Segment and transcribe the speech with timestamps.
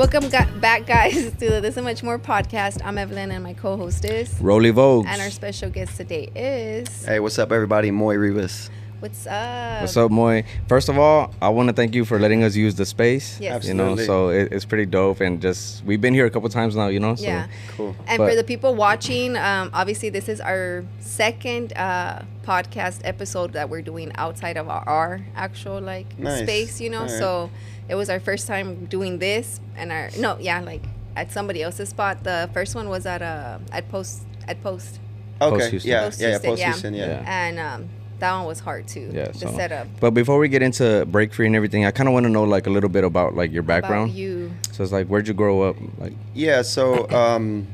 [0.00, 2.80] Welcome gu- back, guys, to the This and Much More podcast.
[2.82, 5.04] I'm Evelin, and my co-host is, Rollie Vogue.
[5.06, 7.04] and our special guest today is.
[7.04, 7.90] Hey, what's up, everybody?
[7.90, 8.70] Moy Rivas.
[9.00, 9.82] What's up?
[9.82, 10.44] What's up, Moy?
[10.68, 13.38] First of all, I want to thank you for letting us use the space.
[13.40, 13.66] Yes.
[13.68, 14.06] You know, Absolutely.
[14.06, 16.88] so it, it's pretty dope, and just we've been here a couple times now.
[16.88, 17.48] You know, so Yeah.
[17.76, 17.94] Cool.
[18.06, 23.52] And But- for the people watching, um, obviously this is our second uh, podcast episode
[23.52, 26.42] that we're doing outside of our, our actual like Nice.
[26.42, 27.00] space, you know.
[27.00, 27.18] All right.
[27.18, 27.50] So
[27.90, 30.84] it was our first time doing this, and our no, yeah, like
[31.16, 32.22] at somebody else's spot.
[32.24, 35.00] The first one was at a at post at post,
[35.42, 35.70] Okay.
[35.70, 35.90] Houston.
[35.90, 36.30] Yeah, Post yeah, yeah.
[36.32, 36.66] Houston, Post yeah.
[36.70, 37.06] Houston, yeah.
[37.06, 37.24] Yeah.
[37.46, 37.88] and um,
[38.20, 39.10] that one was hard too.
[39.12, 39.88] Yeah, the so- setup.
[39.98, 42.44] But before we get into break free and everything, I kind of want to know
[42.44, 44.10] like a little bit about like your background.
[44.10, 44.52] About you.
[44.72, 45.76] So it's like, where'd you grow up?
[45.98, 47.66] Like, Yeah, so um,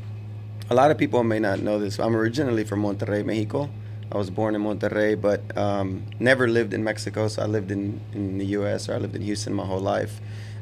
[0.70, 1.98] a lot of people may not know this.
[2.00, 3.68] I'm originally from Monterrey, Mexico.
[4.12, 7.28] I was born in Monterrey, but um, never lived in Mexico.
[7.28, 8.88] So I lived in, in the U.S.
[8.88, 10.20] or I lived in Houston my whole life.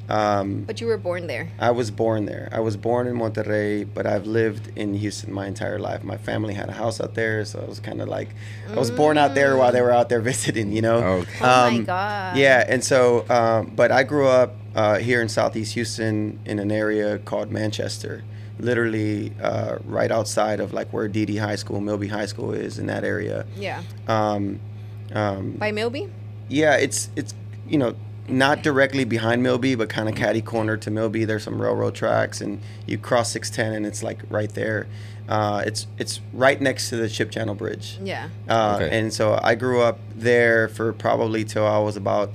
[0.09, 1.49] Um, But you were born there.
[1.59, 2.51] I was born there.
[2.53, 6.05] I was born in Monterrey, but I've lived in Houston my entire life.
[6.05, 8.29] My family had a house out there, so I was kind of like,
[8.71, 10.97] I was born out there while they were out there visiting, you know?
[11.21, 11.31] Okay.
[11.41, 12.37] Oh my Um, god.
[12.37, 16.71] Yeah, and so, um, but I grew up uh, here in Southeast Houston in an
[16.71, 18.25] area called Manchester,
[18.59, 22.87] literally uh, right outside of like where Deady High School, Milby High School is in
[22.87, 23.47] that area.
[23.57, 23.83] Yeah.
[24.09, 24.61] Um,
[25.13, 26.09] um, By Milby.
[26.49, 27.35] yeah, it's it's
[27.69, 27.95] you know
[28.27, 31.25] not directly behind Milby, but kind of catty corner to Milby.
[31.25, 34.87] There's some railroad tracks, and you cross 610, and it's like right there.
[35.29, 37.99] Uh, it's it's right next to the Ship Channel Bridge.
[38.03, 38.29] Yeah.
[38.49, 38.99] Uh, Okay.
[38.99, 42.31] And so I grew up there for probably till I was about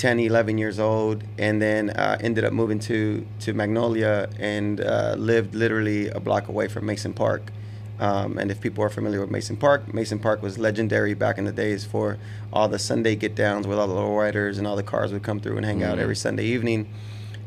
[0.00, 5.14] 10, 11 years old, and then uh, ended up moving to, to Magnolia and uh,
[5.18, 7.52] lived literally a block away from Mason Park.
[7.98, 11.44] Um, and if people are familiar with Mason Park, Mason Park was legendary back in
[11.44, 12.16] the days for
[12.50, 15.38] all the Sunday get downs with all the lowriders and all the cars would come
[15.38, 16.02] through and hang out Mhm.
[16.02, 16.88] every Sunday evening.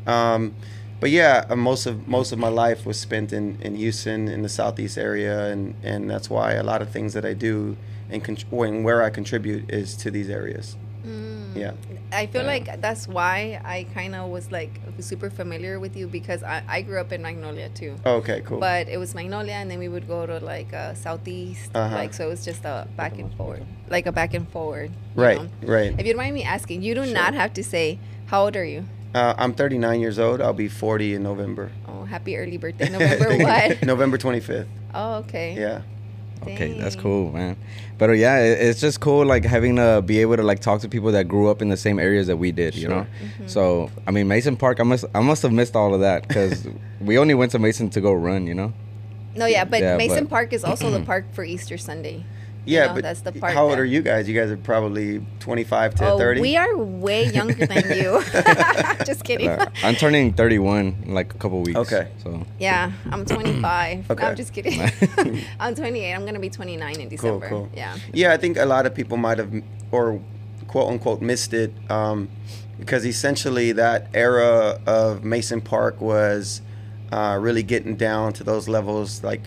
[0.06, 0.54] Um,
[1.00, 4.42] but yeah, uh, most of most of my life was spent in, in Houston in
[4.42, 7.76] the southeast area, and, and that's why a lot of things that I do
[8.08, 10.76] and con- when where I contribute is to these areas.
[11.04, 11.56] Mm.
[11.56, 11.72] Yeah.
[12.14, 12.48] I feel Yeah.
[12.48, 14.70] like that's why I kind of was like
[15.00, 17.96] super familiar with you because I, I grew up in Magnolia too.
[18.06, 18.58] Okay, cool.
[18.60, 21.94] But it was Magnolia, and then we would go to like uh, southeast, Uh-huh.
[21.94, 24.90] like so it was just a back and forward, like a back and forward.
[25.14, 25.48] right, know?
[25.74, 25.92] right.
[25.98, 27.14] If you don't mind me asking, you do Sure.
[27.14, 28.84] not have to say how old are you.
[29.14, 30.40] Uh, I'm 39 years old.
[30.40, 31.70] I'll be 40 in November.
[31.86, 33.82] Oh, happy early birthday, November what?
[33.84, 34.66] November 25th.
[34.92, 35.54] Oh, okay.
[35.54, 35.82] Yeah.
[36.42, 37.56] Okay, that's cool, man.
[37.96, 40.80] But uh, yeah, it, it's just cool like having to be able to like talk
[40.80, 42.74] to people that grew up in the same areas that we did.
[42.74, 42.90] You Sure.
[42.90, 43.06] know.
[43.46, 46.66] So I mean, Mason Park, I must I must have missed all of that because
[47.00, 48.46] we only went to Mason to go run.
[48.46, 48.72] You know.
[49.36, 52.24] No, yeah, but Yeah, Mason but- Park is also the park for Easter Sunday.
[52.66, 54.28] Yeah, know, but that's the part how old that- are you guys?
[54.28, 56.40] You guys are probably 25 to oh, 30.
[56.40, 58.22] we are way younger than you.
[59.04, 59.48] Just kidding.
[59.48, 61.78] Uh, I'm turning 31 in like a couple weeks.
[61.78, 62.08] Okay.
[62.22, 64.08] So Yeah, I'm 25.
[64.08, 64.26] No, Okay.
[64.26, 64.80] I'm just kidding.
[65.60, 66.12] I'm 28.
[66.14, 67.48] I'm gonna be 29 in Cool, December.
[67.48, 67.68] cool.
[67.74, 67.96] Yeah.
[68.12, 69.52] Yeah, I think a lot of people might have,
[69.90, 70.20] or
[70.68, 72.28] quote unquote, missed it um,
[72.78, 76.62] because essentially that era of Mason Park was
[77.12, 79.42] uh, really getting down to those levels, like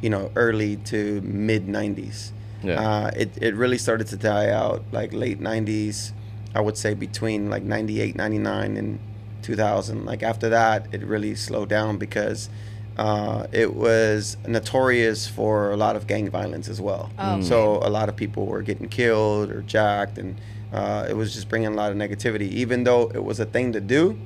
[0.00, 2.30] you know, early to mid 90s.
[2.62, 2.80] Yeah.
[2.80, 6.12] Uh, it, it really started to die out like late 90s,
[6.54, 8.98] I would say between like 98, 99, and
[9.42, 10.04] 2000.
[10.04, 12.50] Like after that, it really slowed down because
[12.98, 17.10] uh, it was notorious for a lot of gang violence as well.
[17.18, 17.42] Oh, okay.
[17.42, 20.36] So a lot of people were getting killed or jacked, and
[20.72, 22.48] uh, it was just bringing a lot of negativity.
[22.50, 24.18] Even though it was a thing to do,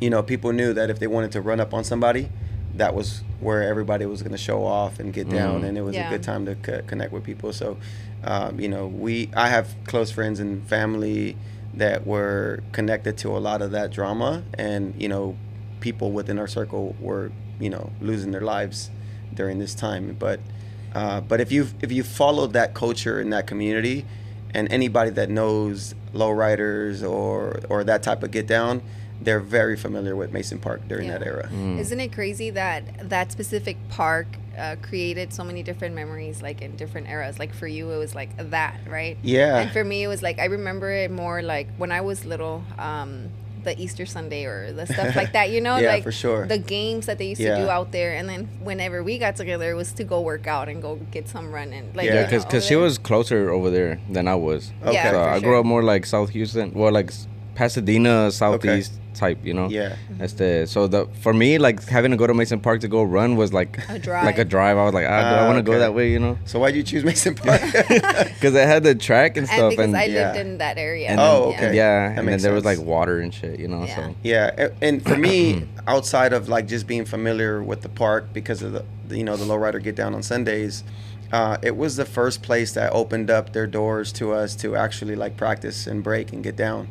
[0.00, 2.28] you know, people knew that if they wanted to run up on somebody,
[2.76, 5.68] that was where everybody was going to show off and get down, Mhm.
[5.68, 6.08] and it was Yeah.
[6.08, 7.52] a good time to co- connect with people.
[7.52, 7.76] So,
[8.24, 11.36] um, you know, we I have close friends and family
[11.74, 15.36] that were connected to a lot of that drama, and you know,
[15.80, 18.90] people within our circle were you know losing their lives
[19.34, 20.16] during this time.
[20.18, 20.40] But
[20.94, 24.04] uh, but if you if you followed that culture in that community,
[24.54, 28.82] and anybody that knows lowriders or or that type of get down,
[29.20, 31.18] they're very familiar with Mason Park during Yeah.
[31.18, 31.48] that era.
[31.52, 31.78] mm.
[31.78, 34.26] Isn't it crazy that that specific park
[34.58, 37.38] uh, created so many different memories, like in different eras?
[37.38, 39.16] Like for you, it was like that, right?
[39.22, 39.58] Yeah.
[39.58, 42.62] And for me, it was like I remember it more like when I was little.
[42.78, 43.30] Um,
[43.64, 46.46] the Easter Sunday or the stuff like that, you know, Yeah, like for sure.
[46.46, 49.68] the games that they used to do out there, and then whenever we got together,
[49.72, 51.90] it was to go work out and go get some running.
[51.92, 52.14] Like, Yeah.
[52.14, 54.70] Yeah, you know, because she was closer over there than I was.
[54.84, 54.92] Okay.
[54.92, 55.48] Yeah, so for I sure.
[55.48, 57.10] grew up more like South Houston, well, like
[57.56, 59.68] Pasadena, southeast type, you know.
[59.68, 59.96] Yeah.
[60.20, 63.36] Este, so the for me, like having to go to Mason Park to go run
[63.36, 64.24] was like A drive.
[64.24, 64.76] like a drive.
[64.76, 66.38] I was like, ah, do I want to go that way, you know?
[66.44, 67.60] So why'd you choose Mason Park?
[68.36, 70.26] Because I had the track and And stuff, because and, I Yeah.
[70.32, 71.08] lived in that area.
[71.08, 71.76] and Oh, then- okay.
[71.76, 73.84] yeah, That and then makes there was like water and shit, you know.
[73.84, 73.96] Yeah.
[73.96, 78.62] So Yeah, and for me, outside of like just being familiar with the park because
[78.62, 80.84] of the, the you know the lowrider get down on Sundays,
[81.32, 85.16] uh, it was the first place that opened up their doors to us to actually
[85.16, 86.88] like practice and break and get down.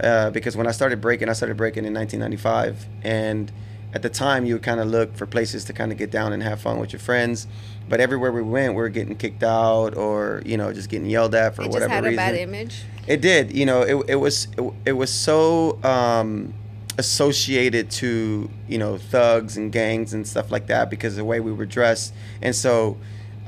[0.00, 3.52] Uh, because when I started breaking, I started breaking in 1995, and
[3.92, 6.32] at the time you would kind of look for places to kind of get down
[6.32, 7.46] and have fun with your friends.
[7.88, 11.34] But everywhere we went, we were getting kicked out or you know just getting yelled
[11.34, 11.76] at for whatever.
[11.76, 12.16] it just had a reason.
[12.16, 12.82] bad image.
[13.06, 13.52] It did.
[13.52, 16.54] You know, it, it was it, it was so um,
[16.98, 21.38] associated to you know thugs and gangs and stuff like that because of the way
[21.38, 22.96] we were dressed, and so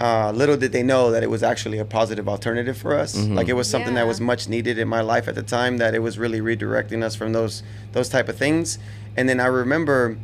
[0.01, 3.17] uh, little did they know that it was actually a positive alternative for us.
[3.17, 5.79] Like it was something that was much needed in my life at the time.
[5.79, 7.63] That it was really redirecting us from those
[7.93, 8.79] those type of things.
[9.17, 10.19] And then I remember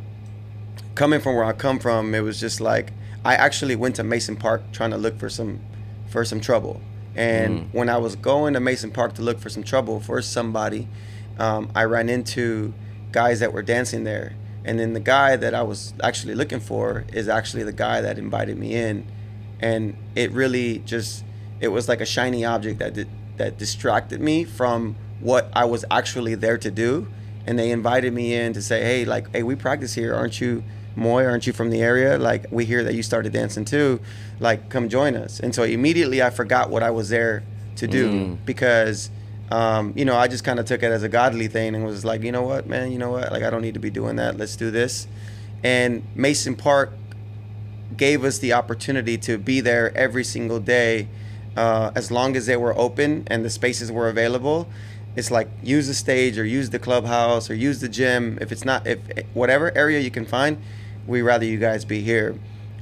[0.95, 2.93] coming from where I come from, it was just like
[3.25, 5.59] I actually went to Mason Park trying to look for some
[6.07, 6.79] for some trouble.
[7.15, 10.87] And when I was going to Mason Park to look for some trouble for somebody,
[11.37, 12.73] um, I ran into
[13.11, 14.35] guys that were dancing there.
[14.65, 18.17] And then the guy that I was actually looking for is actually the guy that
[18.17, 19.05] invited me in.
[19.63, 21.23] And it really just
[21.61, 23.07] it was like a shiny object that did,
[23.37, 27.07] that distracted me from what I was actually there to do.
[27.47, 30.63] And they invited me in to say, "Hey, like, hey, we practice here, aren't you?"
[30.95, 32.19] Moy, aren't you from the area?
[32.19, 33.99] Like, we hear that you started dancing too.
[34.39, 35.39] Like, come join us.
[35.39, 37.41] And so immediately I forgot what I was there
[37.77, 39.09] to do because,
[39.49, 42.05] um, you know, I just kind of took it as a godly thing and was
[42.05, 43.31] like, you know what, man, you know what?
[43.31, 44.37] Like, I don't need to be doing that.
[44.37, 45.07] Let's do this.
[45.63, 46.91] And Mason Park
[47.97, 51.07] gave us the opportunity to be there every single day
[51.55, 54.67] uh, as long as they were open and the spaces were available.
[55.15, 58.37] It's like use the stage or use the clubhouse or use the gym.
[58.41, 58.99] If it's not if
[59.33, 60.57] whatever area you can find
[61.05, 62.35] we rather you guys be here.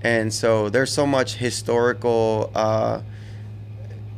[0.04, 3.02] And so there's so much historical uh,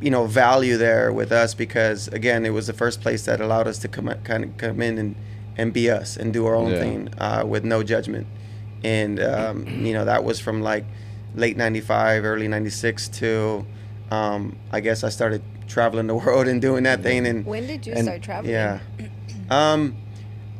[0.00, 3.66] you know value there with us because again it was the first place that allowed
[3.66, 5.14] us to come kind of come in and
[5.56, 6.78] and be us and do our own Yeah.
[6.78, 8.26] thing uh, with no judgment
[8.84, 10.84] and um, you know that was from like
[11.34, 13.66] late 95 early 96 till
[14.12, 17.86] um, i guess i started traveling the world and doing that thing and When did
[17.86, 18.52] you and- start traveling?
[18.54, 18.78] yeah
[19.50, 19.96] um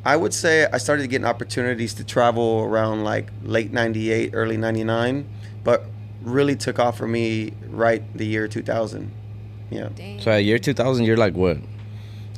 [0.04, 5.26] i would say i started getting opportunities to travel around like late 98 early 99
[5.62, 5.84] but
[6.22, 9.10] really took off for me right the year 2000
[9.70, 10.20] yeah Dang.
[10.20, 11.58] so at year 2000, you're like what?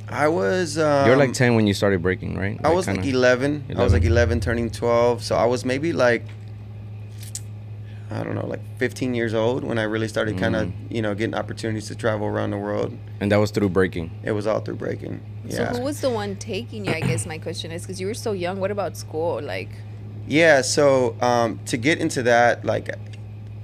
[0.08, 2.58] I was um, you're like 10 when you started breaking, right?
[2.64, 3.64] I was like kinda- 11.
[3.76, 4.38] I was like 11.
[4.38, 5.22] 11 turning 12.
[5.24, 6.22] So I was maybe like,
[8.10, 10.72] I don't know, like 15 years old when I really started kind of, Mm.
[10.90, 12.96] you know, getting opportunities to travel around the world.
[13.18, 14.10] and that was through breaking.
[14.22, 15.20] It was all through breaking.
[15.46, 15.56] Yeah.
[15.56, 15.68] So Yeah.
[15.72, 16.92] who was the one taking you?
[16.92, 18.60] I guess my question is because you were so young.
[18.60, 19.40] What about school?
[19.42, 19.70] Like,
[20.28, 22.90] Yeah, so um, to get into that, like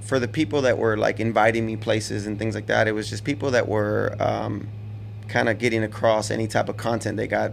[0.01, 3.09] for the people that were like inviting me places and things like that, it was
[3.09, 4.67] just people that were um,
[5.33, 7.51] kind of getting across any type of content they got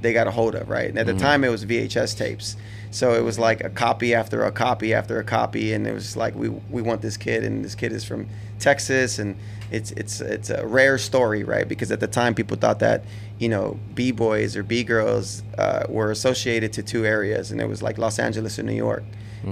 [0.00, 0.88] they got a hold of, right?
[0.90, 2.56] And at the time, it was VHS tapes,
[2.90, 6.16] so it was like a copy after a copy after a copy, and it was
[6.16, 8.26] like we we want this kid, and this kid is from
[8.58, 9.36] Texas, and
[9.70, 11.66] it's it's it's a rare story, right?
[11.68, 13.04] Because at the time, people thought that
[13.38, 17.68] you know b boys or b girls uh, were associated to two areas, and it
[17.68, 19.04] was like Los Angeles and New York,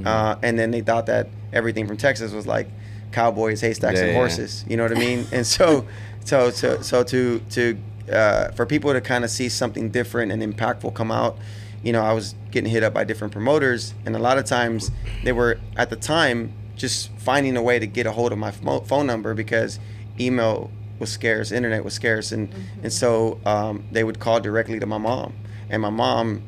[0.04, 2.68] uh, and then they thought that everything from Texas was like
[3.12, 4.18] cowboys, haystacks, Yeah, and yeah.
[4.18, 4.64] horses.
[4.68, 5.26] You know what I mean?
[5.32, 5.86] And so,
[6.26, 7.78] so, so, so to to
[8.12, 11.38] uh, for people to kind of see something different and impactful come out,
[11.82, 14.90] you know, I was getting hit up by different promoters, and a lot of times
[15.24, 18.50] they were at the time just finding a way to get a hold of my
[18.50, 19.80] phone number because
[20.20, 22.48] email was scarce, internet was scarce, and
[22.82, 25.32] and so um, they would call directly to my mom,
[25.70, 26.42] and my mom,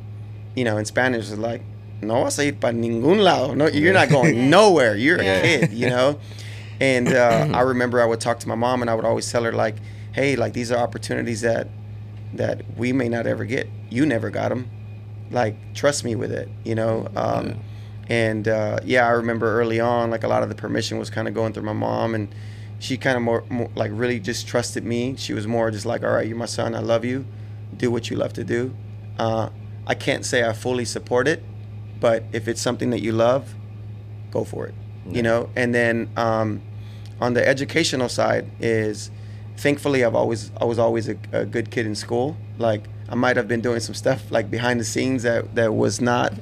[0.55, 1.62] you know, in Spanish was like.
[2.00, 3.55] No vas a ir para ningún lado.
[3.55, 4.95] No, you're not going nowhere.
[4.95, 5.33] You're Yeah.
[5.33, 6.21] a kid, you know.
[6.81, 9.45] And uh, I remember I would talk to my mom, and I would always tell
[9.45, 9.77] her like,
[10.13, 11.69] "Hey, like these are opportunities that
[12.35, 13.69] that we may not ever get.
[13.91, 14.71] You never got them.
[15.31, 17.47] Like, trust me with it, you know." Um,
[18.11, 21.29] And uh, yeah, I remember early on, like a lot of the permission was kind
[21.29, 22.29] of going through my mom, and
[22.79, 25.15] she kind of more, more like really just trusted me.
[25.17, 26.75] She was more just like, "All right, you're my son.
[26.75, 27.27] I love you.
[27.77, 28.75] Do what you love to do."
[29.19, 29.51] Uh,
[29.87, 31.43] I can't say I fully support it,
[32.01, 33.55] but if it's something that you love,
[34.31, 34.75] go for it.
[35.11, 35.51] You know.
[35.57, 36.63] And then um,
[37.21, 39.11] on the educational side is
[39.57, 42.37] thankfully I've always I was always a, a good kid in school.
[42.59, 46.01] Like I might have been doing some stuff like behind the scenes that that was
[46.01, 46.33] not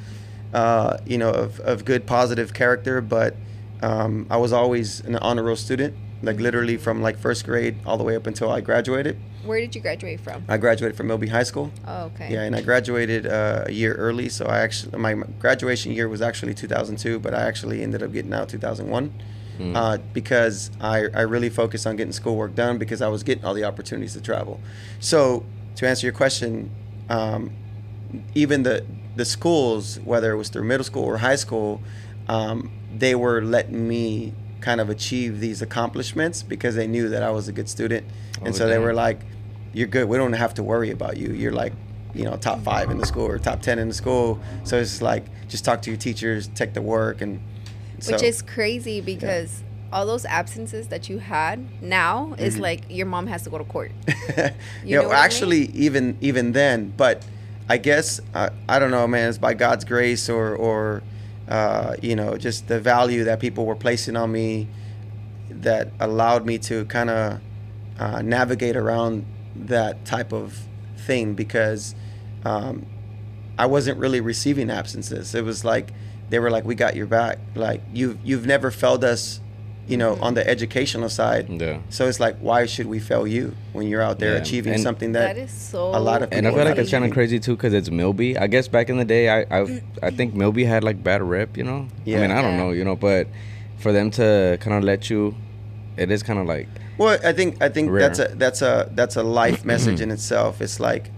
[0.55, 3.37] uh, you know of, of good positive character, but
[3.83, 5.95] um, I was always an honor roll student.
[6.23, 9.19] Like literally from like first grade all the way up until I graduated.
[9.45, 10.45] Where did you graduate from?
[10.49, 11.71] I graduated from Milby High School.
[11.87, 12.33] Oh, okay.
[12.33, 14.29] Yeah, and I graduated uh, a year early.
[14.31, 18.33] So I actually my graduation year was actually 2002, but I actually ended up getting
[18.33, 19.13] out 2001
[19.59, 19.75] Mm.
[19.77, 23.55] uh, because I I really focused on getting schoolwork done because I was getting all
[23.55, 24.61] the opportunities to travel.
[25.01, 25.45] So
[25.77, 26.71] to answer your question,
[27.09, 27.51] um,
[28.35, 28.85] even the
[29.17, 31.81] the schools, whether it was through middle school or high school,
[32.29, 37.31] um, they were letting me kind of achieve these accomplishments because they knew that I
[37.31, 38.07] was a good student,
[38.41, 39.21] and Oh, so they were like,
[39.73, 40.09] "You're good.
[40.09, 41.33] We don't have to worry about you.
[41.33, 41.73] You're like."
[42.15, 44.41] You know, top five in the school or top ten in the school.
[44.65, 47.43] So it's like just talk to your teachers, take the work, and
[48.09, 52.63] Which so- is crazy because all those absences that you had now is Mm-hmm.
[52.63, 53.93] like your mom has to go to court.
[54.37, 55.25] yeah, know well, what I mean?
[55.25, 57.23] actually, even even then, but
[57.69, 59.29] I guess uh, I don't know, man.
[59.29, 61.03] It's by God's grace, or or
[61.49, 64.69] uh, you know, just the value that people were placing on me
[65.51, 67.41] that allowed me to kind of
[67.99, 70.59] uh, navigate around that type of
[71.07, 71.95] thing because
[72.45, 72.85] um,
[73.59, 75.35] I wasn't really receiving absences.
[75.35, 75.93] It was like
[76.31, 79.41] they were like, "We got your back." Like you've you've never failed us,
[79.87, 81.49] you know, on the educational side.
[81.49, 81.79] Yeah.
[81.91, 84.41] So it's like, why should we fail you when you're out there Yeah.
[84.43, 85.95] achieving And- something that, that is so.
[85.95, 88.37] a lot of And I feel like it's kind of crazy too because it's Milby.
[88.37, 91.57] I guess back in the day, I I've, I think Milby had like bad rep.
[91.57, 91.89] You know.
[92.05, 92.19] Yeah.
[92.19, 92.71] I mean, I don't know.
[92.73, 93.29] You know, but
[93.79, 95.35] for them to kind of let you,
[95.97, 96.67] it is kind of like
[96.99, 98.01] Well, I think I think Rare.
[98.01, 100.61] that's a that's a that's a life message in itself.
[100.61, 101.11] It's like,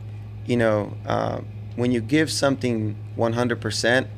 [0.44, 1.40] you know, uh,
[1.76, 4.08] when you give something 100 percent,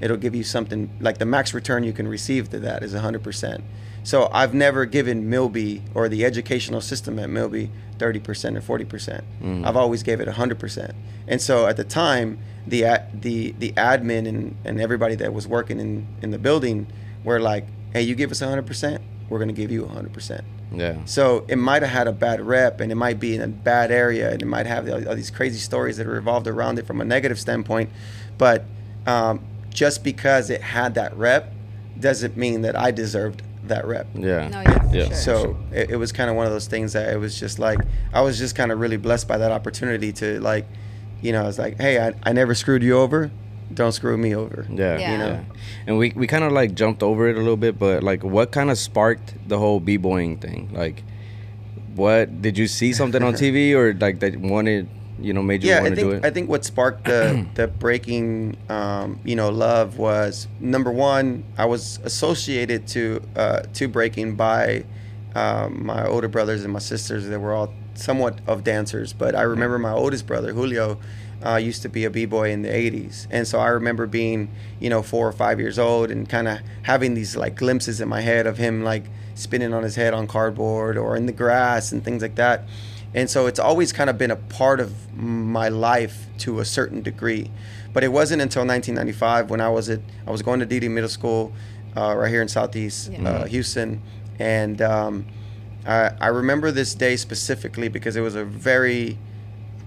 [0.00, 3.22] it'll give you something like the max return you can receive to that is 100
[3.22, 3.64] percent.
[4.04, 8.84] So I've never given Milby or the educational system at Milby 30 percent or 40
[8.84, 9.24] percent.
[9.42, 9.66] Mm.
[9.66, 10.94] I've always gave it 100 percent.
[11.26, 15.80] And so at the time, the the the admin and, and everybody that was working
[15.80, 16.86] in in the building
[17.24, 20.44] were like, hey, you give us 100 percent, we're gonna give you 100 percent.
[20.72, 20.96] yeah.
[21.04, 23.90] So it might have had a bad rep, and it might be in a bad
[23.90, 26.86] area, and it might have all, all these crazy stories that are revolved around it
[26.86, 27.90] from a negative standpoint.
[28.38, 28.64] But
[29.06, 29.40] um,
[29.78, 31.52] just because it had that rep,
[32.00, 34.06] doesn't mean that I deserved that rep.
[34.14, 34.48] Yeah.
[34.48, 35.04] No, yeah, Yeah.
[35.06, 35.14] sure.
[35.14, 37.78] So it, it was kind of one of those things that it was just like
[38.12, 40.66] I was just kind of really blessed by that opportunity to like,
[41.22, 43.30] you know, I was like, hey, I, I never screwed you over,
[43.72, 44.66] don't screw me over.
[44.68, 45.12] Yeah, Yeah.
[45.12, 45.44] you know,
[45.86, 48.50] and we we kind of like jumped over it a little bit, but like, what
[48.50, 50.70] kind of sparked the whole b-boying thing?
[50.72, 51.04] Like,
[51.94, 54.88] what did you see something on TV or like that wanted,
[55.20, 56.26] you know, made you yeah, I want to do think it?
[56.26, 61.44] I think what sparked the the breaking, um, you know, love was number one.
[61.56, 64.84] I was associated to uh, to breaking by
[65.34, 67.26] um, my older brothers and my sisters.
[67.26, 70.98] They were all somewhat of dancers, but I remember my oldest brother Julio.
[71.46, 74.90] Uh, used to be a b-boy in the 80s and so i remember being you
[74.90, 78.22] know four or five years old and kind of having these like glimpses in my
[78.22, 79.04] head of him like
[79.36, 82.64] spinning on his head on cardboard or in the grass and things like that
[83.14, 87.02] and so it's always kind of been a part of my life to a certain
[87.02, 87.50] degree.
[87.92, 91.08] But it wasn't until 1995 when i was at i was going to Deady middle
[91.08, 91.52] school
[91.96, 93.28] uh, right here in southeast Yeah.
[93.28, 94.02] uh, houston.
[94.38, 95.26] And um,
[95.86, 99.18] I, I remember this day specifically because it was a very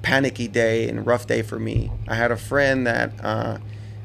[0.01, 1.91] panicky day and rough day for me.
[2.07, 3.59] I had a friend that uh,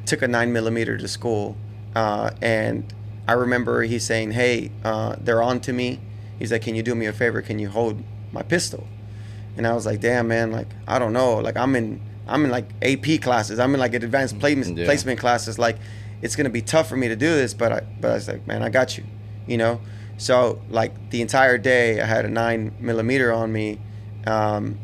[0.04, 1.56] took a 9 millimeter to school
[1.96, 2.92] uh, and
[3.26, 6.00] i remember he saying hey uh, they're on to me.
[6.38, 7.40] He's like can you do me a favor?
[7.42, 8.86] Can you hold my pistol
[9.56, 12.50] and I was like, damn, man, like I don't know, like I'm in I'm in
[12.50, 14.84] like AP classes, I'm in like advanced placement Yeah.
[14.84, 15.78] placement classes, like
[16.22, 18.46] it's gonna be tough for me to do this, but I but I was like,
[18.46, 19.04] man, I got you,
[19.46, 19.80] you know.
[20.18, 23.78] So like the entire day, I had a nine millimeter on me,
[24.26, 24.78] um,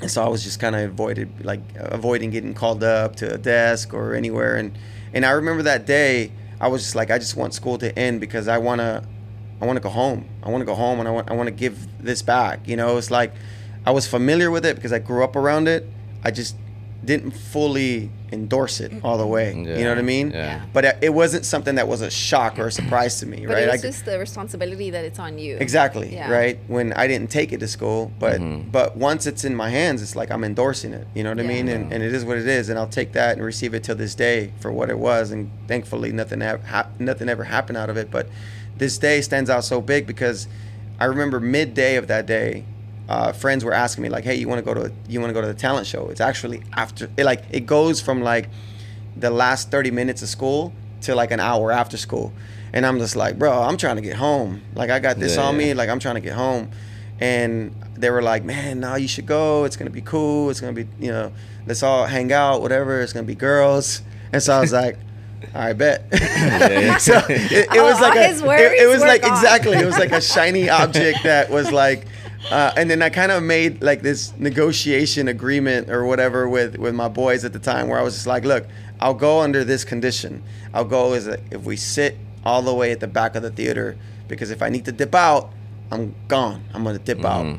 [0.00, 3.38] and so I was just kind of avoided like avoiding getting called up to a
[3.38, 4.76] desk or anywhere, and
[5.12, 8.20] and I remember that day, I was just like, I just want school to end
[8.20, 9.04] because I wanna
[9.60, 10.28] I want to go home.
[10.42, 12.68] I want to go home and I want I want to give this back.
[12.68, 13.32] You know, it's like
[13.88, 15.86] I was familiar with it because I grew up around it.
[16.22, 16.54] I just
[17.02, 19.54] didn't fully endorse it all the way.
[19.54, 20.30] You know what I mean?
[20.30, 20.60] Yeah.
[20.74, 23.54] But it- it wasn't something that was a shock or a surprise to me, But
[23.54, 23.62] right?
[23.62, 25.56] it I was g- just the responsibility that it's on you.
[25.58, 26.12] Exactly.
[26.12, 26.30] Yeah.
[26.30, 26.58] Right.
[26.66, 28.70] When I didn't take it to school, but Mhm.
[28.70, 31.06] but once it's in my hands, it's like I'm endorsing it.
[31.14, 31.66] You know what I mean?
[31.68, 33.96] And, and it is what it is, and I'll take that and receive it till
[33.96, 35.30] this day for what it was.
[35.30, 38.10] And thankfully, nothing ever hap- nothing ever happened out of it.
[38.10, 38.26] But
[38.76, 40.46] this day stands out so big because
[41.00, 42.64] I remember midday of that day.
[43.08, 45.34] Uh, friends were asking me like, "Hey, you want to go to you want to
[45.34, 48.48] go to the talent show?" It's actually after it like it goes from like
[49.16, 50.72] the last 30 minutes of school
[51.02, 52.32] to like an hour after school.
[52.72, 54.60] And I'm just like, bro, I'm trying to get home.
[54.74, 55.58] Like I got this Yeah, on yeah.
[55.68, 55.74] me.
[55.74, 56.70] Like I'm trying to get home.
[57.20, 59.64] And they were like, man, no, you should go.
[59.64, 60.50] It's gonna be cool.
[60.50, 61.32] It's gonna be, you know,
[61.66, 63.00] let's all hang out, whatever.
[63.00, 64.02] It's gonna be girls.
[64.32, 64.98] And so I was like,
[65.54, 66.04] I bet.
[66.12, 66.96] yeah.
[66.98, 69.32] so it, it Oh, was like a, his it, it was like gone.
[69.32, 69.76] exactly.
[69.78, 72.06] It was like a shiny object that was like
[72.50, 76.94] uh, and then I kind of made like this negotiation agreement or whatever with with
[76.94, 78.66] my boys at the time, where I was just like, look,
[79.00, 80.42] I'll go under this condition.
[80.72, 83.50] I'll go as a, if we sit all the way at the back of the
[83.50, 83.96] theater,
[84.28, 85.50] because if I need to dip out,
[85.90, 86.64] I'm gone.
[86.74, 87.58] I'm gonna dip out,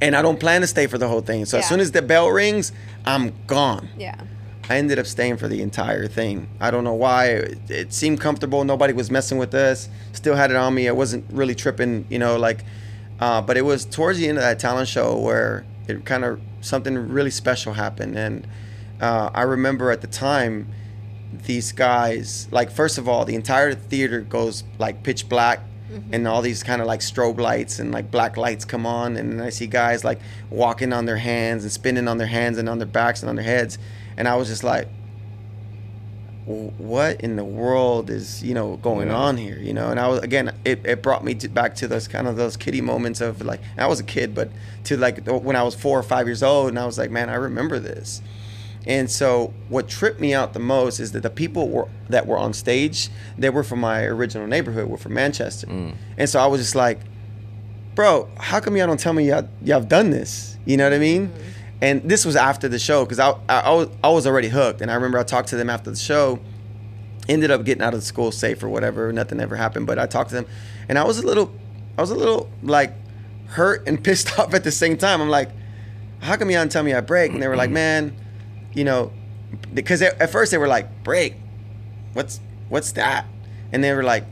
[0.00, 1.44] and I don't plan to stay for the whole thing.
[1.44, 2.72] So as soon as the bell rings,
[3.04, 3.88] I'm gone.
[3.98, 4.20] Yeah.
[4.68, 6.48] I ended up staying for the entire thing.
[6.60, 7.26] I don't know why.
[7.28, 8.64] It, it seemed comfortable.
[8.64, 9.88] Nobody was messing with us.
[10.12, 10.88] Still had it on me.
[10.88, 12.64] I wasn't really tripping, you know, like.
[13.20, 16.40] Uh, but it was towards the end of that talent show where it kind of
[16.60, 18.46] something really special happened, and
[19.00, 20.68] uh, I remember at the time
[21.44, 25.60] these guys like first of all the entire theater goes like pitch black
[26.12, 29.16] and all these kind of like strobe lights and like black lights come on.
[29.16, 30.20] And i see guys like
[30.50, 33.36] walking on their hands and spinning on their hands and on their backs and on
[33.36, 33.78] their heads.
[34.16, 35.05] And i was just like "W-
[36.46, 39.16] what in the world is you know going Yeah.
[39.16, 41.88] on here you know and i was again it, it brought me to, back to
[41.88, 44.48] those kind of those kiddie moments of like i was a kid but
[44.84, 47.28] to like when i was four or five years old and i was like man
[47.28, 48.22] i remember this
[48.86, 52.38] and so what tripped me out the most is that the people were that were
[52.38, 55.66] on stage, they were from my original neighborhood, were from Manchester.
[55.66, 55.96] Mm.
[56.16, 57.00] And so I was just like,
[57.96, 60.56] bro, how come y'all don't tell me y'all, y'all have done this?
[60.66, 61.28] You know what I mean?
[61.30, 61.50] Mm-hmm.
[61.80, 64.80] And this was after the show because I, I, I, was, I was already hooked.
[64.80, 66.38] And I remember I talked to them after the show,
[67.28, 69.12] ended up getting out of the school safe or whatever.
[69.12, 69.86] Nothing ever happened.
[69.86, 70.46] But I talked to them
[70.88, 71.54] and I was a little,
[71.98, 72.92] I was a little like
[73.48, 75.20] hurt and pissed off at the same time.
[75.20, 75.50] I'm like,
[76.20, 77.32] how come y'all don't tell me I break?
[77.32, 77.74] And they were like, mm-hmm.
[77.74, 78.16] man,
[78.72, 79.12] you know,
[79.72, 81.34] because at first they were like, break,
[82.14, 83.26] what's what's that?
[83.72, 84.24] And they were like,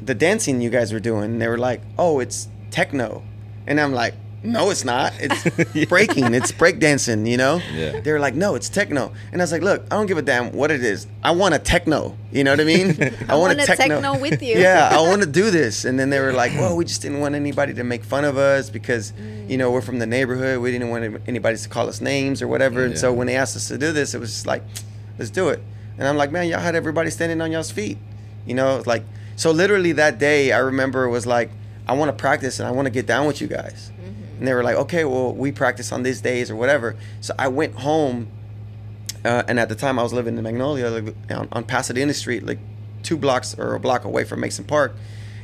[0.00, 1.24] the dancing you guys were doing.
[1.24, 3.22] And they were like, oh, it's techno.
[3.66, 5.12] And I'm like, no, it's not.
[5.18, 6.34] It's breaking.
[6.34, 7.26] It's break dancing.
[7.26, 7.60] You know.
[7.74, 8.00] Yeah.
[8.00, 9.12] They were like, no, it's techno.
[9.32, 11.06] And I was like, look, I don't give a damn what it is.
[11.22, 12.16] I want a techno.
[12.30, 12.90] You know what I mean?
[13.28, 14.58] I, want a techno with you.
[14.58, 15.84] Yeah, I want to do this.
[15.84, 18.36] And then they were like, well, we just didn't want anybody to make fun of
[18.36, 19.12] us because,
[19.48, 20.60] you know, we're from the neighborhood.
[20.60, 22.84] We didn't want anybody to call us names or whatever.
[22.84, 24.62] And so when they asked us to do this, it was just like,
[25.18, 25.60] let's do it.
[25.98, 27.98] And I'm like, man, y'all had everybody standing on y'all's feet.
[28.44, 29.02] You know, like,
[29.34, 31.50] so literally that day, I remember it was like,
[31.88, 33.92] I want to practice and I want to get down with you guys.
[34.38, 36.96] And they were like, okay, well, we practice on these days or whatever.
[37.20, 38.28] So I went home
[39.24, 42.46] uh, and at the time I was living in Magnolia like, on, on Pasadena Street,
[42.46, 42.58] like
[43.02, 44.94] two blocks or a block away from Mason Park.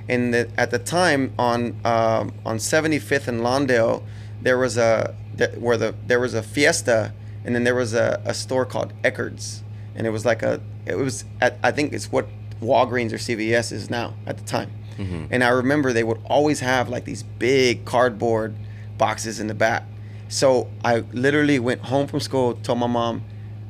[0.08, 4.02] And the, at the time on um, on 75th and Lawndale,
[4.40, 7.12] there was a th- where the there was a fiesta,
[7.44, 9.62] and then there was a, a store called Eckerd's,
[9.94, 12.26] and it was like a it was at, I think it's what
[12.60, 14.70] Walgreens or CVS is now at the time.
[15.30, 18.54] And I remember they would always have like these big cardboard
[18.98, 19.84] boxes in the back.
[20.28, 23.24] So I literally went home from school, told my mom,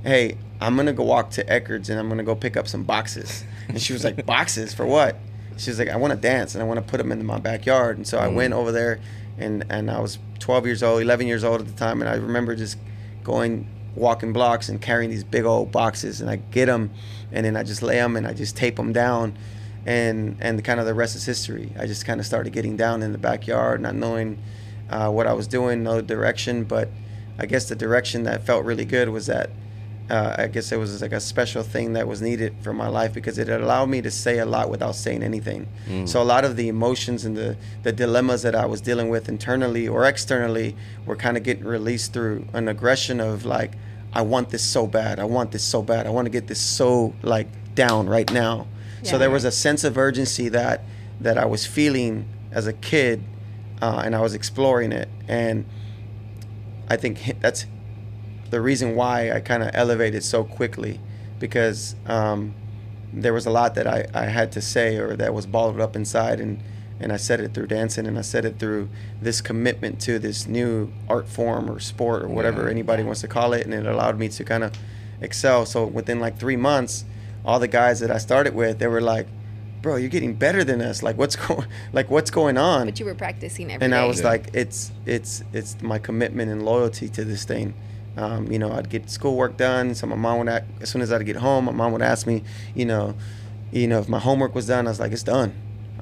[0.05, 3.45] hey, I'm gonna go walk to Eckerd's and I'm gonna go pick up some boxes.
[3.69, 5.17] And she was like, boxes for what?
[5.57, 7.39] She was like, I want to dance and I want to put them in my
[7.39, 7.97] backyard.
[7.97, 8.35] And so I mm.
[8.35, 9.01] went over there,
[9.39, 12.15] and and I was 12 years old, 11 years old at the time, and I
[12.15, 12.79] remember just
[13.25, 16.91] going walking blocks and carrying these big old boxes, and I get them,
[17.31, 19.37] and then I just lay them and I just tape them down,
[19.87, 21.73] and and kind of the rest is history.
[21.79, 24.39] I just kind of started getting down in the backyard, not knowing
[24.93, 26.89] uh, what I was doing, no direction, but
[27.39, 29.51] I guess the direction that felt really good was that
[30.11, 33.15] uh, I guess it was like a special thing that was needed for my life
[33.15, 35.67] because it allowed me to say a lot without saying anything.
[36.07, 39.29] So a lot of the emotions and the, the dilemmas that I was dealing with
[39.29, 40.77] internally or externally
[41.07, 43.73] were kind of getting released through an aggression of like,
[44.13, 45.19] I want this so bad.
[45.19, 46.07] I want this so bad.
[46.07, 48.67] I want to get this so like down right now.
[49.05, 50.83] So there was a sense of urgency that
[51.21, 53.23] that I was feeling as a kid,
[53.83, 55.09] uh, and I was exploring it.
[55.29, 55.67] And
[56.89, 57.67] I think that's
[58.51, 61.01] the reason why I kind of elevated so quickly
[61.39, 62.55] because um,
[63.13, 65.97] there was a lot that I, I had to say or that was bottled up
[65.97, 66.63] inside and
[67.01, 68.89] and I said it through dancing and I said it through
[69.21, 72.71] this commitment to this new art form or sport or whatever Yeah.
[72.71, 74.71] anybody wants to call it and it allowed me to kind of
[75.21, 77.05] excel so within like three months
[77.45, 79.27] all the guys that I started with they were like
[79.83, 83.05] bro you're getting better than us like what's going like what's going on But you
[83.05, 84.29] were practicing every and I was Yeah.
[84.29, 87.75] like, it's it's it's my commitment and loyalty to this thing.
[88.17, 89.95] Um, you know, I'd get schoolwork done.
[89.95, 92.27] So my mom would, act, as soon as I'd get home, my mom would ask
[92.27, 92.43] me,
[92.75, 93.15] you know,
[93.73, 94.87] you know, if my homework was done.
[94.87, 95.55] I was like, it's done.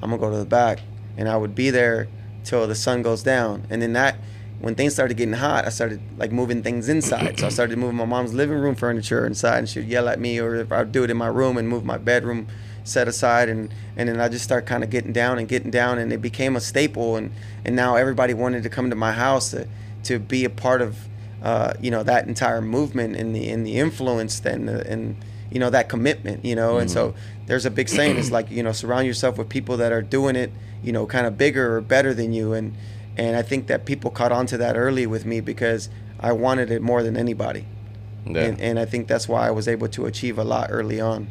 [0.03, 0.79] I'm gonna go to the back,
[1.17, 2.09] and I would be there
[2.43, 3.63] till the sun goes down.
[3.69, 4.17] And then that,
[4.59, 7.39] when things started getting hot, I started like moving things inside.
[7.39, 10.37] so I started moving my mom's living room furniture inside, and she'd yell at me,
[10.37, 12.47] or if I'd do it in my room and move my bedroom
[12.83, 15.99] set aside and and then I just start kind of getting down and getting down
[15.99, 17.31] and it became a staple and
[17.63, 19.67] and now everybody wanted to come to my house to
[20.03, 20.97] to be a part of
[21.43, 25.15] uh, you know that entire movement and the and the influence and the, and
[25.51, 27.13] you know that commitment you know and so
[27.47, 30.35] there's a big saying it's like you know surround yourself with people that are doing
[30.35, 30.51] it
[30.83, 32.73] you know kind of bigger or better than you and
[33.17, 35.89] and I think that people caught on to that early with me because
[36.19, 37.65] I wanted it more than anybody,
[38.25, 38.43] Yeah.
[38.43, 41.27] and, and I think that's why I was able to achieve a lot early on.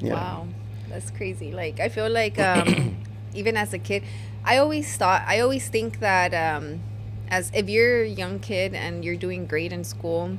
[0.00, 0.12] Yeah.
[0.12, 0.46] Wow,
[0.92, 1.50] that's crazy.
[1.52, 2.96] Like I feel like um,
[3.34, 4.02] even as a kid,
[4.44, 6.80] I always thought I always think that um,
[7.28, 10.38] as if you're a young kid and you're doing great in school,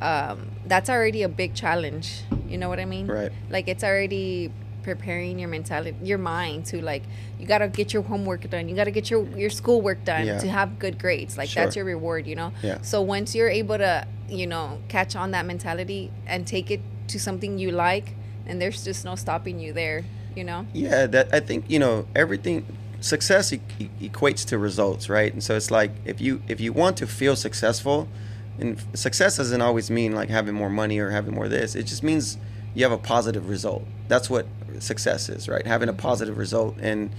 [0.00, 2.22] um, that's already a big challenge.
[2.48, 3.06] You know what I mean?
[3.06, 3.32] Right.
[3.50, 4.52] Like it's already
[4.84, 7.02] preparing your mentality, your mind to like
[7.38, 8.68] you gotta get your homework done.
[8.68, 10.38] You gotta get your your schoolwork done Yeah.
[10.38, 11.36] to have good grades.
[11.36, 11.64] Like Sure.
[11.64, 12.26] that's your reward.
[12.26, 12.52] You know.
[12.62, 12.80] Yeah.
[12.82, 17.18] So once you're able to you know catch on that mentality and take it to
[17.18, 18.14] something you like,
[18.48, 20.04] and there's just no stopping you there.
[20.34, 20.66] You know.
[20.72, 22.64] Yeah, that I think you know everything.
[23.00, 23.60] Success e-
[24.00, 25.32] equates to results, right?
[25.32, 28.08] And so it's like if you if you want to feel successful,
[28.58, 31.76] and success doesn't always mean like having more money or having more this.
[31.76, 32.38] It just means
[32.74, 33.84] you have a positive result.
[34.08, 34.46] That's what
[34.80, 35.66] success is, right?
[35.66, 36.76] Having a positive result.
[36.80, 37.10] And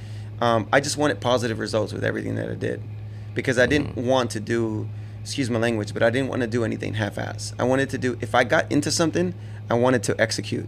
[0.42, 2.82] um, I just wanted positive results with everything that I did,
[3.34, 4.88] because I didn't want to do,
[5.22, 7.54] excuse my language, but I didn't want to do anything half-ass.
[7.60, 9.34] I wanted to do if I got into something,
[9.70, 10.68] I wanted to execute,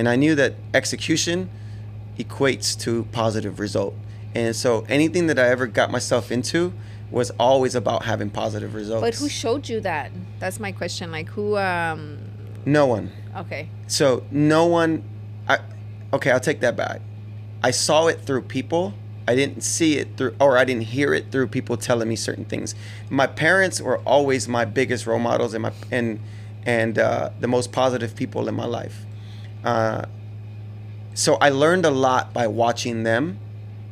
[0.00, 1.50] and I knew that execution
[2.18, 3.94] equates to positive result.
[4.34, 6.72] And so anything that I ever got myself into
[7.10, 9.02] was always about having positive results.
[9.02, 10.10] But who showed you that?
[10.38, 11.12] That's my question.
[11.12, 11.58] Like who?
[11.58, 12.18] Um.
[12.64, 13.12] no one.
[13.36, 13.68] Okay.
[13.88, 15.04] So no one
[15.46, 15.58] I
[16.14, 17.02] okay, I'll take that back.
[17.62, 18.94] I saw it through people.
[19.28, 22.46] I didn't see it through or I didn't hear it through people telling me certain
[22.46, 22.74] things.
[23.10, 26.20] My parents were always my biggest role models and my and
[26.64, 29.04] and uh, the most positive people in my life.
[29.64, 30.06] Uh,
[31.14, 33.38] so I learned a lot by watching them,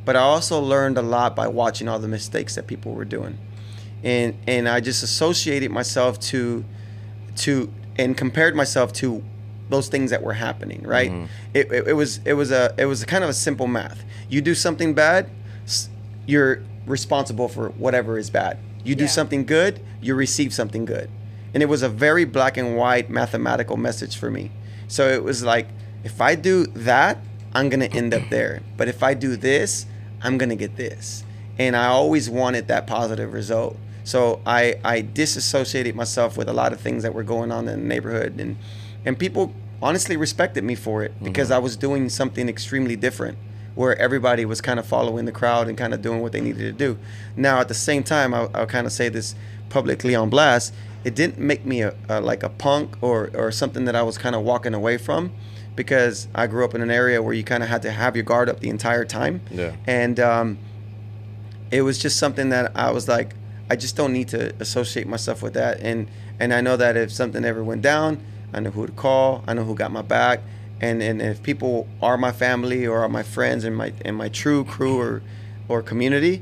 [0.05, 3.37] but I also learned a lot by watching all the mistakes that people were doing.
[4.03, 6.63] And and I just associated myself to
[7.37, 9.23] to and compared myself to
[9.69, 11.11] those things that were happening, right?
[11.53, 14.03] It, it, it was it was a it was kind of a simple math.
[14.29, 15.29] You do something bad,
[16.25, 18.57] you're responsible for whatever is bad.
[18.83, 19.09] You do Yeah.
[19.09, 21.09] something good, you receive something good.
[21.53, 24.51] And it was a very black and white mathematical message for me.
[24.89, 25.69] So it was like
[26.03, 27.19] if I do that,
[27.53, 28.61] I'm going to end up there.
[28.75, 29.85] But if I do this,
[30.21, 31.23] I'm going to get this.
[31.57, 33.77] And I always wanted that positive result.
[34.03, 37.79] So I, I disassociated myself with a lot of things that were going on in
[37.79, 38.57] the neighborhood and
[39.05, 41.55] and people honestly respected me for it because mm-hmm.
[41.55, 43.37] I was doing something extremely different
[43.75, 46.63] where everybody was kind of following the crowd and kind of doing what they needed
[46.63, 46.97] to do.
[47.37, 49.35] Now at the same time I'll, I'll kind of say this
[49.69, 53.85] publicly on blast it didn't make me a, a like a punk or or something
[53.85, 55.31] that I was kind of walking away from
[55.75, 58.23] because I grew up in an area where you kind of had to have your
[58.25, 59.71] guard up the entire time Yeah.
[59.87, 60.57] and um,
[61.71, 63.33] it was just something that I was like,
[63.69, 65.79] I just don't need to associate myself with that.
[65.81, 68.19] And and I know that if something ever went down,
[68.53, 69.43] I know who to call.
[69.47, 70.41] I know who got my back.
[70.81, 74.29] And and if people are my family or are my friends and my and my
[74.29, 75.21] true crew or
[75.67, 76.41] or community,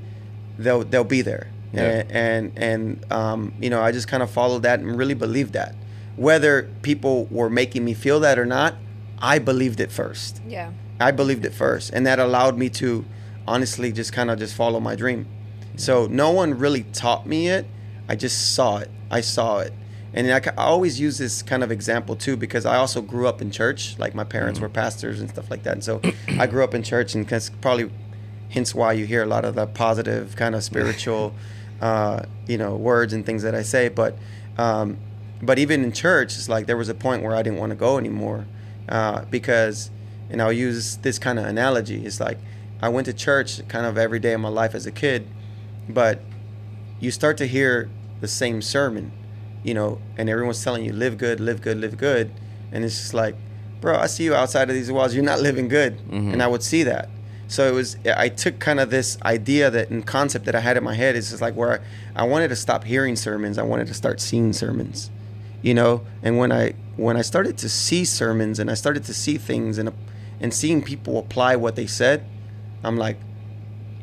[0.57, 1.47] they'll they'll be there.
[1.73, 2.03] Yeah.
[2.09, 5.53] And and, and um, you know, I just kind of followed that and really believed
[5.53, 5.75] that.
[6.15, 8.75] Whether people were making me feel that or not,
[9.19, 10.41] I believed it first.
[10.47, 10.71] Yeah.
[10.99, 13.05] I believed it first, and that allowed me to
[13.47, 15.27] honestly just kind of just follow my dream.
[15.75, 17.67] So no one really taught me it.
[18.09, 18.89] I just saw it.
[19.11, 19.73] I saw it,
[20.13, 23.41] and I, I always use this kind of example too because I also grew up
[23.41, 23.97] in church.
[23.99, 26.01] Like my parents were pastors and stuff like that, and so
[26.39, 27.91] I grew up in church, and that's probably
[28.49, 31.33] hence why you hear a lot of the positive kind of spiritual,
[31.81, 33.89] uh, you know, words and things that I say.
[33.89, 34.17] But
[34.57, 34.97] um,
[35.41, 37.75] but even in church, it's like there was a point where I didn't want to
[37.75, 38.45] go anymore
[38.89, 39.91] uh, because,
[40.29, 42.05] and I'll use this kind of analogy.
[42.05, 42.39] It's like
[42.81, 45.27] I went to church kind of every day of my life as a kid,
[45.87, 46.21] but
[46.99, 49.11] you start to hear the same sermon,
[49.63, 52.31] you know, and everyone's telling you live good, live good, live good,
[52.71, 53.35] and it's just like,
[53.79, 55.13] bro, I see you outside of these walls.
[55.13, 57.09] You're not living good, and I would see that.
[57.47, 57.97] So it was.
[58.05, 61.15] I took kind of this idea that and concept that I had in my head
[61.15, 61.81] is just like where
[62.15, 63.57] I, I wanted to stop hearing sermons.
[63.57, 65.09] I wanted to start seeing sermons,
[65.61, 66.05] you know.
[66.21, 69.77] And when I when I started to see sermons and I started to see things
[69.77, 69.93] and
[70.41, 72.25] and seeing people apply what they said,
[72.83, 73.17] I'm like,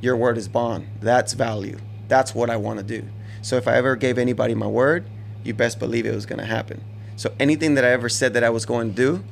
[0.00, 0.88] your word is bond.
[1.00, 1.78] That's value.
[2.08, 3.08] That's what I want to do.
[3.42, 5.06] So if I ever gave anybody my word,
[5.42, 6.82] you best believe it was going to happen.
[7.16, 9.24] So anything that I ever said that I was going to do,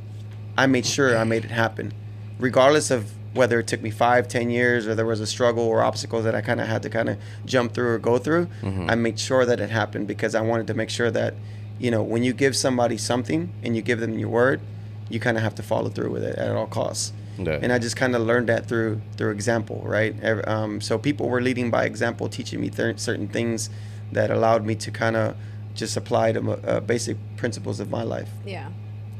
[0.56, 1.92] I made sure I made it happen,
[2.38, 5.82] regardless of whether it took me five, ten years, or there was a struggle or
[5.82, 7.16] obstacles that I kind of had to kind of
[7.46, 8.48] jump through or go through.
[8.62, 11.34] I made sure that it happened because I wanted to make sure that,
[11.78, 14.60] you know, when you give somebody something and you give them your word,
[15.08, 17.58] you kind of have to follow through with it at all costs Yeah.
[17.62, 20.14] and I just kind of learned that through through example, right?
[20.46, 23.68] Um, so people were leading by example, teaching me th- certain things
[24.12, 25.34] that allowed me to kind of
[25.74, 28.28] just apply the uh, basic principles of my life.
[28.46, 28.68] Yeah.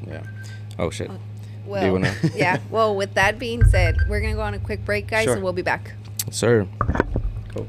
[0.06, 0.22] yeah.
[0.78, 1.10] Oh shit.
[1.64, 2.58] Well, Do yeah.
[2.70, 5.34] Well, with that being said, we're gonna go on a quick break, guys, Sure.
[5.34, 5.92] and we'll be back.
[6.30, 6.66] Sir.
[7.48, 7.68] Cool.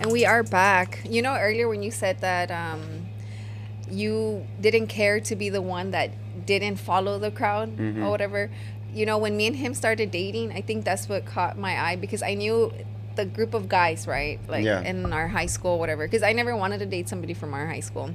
[0.00, 1.00] And we are back.
[1.08, 2.80] You know, earlier when you said that um,
[3.90, 6.10] you didn't care to be the one that
[6.46, 8.06] didn't follow the crowd or mm-hmm.
[8.06, 8.50] whatever,
[8.92, 11.96] you know, when me and him started dating, I think that's what caught my eye
[11.96, 12.72] because I knew
[13.16, 14.38] the group of guys, right?
[14.48, 14.80] Like Yeah.
[14.82, 16.06] in our high school, whatever.
[16.06, 18.10] Because I never wanted to date somebody from our high school.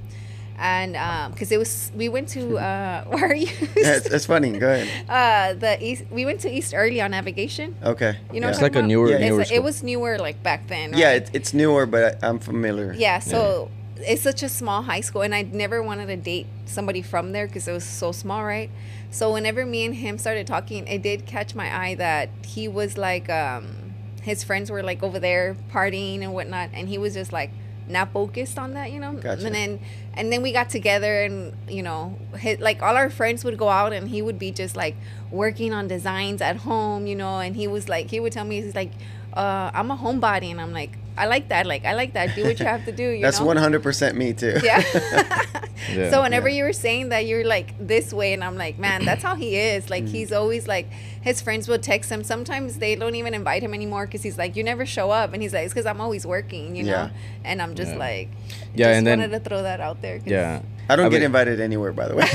[0.60, 0.94] And
[1.34, 3.48] because it was, we went to, uh, where are you?
[3.76, 4.58] Yeah, it's, it's funny.
[4.58, 4.90] Go ahead.
[5.10, 7.76] uh, the East, we went to East Early on navigation.
[7.84, 8.18] Okay.
[8.34, 8.48] You know, yeah.
[8.48, 9.22] what It's I'm like a newer- about?
[9.22, 9.58] It's newer like- school.
[9.58, 10.94] it was newer like back then.
[10.98, 12.94] Yeah, it, it's newer, but I, I'm familiar.
[12.98, 17.04] Yeah, so it's such a small high school, and I never wanted to date somebody
[17.04, 18.72] from there because it was so small, right?
[19.10, 22.98] So whenever me and him started talking, it did catch my eye that he was
[22.98, 27.32] like, um, his friends were like over there partying and whatnot, and he was just
[27.32, 27.52] like
[27.88, 29.14] not focused on that, you know.
[29.14, 29.46] Gotcha.
[29.46, 29.80] And then
[30.14, 33.70] and then we got together, and you know, hit, like all our friends would go
[33.70, 34.96] out, and he would be just like
[35.32, 37.40] working on designs at home, you know.
[37.40, 38.92] And he was like, he would tell me, he's like,
[39.34, 42.36] uh, I'm a homebody, and I'm like, I like that, like I like that.
[42.36, 43.10] Do what you have to do.
[43.10, 44.60] You That's 100% me too.
[44.64, 44.84] Yeah.
[45.94, 46.10] Yeah.
[46.10, 46.58] so whenever Yeah.
[46.58, 49.56] you were saying that you're like this way, and I'm like, man, that's how he
[49.56, 49.90] is.
[49.90, 50.10] Like Mm.
[50.10, 50.90] he's always like,
[51.22, 52.24] his friends will text him.
[52.24, 55.42] Sometimes they don't even invite him anymore because he's like, you never show up, and
[55.42, 56.92] he's like, it's because I'm always working, you know.
[56.92, 57.10] Yeah.
[57.46, 58.00] And I'm just Yeah.
[58.00, 58.30] like,
[58.76, 60.18] Yeah, just and then- wanted to throw that out there.
[60.18, 60.62] 'cause- yeah.
[60.90, 62.28] I don't I get mean- invited anywhere, by the way.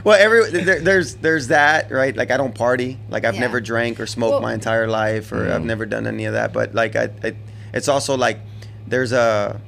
[0.04, 2.16] well, every there, there's there's that right.
[2.16, 2.98] Like I don't party.
[3.10, 3.40] Like I've Yeah.
[3.40, 5.66] never drank or smoked Well- my entire life, or I've Mm.
[5.66, 6.52] never done any of that.
[6.52, 7.34] But like I, I,
[7.74, 8.38] it's also like
[8.86, 9.60] there's a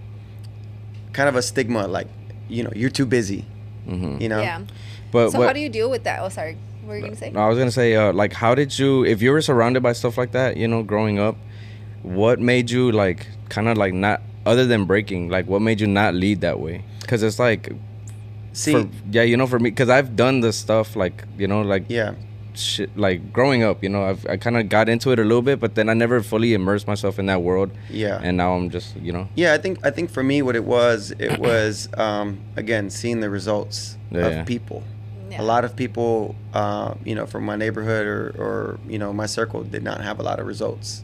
[1.12, 1.86] kind of a stigma.
[1.86, 2.08] Like
[2.48, 3.44] you know, you're too busy.
[3.84, 4.40] hmm You know.
[4.40, 4.62] Yeah.
[5.12, 6.20] But so what, how do you deal with that?
[6.22, 6.56] Oh, sorry.
[6.82, 7.30] What were you gonna say?
[7.30, 9.92] No, I was gonna say, uh, like, how did you, if you were surrounded by
[9.92, 11.36] stuff like that, you know, growing up,
[12.02, 15.88] what made you like, kind of like not, other than breaking, like, what made you
[15.88, 16.84] not lead that way?
[17.00, 17.72] Because it's like,
[18.52, 18.72] See.
[18.72, 21.86] for, yeah, you know, for me, because I've done this stuff, like, you know, like,
[21.88, 22.14] yeah.
[22.62, 25.42] Shit, like growing up, you know, I've, I kind of got into it a little
[25.42, 28.20] bit, but then I never fully immersed myself in that world, Yeah.
[28.22, 30.64] and now I'm just, you know, Yeah, I think I think for me, what it
[30.64, 34.26] was, it was um, again seeing the results Yeah.
[34.28, 34.82] of people.
[35.30, 35.42] Yeah.
[35.42, 39.26] A lot of people, uh, you know, from my neighborhood or, or you know my
[39.26, 41.02] circle, did not have a lot of results.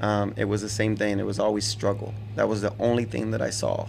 [0.00, 1.18] Um, it was the same thing.
[1.18, 2.14] It was always struggle.
[2.36, 3.86] That was the only thing that I saw,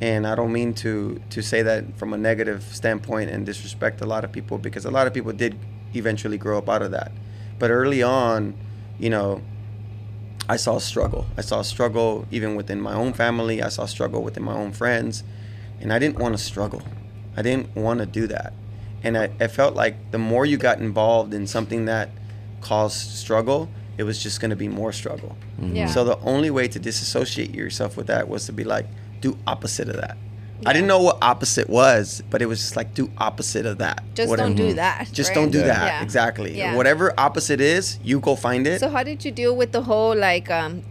[0.00, 4.06] and I don't mean to to say that from a negative standpoint and disrespect a
[4.06, 5.56] lot of people because a lot of people did
[5.98, 7.12] eventually grow up out of that.
[7.58, 8.56] But early on,
[8.98, 9.42] you know,
[10.48, 11.26] I saw struggle.
[11.36, 13.62] I saw struggle even within my own family.
[13.62, 15.24] I saw struggle within my own friends.
[15.80, 16.82] And I didn't want to struggle.
[17.36, 18.52] I didn't want to do that.
[19.02, 22.10] And I, I felt like the more you got involved in something that
[22.60, 25.36] caused struggle, it was just going to be more struggle.
[25.60, 25.76] Mm-hmm.
[25.76, 25.86] Yeah.
[25.86, 28.86] So the only way to disassociate yourself with that was to be like,
[29.20, 30.16] do opposite of that.
[30.64, 34.02] I didn't know what opposite was, but it was just like do opposite of that.
[34.14, 34.48] Just Whatever.
[34.48, 35.08] don't do that.
[35.12, 35.34] Just right?
[35.34, 35.66] don't do Yeah.
[35.66, 35.86] that.
[35.86, 36.02] Yeah.
[36.02, 36.60] Exactly.
[36.74, 38.80] Whatever opposite is, you go find it.
[38.80, 40.82] So how did you deal with the whole like um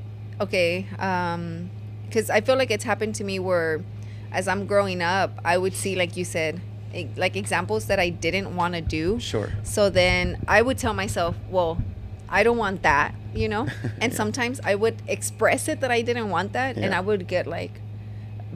[0.41, 1.69] okay um
[2.11, 3.81] cuz I feel like it's happened to me where
[4.31, 6.61] as I'm growing up I would see like you said
[7.17, 9.19] like examples that I didn't want to do.
[9.19, 9.49] sure.
[9.63, 11.77] So then I would tell myself, well,
[12.29, 13.67] I don't want that, you know?
[14.01, 14.17] And Yeah.
[14.17, 17.81] sometimes I would express it that I didn't want that and I would get like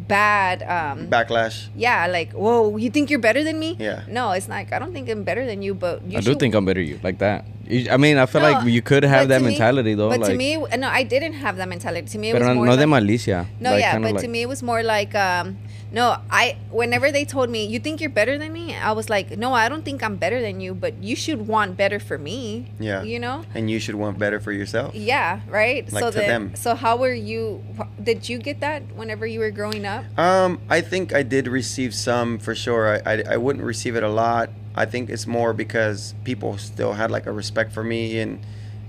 [0.10, 1.70] bad um Backlash.
[1.78, 3.78] yeah, like, whoa, you think you're better than me?
[3.80, 4.02] Yeah.
[4.10, 6.56] No, it's like I don't think I'm better than you, but you I do think
[6.58, 7.46] I'm better than you, like that.
[7.70, 10.10] You- I mean, I feel No, like you could have that to me- mentality though,
[10.10, 12.08] But like, to me, no, I didn't have that mentality.
[12.10, 13.46] To me, it pero was no, more no de malicia.
[13.62, 15.58] no, like, yeah, but like, to me, it was more like, um,
[15.92, 16.58] no, I.
[16.72, 19.70] Whenever they told me, "You think you're better than me," I was like, "No, I
[19.70, 23.04] don't think I'm better than you, but you should want better for me." Yeah.
[23.04, 23.44] you know.
[23.56, 24.94] And you should want better for yourself.
[24.94, 25.92] Yeah, right.
[25.92, 26.56] Like so to then, them.
[26.56, 27.64] so how were you?
[28.02, 30.06] Did you get that whenever you were growing up?
[30.18, 33.02] Um, I think I did receive some for sure.
[33.06, 34.50] I, I, I wouldn't receive it a lot.
[34.76, 38.46] I think it's more because people still had like a respect for me and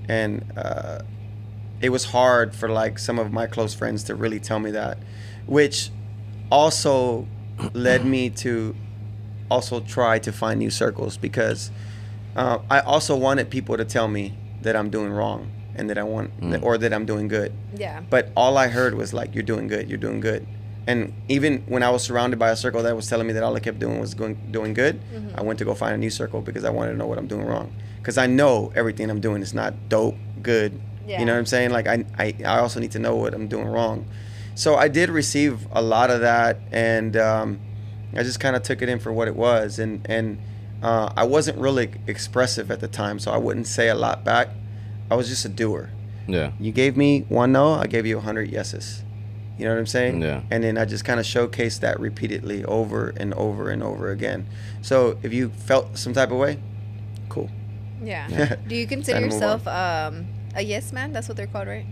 [0.09, 1.01] and uh,
[1.81, 4.99] it was hard for like some of my close friends to really tell me that,
[5.47, 5.91] which
[6.51, 7.27] also
[7.75, 8.75] led me to
[9.51, 11.71] also try to find new circles because
[12.37, 16.03] uh, I also wanted people to tell me that I'm doing wrong and that I
[16.05, 16.63] want Mm.
[16.63, 17.53] or that I'm doing good.
[17.77, 18.01] Yeah.
[18.09, 19.89] But all I heard was like, "You're doing good.
[19.89, 20.47] You're doing good."
[20.87, 23.55] And even when I was surrounded by a circle that was telling me that all
[23.57, 25.39] I kept doing was going doing good, Mm-hmm.
[25.39, 27.27] I went to go find a new circle because I wanted to know what I'm
[27.27, 27.73] doing wrong.
[27.99, 30.81] Because I know everything I'm doing is not dope, good.
[31.07, 31.21] Yeah.
[31.21, 31.71] You know what I'm saying?
[31.71, 34.07] Like I, I, I also need to know what I'm doing wrong.
[34.61, 37.61] So I did receive a lot of that, and um,
[38.14, 39.79] I just kind of took it in for what it was.
[39.79, 40.38] And and
[40.83, 44.51] uh, I wasn't really expressive at the time, so I wouldn't say a lot back.
[45.11, 45.88] I was just a doer.
[46.29, 49.03] yeah, You gave me one no, I gave you a hundred yeses.
[49.57, 50.20] You know what I'm saying?
[50.20, 50.42] Yeah.
[50.51, 54.46] And then I just kind of showcased that repeatedly over and over and over again.
[54.83, 56.59] So if you felt some type of way,
[57.31, 57.49] cool.
[58.03, 58.29] Yeah.
[58.29, 58.57] Yeah.
[58.68, 61.14] Do you consider Time to move yourself um, a yes man?
[61.14, 61.87] That's what they're called, right?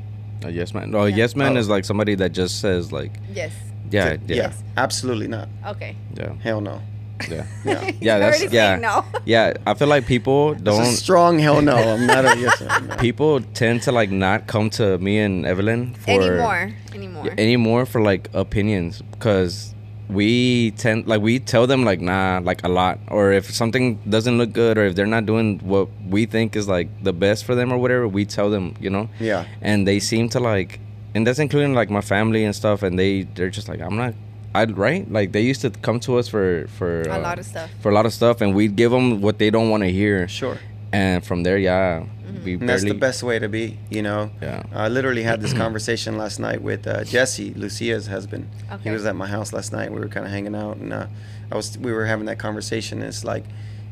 [0.44, 0.90] A yes man.
[0.90, 1.16] No, a Yeah.
[1.16, 1.61] yes man Oh.
[1.61, 3.53] is like somebody that just says like, Yes.
[3.90, 5.48] yeah, yeah, yeah, absolutely not.
[5.66, 5.96] Okay.
[6.16, 6.81] yeah, Hell no.
[7.29, 7.44] yeah.
[7.64, 7.90] Yeah.
[8.01, 9.05] Yeah, that's yeah, no.
[9.24, 9.55] yeah.
[9.66, 10.85] I feel like people don't.
[10.87, 11.74] strong hell no.
[11.77, 12.87] I'm not a yes man.
[12.88, 12.96] no.
[12.96, 16.70] People tend to like not come to me and Evelin for Anymore.
[16.94, 17.35] Anymore.
[17.37, 19.74] anymore for like opinions because
[20.09, 24.38] we tend like we tell them like nah like a lot or if something doesn't
[24.38, 27.55] look good or if they're not doing what we think is like the best for
[27.55, 29.44] them or whatever we tell them you know Yeah.
[29.61, 30.81] and they seem to like
[31.14, 34.14] and that's including like my family and stuff and they they're just like i'm not
[34.55, 37.44] i right like they used to come to us for for A uh, lot of
[37.44, 37.71] stuff.
[37.81, 40.27] for a lot of stuff and we'd give them what they don't want to hear
[40.27, 40.59] Sure.
[40.92, 42.05] And from there yeah
[42.44, 44.31] we And that's the best way to be, you know.
[44.42, 44.62] Yeah.
[44.74, 48.48] I literally had this conversation last night with uh, Jesse, Lucia's husband.
[48.70, 48.85] Okay.
[48.85, 49.90] He was at my house last night.
[49.90, 51.07] We were kind of hanging out, and uh,
[51.51, 52.98] I was we were having that conversation.
[52.98, 53.44] And it's like,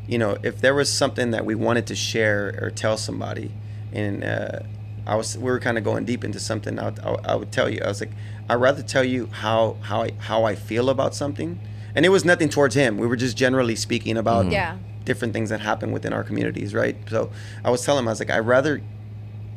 [0.07, 3.51] you know, if there was something that we wanted to share or tell somebody,
[3.91, 4.59] and uh,
[5.07, 7.35] I was we were kind of going deep into something, I would, I would- I
[7.35, 7.81] would tell you.
[7.83, 8.11] I was like,
[8.47, 11.59] I'd rather tell you how how I how I feel about something,
[11.95, 12.97] and it was nothing towards him.
[12.99, 14.77] We were just generally speaking about Yeah.
[15.07, 16.95] Different things that happen within our communities, right?
[17.09, 17.31] So
[17.63, 18.81] I was telling him, I was like, I'd rather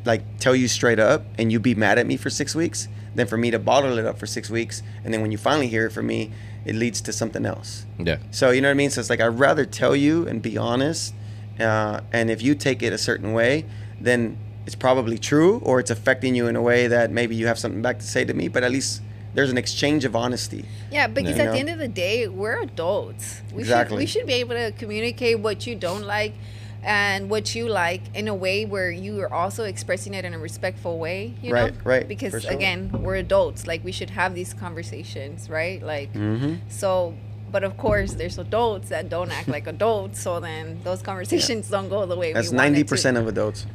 [0.06, 3.26] like tell you straight up and you be mad at me for six weeks than
[3.26, 5.84] for me to bottle it up for six weeks and then when you finally hear
[5.86, 6.30] it from me,
[6.64, 7.84] it leads to something else.
[7.98, 8.90] yeah So you know what I mean?
[8.90, 11.14] So it's like I'd rather tell you and be honest,
[11.58, 13.66] uh, and if you take it a certain way,
[14.00, 17.58] then it's probably true or it's affecting you in a way that maybe you have
[17.58, 18.48] something back to say to me.
[18.48, 19.02] But at least
[19.34, 20.64] there's an exchange of honesty.
[20.90, 23.42] Yeah, because at the end of the day, we're adults.
[23.52, 23.96] We Exactly.
[23.96, 26.34] Should, we should be able to communicate what you don't like
[26.82, 30.38] and what you like in a way where you are also expressing it in a
[30.38, 31.34] respectful way.
[31.42, 31.80] You Right, know?
[31.84, 32.50] right, Because sure.
[32.52, 33.66] again, we're adults.
[33.66, 35.82] Like we should have these conversations, right?
[35.82, 36.54] Like Mm-hmm.
[36.68, 37.14] so.
[37.52, 40.20] But of course, there's adults that don't act like adults.
[40.20, 42.88] So then those conversations don't go the way That's we want it ninety to.
[42.88, 43.66] percent of adults.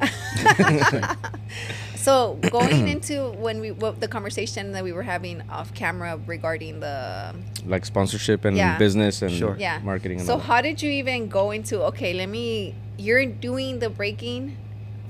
[1.96, 6.78] So going into when we what the conversation that we were having off camera regarding
[6.80, 7.34] the
[7.66, 8.78] like sponsorship and Yeah.
[8.78, 9.56] business and Sure.
[9.58, 13.80] yeah marketing and so how did you even go into okay let me you're doing
[13.80, 14.56] the breaking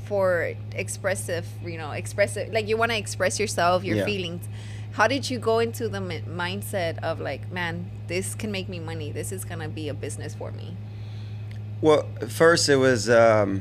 [0.07, 4.05] for expressive you know expressive like you want to express yourself your Yeah.
[4.07, 4.49] feelings
[4.97, 8.79] how did you go into the mi- mindset of like man this can make me
[8.81, 10.69] money this is gonna be a business for me
[11.83, 13.61] Well, first it was um,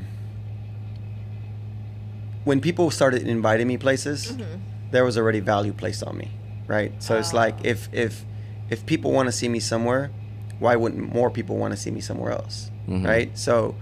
[2.44, 4.32] when people started inviting me places.
[4.32, 4.60] Mm-hmm.
[4.92, 6.30] There was already value placed on me,
[6.66, 6.92] right?
[7.02, 7.72] So it's like Ah.
[7.72, 8.24] if if
[8.70, 10.10] if people want to see me somewhere,
[10.58, 13.04] why wouldn't more people want to see me somewhere else, Mhm.
[13.06, 13.30] right?
[13.38, 13.74] So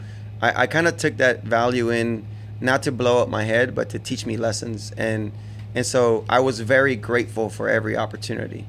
[0.43, 2.25] I, I kind of took that value in
[2.61, 5.31] not to blow up my head, but to teach me lessons, and
[5.75, 8.67] and so I was very grateful for every opportunity.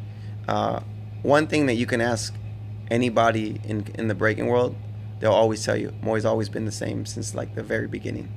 [0.48, 0.80] Uh,
[1.22, 2.34] one thing that you can ask
[2.92, 4.76] anybody in in the breaking world,
[5.20, 8.30] they'll always tell you, Moy's always been the same since like the very beginning.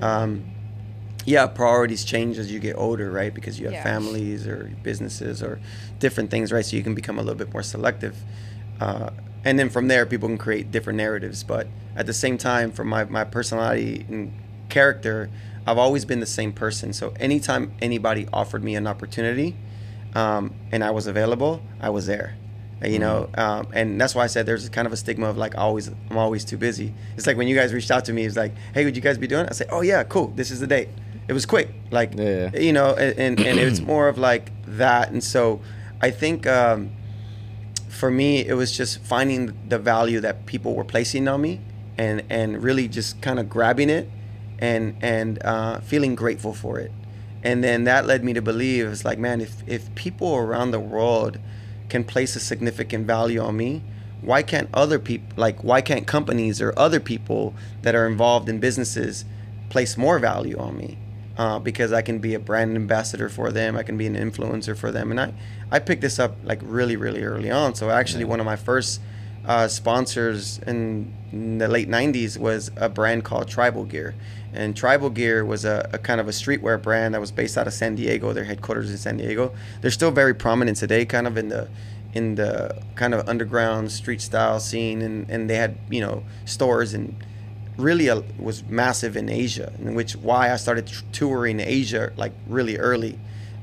[0.00, 0.44] Um,
[1.24, 3.34] yeah, priorities change as you get older, right?
[3.34, 3.82] Because you have Yeah.
[3.82, 5.58] families or businesses or
[5.98, 6.64] different things, right?
[6.64, 8.14] So you can become a little bit more selective.
[8.80, 9.10] Uh,
[9.44, 11.42] and then from there, people can create different narratives.
[11.42, 14.32] But at the same time, for my, my personality and
[14.68, 15.28] character,
[15.66, 16.92] I've always been the same person.
[16.92, 19.56] So anytime anybody offered me an opportunity
[20.14, 22.36] um, and I was available, I was there.
[22.84, 25.56] You know, um, and that's why I said there's kind of a stigma of like
[25.56, 26.92] always I'm always too busy.
[27.16, 29.16] It's like when you guys reached out to me, it's like, hey, would you guys
[29.16, 29.46] be doing?
[29.46, 29.48] it?
[29.50, 30.28] I say, oh yeah, cool.
[30.36, 30.90] This is the date.
[31.26, 32.54] It was quick, like Yeah.
[32.54, 35.10] you know, and and, and it's more of like that.
[35.10, 35.62] And so
[36.02, 36.90] I think um,
[37.88, 41.60] for me, it was just finding the value that people were placing on me,
[41.96, 44.08] and and really just kind of grabbing it,
[44.58, 46.92] and and uh, feeling grateful for it,
[47.42, 50.80] and then that led me to believe it's like, man, if if people around the
[50.80, 51.38] world
[51.88, 53.82] can place a significant value on me,
[54.20, 58.58] why can't other people like why can't companies or other people that are involved in
[58.58, 59.24] businesses
[59.68, 60.98] place more value on me?
[61.38, 64.76] Uh, because I can be a brand ambassador for them, I can be an influencer
[64.76, 65.34] for them, and I
[65.70, 67.74] I picked this up like really really early on.
[67.74, 69.00] So actually, one of my first
[69.44, 74.14] uh, sponsors in, in the late '90s was a brand called Tribal Gear,
[74.56, 77.66] and Tribal Gear was a, a kind of a streetwear brand that was based out
[77.66, 78.32] of San Diego.
[78.32, 79.52] Their headquarters in San Diego.
[79.80, 81.68] They're still very prominent today, kind of in the
[82.14, 86.94] in the kind of underground street style scene, and, and they had you know stores
[86.94, 87.14] and
[87.76, 92.32] really uh, was massive in Asia, in which why I started t- touring Asia like
[92.48, 93.18] really early.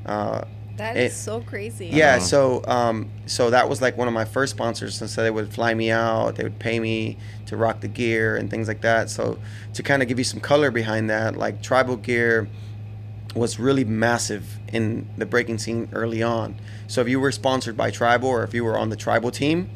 [0.06, 0.44] Uh,
[0.78, 1.88] That It- is so crazy.
[1.88, 2.20] yeah, Uh-huh.
[2.20, 5.54] so um, so that was like one of my first sponsors, and so they would
[5.54, 9.10] fly me out, they would pay me to rock the gear and things like that.
[9.12, 9.38] So
[9.76, 12.48] to kind of give you some color behind that, like Tribal Gear
[13.36, 16.56] was really massive in the breaking scene early on.
[16.88, 19.70] So if you were sponsored by Tribal or if you were on the Tribal team,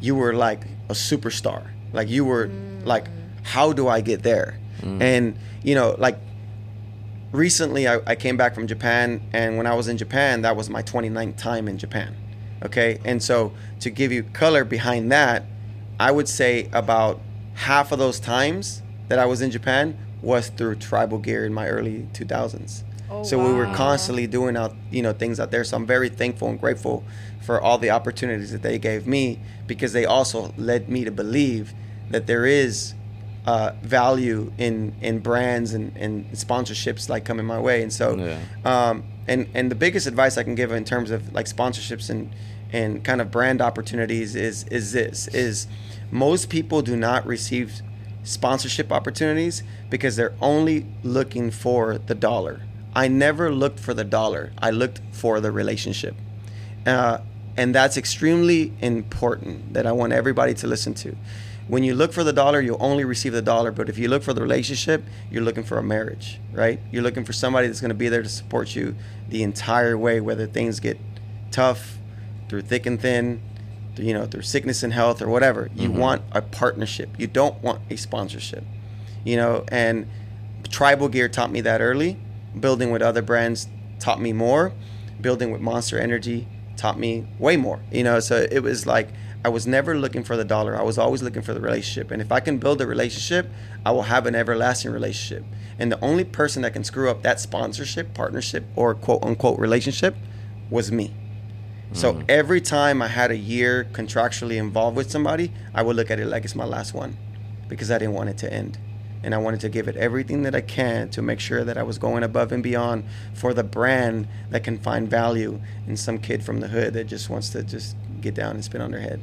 [0.00, 1.62] you were like a superstar.
[1.92, 2.50] Like you were
[2.84, 3.06] like,
[3.42, 4.58] how do I get there?
[4.82, 6.18] And you know, like
[7.34, 10.70] recently I, I came back from Japan, and when I was in Japan, that was
[10.70, 12.16] my 29th time in Japan.
[12.64, 15.44] Okay, and so to give you color behind that,
[16.00, 17.20] I would say about
[17.54, 21.68] half of those times that I was in Japan was through tribal gear in my
[21.68, 22.84] early 2000s.
[23.10, 25.62] Oh, so we were constantly doing out, you know, things out there.
[25.62, 27.04] So I'm very thankful and grateful
[27.42, 31.74] for all the opportunities that they gave me because they also led me to believe
[32.10, 32.94] that there is
[33.46, 37.82] uh, value in in brands and, and sponsorships like coming my way.
[37.82, 38.38] And so, Yeah.
[38.64, 42.30] um, and and the biggest advice I can give in terms of like sponsorships and
[42.72, 45.66] and kind of brand opportunities is is this is
[46.10, 47.82] most people do not receive
[48.22, 52.62] sponsorship opportunities because they're only looking for the dollar.
[52.94, 54.52] I never looked for the dollar.
[54.58, 56.14] I looked for the relationship.
[56.86, 57.18] Uh,
[57.56, 61.16] and that's extremely important that I want everybody to listen to.
[61.66, 63.72] When you look for the dollar, you'll only receive the dollar.
[63.72, 66.78] But if you look for the relationship, you're looking for a marriage, right?
[66.92, 68.94] You're looking for somebody that's going to be there to support you
[69.28, 70.98] the entire way, whether things get
[71.50, 71.98] tough,
[72.48, 73.40] through thick and thin,
[73.96, 75.70] through, you know, through sickness and health or whatever.
[75.74, 75.98] You mm-hmm.
[75.98, 77.10] want a partnership.
[77.18, 78.64] You don't want a sponsorship,
[79.24, 79.64] you know.
[79.68, 80.08] And
[80.68, 82.18] Tribal Gear taught me that early.
[82.58, 84.72] Building with other brands taught me more.
[85.20, 86.46] Building with Monster Energy
[86.76, 87.80] taught me way more.
[87.90, 89.08] You know, so it was like
[89.44, 90.74] I was never looking for the dollar.
[90.74, 92.10] I was always looking for the relationship.
[92.10, 93.50] And if I can build a relationship,
[93.84, 95.44] I will have an everlasting relationship.
[95.78, 100.16] And the only person that can screw up that sponsorship, partnership, or quote unquote relationship
[100.70, 101.12] was me.
[101.92, 102.22] So mm-hmm.
[102.28, 106.26] every time I had a year contractually involved with somebody, I would look at it
[106.26, 107.16] like it's my last one
[107.68, 108.78] because I didn't want it to end.
[109.22, 111.82] And I wanted to give it everything that I can to make sure that I
[111.82, 116.42] was going above and beyond for the brand that can find value in some kid
[116.42, 119.20] from the hood that just wants to just get down and spin on their head.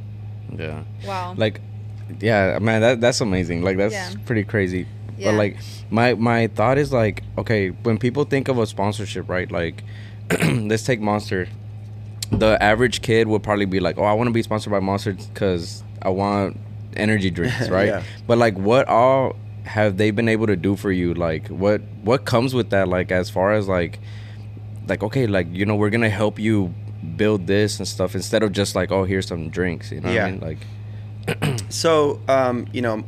[0.58, 0.84] Yeah.
[1.06, 1.34] Wow.
[1.38, 1.62] Like,
[2.20, 3.62] yeah, man, that that's amazing.
[3.64, 4.12] Like, that's Yeah.
[4.26, 4.86] pretty crazy.
[5.18, 5.32] Yeah.
[5.32, 5.58] But like,
[5.89, 9.52] my my thought is like, okay, when people think of a sponsorship, right?
[9.52, 9.84] Like,
[10.43, 11.47] let's take Monster.
[12.32, 15.14] The average kid would probably be like, oh, I want to be sponsored by Monster
[15.14, 16.58] because I want
[16.95, 17.88] energy drinks, right?
[17.88, 18.04] Yeah.
[18.26, 21.14] But like, what all have they been able to do for you?
[21.14, 22.88] Like, what what comes with that?
[22.88, 23.99] Like, as far as like,
[24.88, 26.74] like okay, like you know, we're gonna help you
[27.18, 29.91] build this and stuff instead of just like, oh, here's some drinks.
[29.91, 30.26] You know Yeah.
[30.26, 30.39] I mean?
[30.39, 33.04] Like, So, um, you know,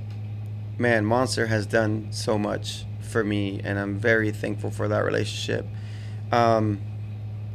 [0.78, 5.66] man, Monster has done so much for me, and I'm very thankful for that relationship.
[6.32, 6.80] Um,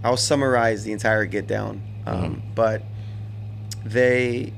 [0.04, 2.82] I'll summarize the entire get down, um, but
[3.84, 4.52] they,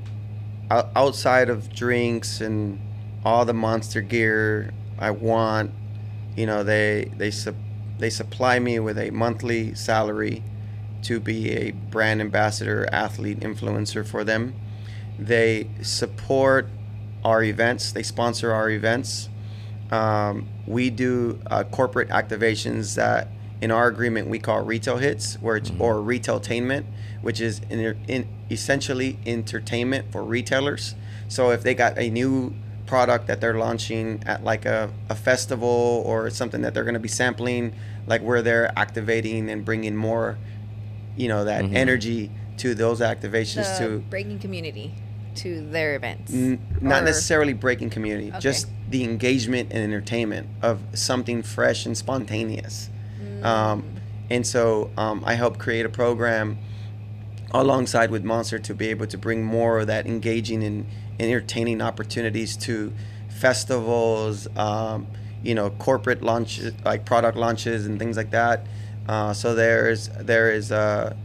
[0.69, 2.79] outside of drinks and
[3.25, 5.71] all the Monster gear I want,
[6.35, 7.55] you know, they they sup-
[7.97, 10.43] they supply me with a monthly salary
[11.03, 14.53] to be a brand ambassador, athlete, influencer for them.
[15.17, 16.67] They support
[17.23, 17.91] our events.
[17.91, 19.29] They sponsor our events.
[19.91, 23.27] Um, we do uh, corporate activations that,
[23.61, 26.85] in our agreement, we call retail hits, where it's, or retailtainment,
[27.21, 30.95] which is in, in essentially entertainment for retailers.
[31.27, 32.53] So if they got a new
[32.87, 36.99] product that they're launching at like a, a festival or something that they're going to
[36.99, 37.73] be sampling,
[38.07, 40.37] like where they're activating and bringing more,
[41.15, 41.75] you know, that Mhm.
[41.75, 44.93] energy to those activations the to breaking community
[45.35, 46.33] to their events.
[46.33, 48.39] N- not necessarily breaking community, Okay.
[48.39, 52.89] just the engagement and entertainment of something fresh and spontaneous.
[53.41, 53.83] Um,
[54.29, 56.57] and so um, I helped create a program
[57.53, 60.85] alongside with Monster to be able to bring more of that engaging and
[61.19, 62.93] entertaining opportunities to
[63.29, 65.07] festivals, um,
[65.43, 68.65] you know, corporate launches, like product launches and things like that.
[69.11, 71.17] Uh, so there's there is a,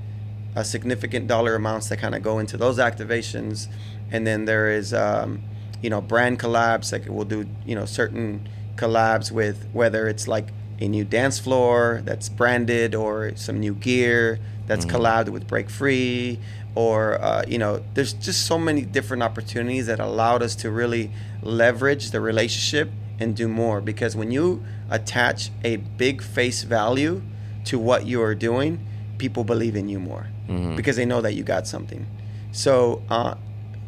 [0.56, 3.68] a significant dollar amounts that kind of go into those activations,
[4.10, 5.40] and then there is um,
[5.80, 10.48] you know brand collabs like we'll do you know certain collabs with whether it's like
[10.80, 16.40] a new dance floor that's branded or some new gear that's collabed with Break Free
[16.74, 21.12] or uh, you know there's just so many different opportunities that allowed us to really
[21.40, 23.80] leverage the relationship and do more.
[23.80, 27.22] Because when you attach a big face value
[27.66, 28.78] to what you are doing
[29.18, 30.76] people believe in you more Mhm.
[30.76, 32.06] because they know that you got something
[32.52, 33.34] so uh,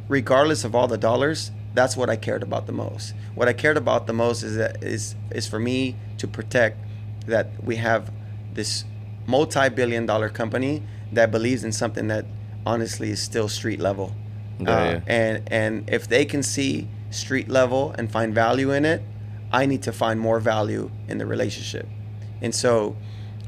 [0.08, 3.76] regardless of all the dollars that's what i cared about the most what i cared
[3.76, 6.76] about the most is that is is for me to protect
[7.26, 8.10] that we have
[8.54, 8.84] this
[9.26, 12.24] multi-billion dollar company that believes in something that
[12.66, 14.12] honestly is still street level
[14.60, 15.00] Yeah, Uh, yeah.
[15.18, 19.00] and and if they can see street level and find value in it
[19.52, 21.86] i need to find more value in the relationship
[22.42, 22.96] and so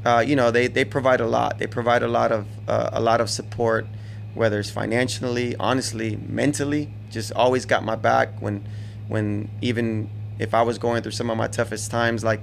[0.05, 3.01] uh, you know they, they provide a lot they provide a lot of uh, a
[3.01, 3.85] lot of support
[4.33, 8.63] whether it's financially honestly mentally just always got my back when
[9.07, 12.41] when even if i was going through some of my toughest times like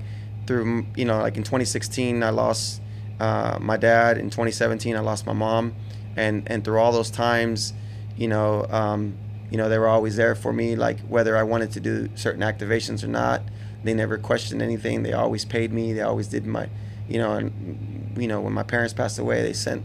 [0.48, 2.80] through you know like in 2016 I lost
[3.20, 4.18] uh, my dad.
[4.18, 5.74] In 2017 I lost my mom,
[6.16, 7.74] and and through all those times,
[8.16, 9.14] you know, um,
[9.50, 10.74] you know they were always there for me.
[10.74, 13.42] Like whether I wanted to do certain activations or not,
[13.84, 15.02] they never questioned anything.
[15.02, 15.92] They always paid me.
[15.92, 16.68] They always did my,
[17.08, 19.84] you know, and you know when my parents passed away, they sent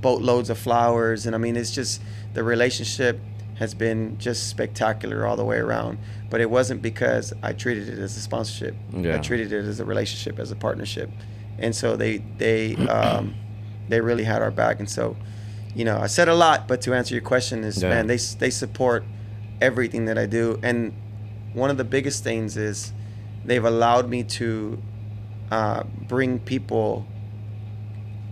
[0.00, 2.02] boatloads of flowers, and I mean it's just
[2.34, 3.20] the relationship
[3.58, 5.98] has been just spectacular all the way around.
[6.28, 8.74] But it wasn't because I treated it as a sponsorship.
[8.92, 9.14] Yeah.
[9.16, 11.10] I treated it as a relationship, as a partnership,
[11.58, 13.34] and so they they um,
[13.88, 14.78] they really had our back.
[14.80, 15.16] And so,
[15.74, 17.88] you know, I said a lot, but to answer your question is, Yeah.
[17.90, 19.04] man, they they support
[19.60, 20.92] everything that I do, and
[21.54, 22.92] one of the biggest things is
[23.44, 24.82] they've allowed me to
[25.50, 27.06] uh, bring people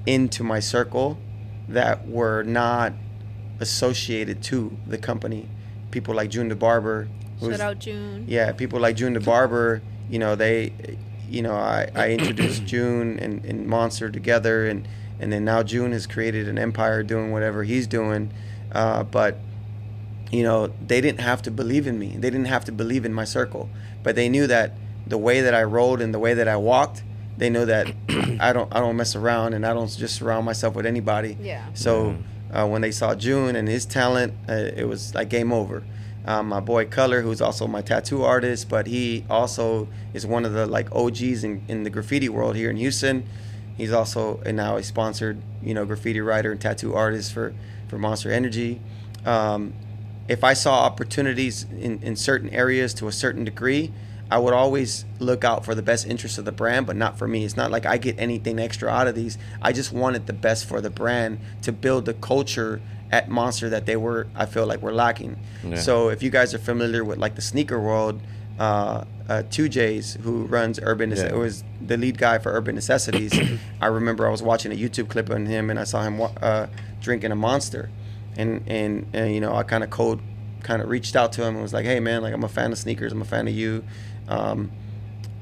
[0.07, 1.19] into my circle
[1.69, 2.93] that were not
[3.61, 5.49] associated to the company.
[5.91, 7.09] People like June the Barber.
[7.41, 8.25] Shout out June.
[8.29, 10.73] yeah, people like June the Barber, you know, they,
[11.29, 14.87] you know, I, I introduced June and, and Monster together, and,
[15.19, 18.33] and then now June has created an empire doing whatever he's doing.
[18.73, 19.39] Uh, but,
[20.31, 22.09] you know, they didn't have to believe in me.
[22.17, 23.69] They didn't have to believe in my circle.
[24.03, 24.73] But they knew that
[25.07, 27.03] the way that I rode and the way that I walked,
[27.37, 27.89] they know that
[28.41, 31.37] I don't I don't mess around and I don't just surround myself with anybody.
[31.41, 31.67] Yeah.
[31.75, 32.17] So
[32.53, 35.83] uh, when they saw June and his talent, uh, it was like game over.
[36.27, 40.53] Um, my boy Color, who's also my tattoo artist, but he also is one of
[40.53, 43.29] the like OGs in, in the graffiti world here in Houston.
[43.77, 47.55] He's also and now a sponsored, you know, graffiti writer and tattoo artist for
[47.89, 48.81] for Monster Energy.
[49.27, 49.75] Um,
[50.29, 53.93] if I saw opportunities in, in certain areas to a certain degree,
[54.35, 57.29] I would always look out for the best interest of the brand, but not for
[57.29, 57.45] me.
[57.45, 59.39] It's not like I get anything extra out of these.
[59.63, 62.81] I just wanted the best for the brand to build the culture
[63.13, 65.37] at Monster that they were, I feel like, were lacking.
[65.65, 65.77] Yeah.
[65.77, 68.21] So if you guys are familiar with like the sneaker world,
[68.59, 71.37] uh, uh, 2J's, who runs Urban, Nece- Yeah.
[71.37, 73.33] was the lead guy for Urban Necessities.
[73.81, 76.67] I remember I was watching a YouTube clip on him and I saw him uh,
[77.01, 77.89] drinking a Monster,
[78.37, 80.19] and and, and you know I kind of code,
[80.65, 82.73] kind of reached out to him and was like, hey man, like I'm a fan
[82.73, 83.85] of sneakers, I'm a fan of you,
[84.29, 84.71] um,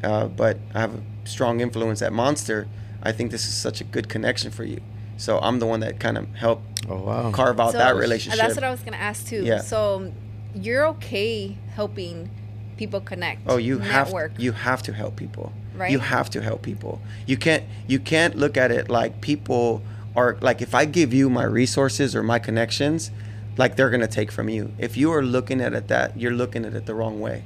[0.03, 2.67] uh, but I have a strong influence at Monster.
[3.03, 4.81] I think this is such a good connection for you.
[5.17, 7.31] So I'm the one that kind of helped Oh wow.
[7.31, 8.41] carve out So, that relationship.
[8.41, 9.45] That's what I was gonna ask too.
[9.45, 9.61] Yeah.
[9.61, 10.13] So
[10.55, 12.31] you're okay helping
[12.77, 13.43] people connect.
[13.47, 14.33] Oh, you network.
[14.33, 15.53] have you have to help people.
[15.77, 15.91] Right.
[15.93, 17.01] You have to help people.
[17.27, 19.83] You can't you can't look at it like people
[20.17, 23.11] are like if I give you my resources or my connections,
[23.57, 24.73] like they're gonna take from you.
[24.79, 27.45] If you are looking at it that you're looking at it the wrong way.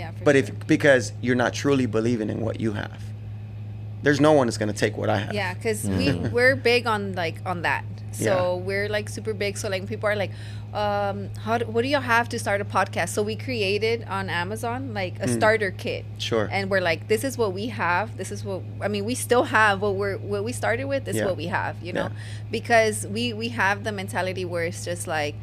[0.00, 0.12] No, yeah.
[0.18, 0.44] For But sure.
[0.44, 2.98] if because you're not truly believing in what you have,
[4.02, 5.34] there's no one that's gonna take what I have.
[5.34, 6.30] Yeah, because we Mm-hmm.
[6.36, 7.84] we're big on like on that.
[8.12, 8.66] So Yeah.
[8.66, 9.56] we're like super big.
[9.56, 10.32] So like people are like,
[10.74, 13.10] um, how do, what do you have to start a podcast?
[13.10, 16.04] So we created on Amazon like a starter kit.
[16.04, 16.20] Mm.
[16.20, 16.48] Sure.
[16.50, 18.16] And we're like, this is what we have.
[18.16, 19.04] This is what I mean.
[19.04, 21.04] We still have what we're what we started with.
[21.04, 21.22] This Yeah.
[21.22, 21.74] is what we have.
[21.82, 22.50] You know, Yeah.
[22.50, 25.34] because we we have the mentality where it's just like,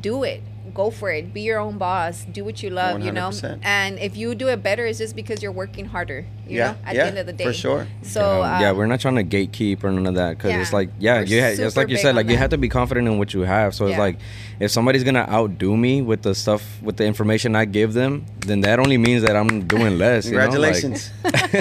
[0.00, 0.42] do it,
[0.74, 3.00] go for it, be your own boss, do what you love.
[3.02, 3.30] You know,
[3.62, 6.24] and if you do it better, it's just because you're working harder.
[6.46, 7.86] You Yeah, know, at yeah, the end of the day, for sure.
[8.02, 10.72] So yeah, yeah, um, we're not trying to gatekeep or none of that because it's
[10.72, 12.38] like yeah, We're you ha- just super like you said, on like you that.
[12.38, 13.74] have to be confident in what you have.
[13.74, 14.18] So it's like
[14.60, 18.60] if somebody's gonna outdo me with the stuff with the information I give them, then
[18.60, 20.26] that only means that I'm doing less.
[20.26, 20.46] you know?
[20.46, 20.50] Like-
[20.80, 21.10] Congratulations.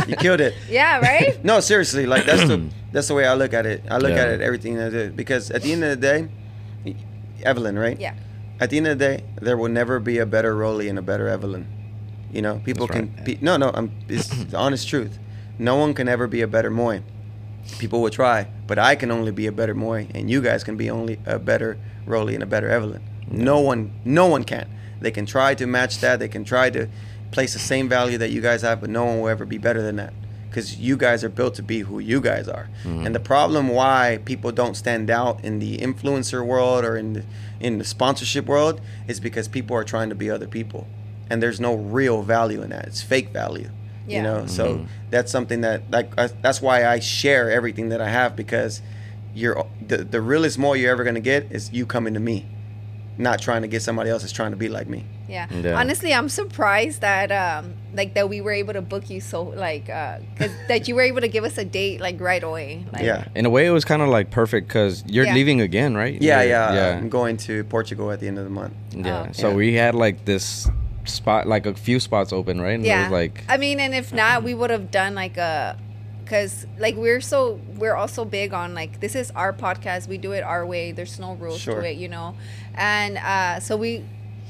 [0.07, 0.53] you killed it.
[0.69, 1.37] yeah, right.
[1.43, 3.83] No, seriously, like that's the that's the way I look at it.
[3.89, 6.27] I look at it everything I do because at the end of the day,
[7.43, 7.99] Evelin, right?
[7.99, 8.13] Yeah.
[8.59, 11.01] At the end of the day, there will never be a better Rollie and a
[11.01, 11.65] better Evelin.
[12.31, 13.25] You know, people That's can right.
[13.25, 13.71] be, no, no.
[13.73, 15.17] I'm, it's the honest truth.
[15.59, 17.01] No one can ever be a better Moy.
[17.79, 20.77] People will try, but I can only be a better Moy, and you guys can
[20.77, 23.01] be only a better Rollie and a better Evelin.
[23.29, 24.69] No one, no one can.
[25.01, 26.19] They can try to match that.
[26.19, 26.87] They can try to
[27.31, 29.81] place the same value that you guys have, but no one will ever be better
[29.81, 30.13] than that
[30.55, 32.69] because you guys are built to be who you guys are.
[32.83, 33.07] Mm-hmm.
[33.07, 37.25] And the problem why people don't stand out in the influencer world or in the
[37.65, 40.85] in the sponsorship world is because people are trying to be other people,
[41.29, 42.85] and there's no real value in that.
[42.85, 43.69] It's fake value.
[44.07, 44.17] Yeah.
[44.17, 44.85] You know, so Mm-hmm.
[45.09, 48.81] that's something that like I, that's why I share everything that I have because
[49.33, 52.45] you're the the realest more you're ever gonna get is you coming to me,
[53.17, 55.05] not trying to get somebody else that's trying to be like me.
[55.29, 55.47] Yeah.
[55.49, 55.79] Yeah.
[55.79, 59.89] Honestly, I'm surprised that um like that we were able to book you so like
[59.89, 62.85] uh 'cause that you were able to give us a date like right away.
[62.91, 63.25] Like, yeah.
[63.33, 65.33] in a way, it was kind of like perfect because you're Yeah.
[65.33, 66.21] leaving again, right?
[66.21, 66.97] Yeah, You're- yeah, yeah.
[66.97, 68.73] I'm going to Portugal at the end of the month.
[68.91, 69.27] Yeah.
[69.29, 69.31] Oh.
[69.31, 69.55] So Yeah.
[69.55, 70.67] we had like this
[71.05, 72.71] spot, like a few spots open, right?
[72.75, 73.03] And Yeah.
[73.03, 75.77] was like I mean, and if not, we would have done like a
[76.23, 80.31] because like we're so we're also big on like this is our podcast we do
[80.31, 81.79] it our way there's no rules Sure.
[81.79, 82.33] to it you know
[82.75, 84.03] and uh so we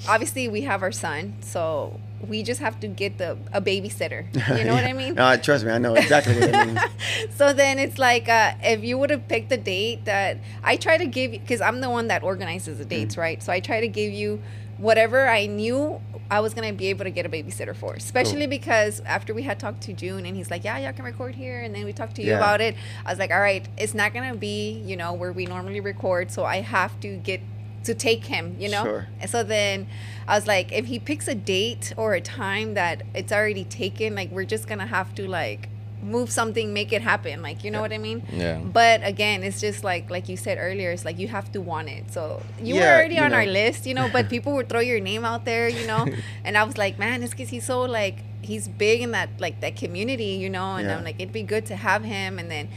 [0.07, 4.25] obviously we have our son, so we just have to get the a babysitter.
[4.57, 5.17] You know what I mean?
[5.17, 6.79] Uh, trust me, I know exactly what it means.
[7.35, 10.97] so then it's like uh, if you would have picked a date that I try
[10.97, 13.41] to give you because I'm the one that organizes the dates, right?
[13.43, 14.41] So I try to give you
[14.77, 18.47] whatever I knew I was gonna be able to get a babysitter for, especially Cool.
[18.49, 21.61] because after we had talked to June and he's like, yeah, y'all can record here,
[21.61, 22.37] and then we talked to you Yeah.
[22.37, 22.75] about it.
[23.05, 26.31] I was like, all right, it's not gonna be you know where we normally record,
[26.31, 27.41] so I have to get
[27.85, 28.83] to take him, you know.
[28.83, 29.07] Sure.
[29.27, 29.87] So then
[30.27, 34.15] I was like, if he picks a date or a time that it's already taken,
[34.15, 35.69] like we're just gonna have to like
[36.03, 38.21] move something, make it happen, like you know what I mean.
[38.31, 38.59] Yeah.
[38.59, 41.89] But again, it's just like like you said earlier, it's like you have to want
[41.89, 42.11] it.
[42.11, 44.99] So you were already you on our list, you know, but people would throw your
[44.99, 46.05] name out there, you know.
[46.43, 49.61] and I was like, man, it's because he's so like he's big in that like
[49.61, 50.75] that community, you know.
[50.75, 50.97] And Yeah.
[50.97, 52.37] I'm like, it'd be good to have him.
[52.37, 52.69] And then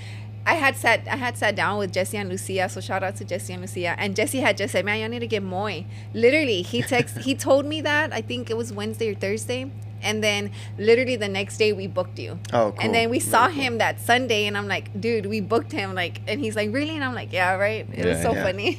[0.49, 3.25] I had sat I had sat down with Jesse and Lucia, so shout out to
[3.25, 3.95] Jesse and Lucia.
[3.99, 5.85] And Jesse had just said, man, y'all need to get Moy.
[6.15, 9.71] Literally, he text he told me that I think it was Wednesday or Thursday.
[10.01, 12.39] And then literally the next day we booked you.
[12.51, 12.77] Oh, cool.
[12.81, 13.57] And then we Very saw cool.
[13.57, 15.95] him that Sunday, and I'm like, dude, we booked him.
[15.95, 16.95] Like, and he's like, really?
[16.95, 17.87] And I'm like, yeah, right.
[17.93, 18.45] It was so yeah.
[18.45, 18.79] funny.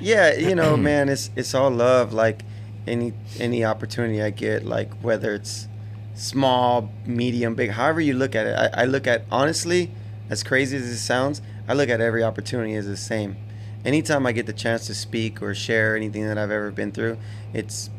[0.00, 2.12] Yeah, you know, man, it's it's all love.
[2.12, 2.42] Like
[2.86, 5.66] any any opportunity I get, like whether it's
[6.14, 8.54] small, medium, big, however you look at it.
[8.54, 9.90] I, I look at honestly,
[10.30, 13.36] as crazy as it sounds, I look at every opportunity as the same.
[13.84, 17.18] Anytime I get the chance to speak or share anything that I've ever been through,
[17.52, 17.90] it's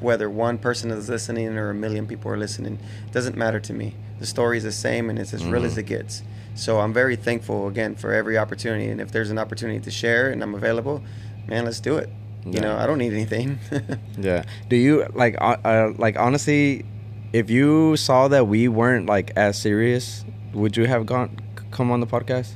[0.00, 2.78] whether one person is listening or a million people are listening,
[3.12, 3.94] doesn't matter to me.
[4.18, 5.78] The story is the same and it's as real as Mhm.
[5.78, 6.22] it gets.
[6.54, 8.88] So I'm very thankful again for every opportunity.
[8.88, 11.02] And if there's an opportunity to share and I'm available,
[11.46, 12.08] man, let's do it.
[12.44, 13.58] You know, I don't need anything.
[14.18, 14.42] Yeah.
[14.68, 16.84] Do you like uh, uh, like honestly,
[17.32, 21.30] if you saw that we weren't like as serious, would you have gone
[21.70, 22.52] come on the podcast?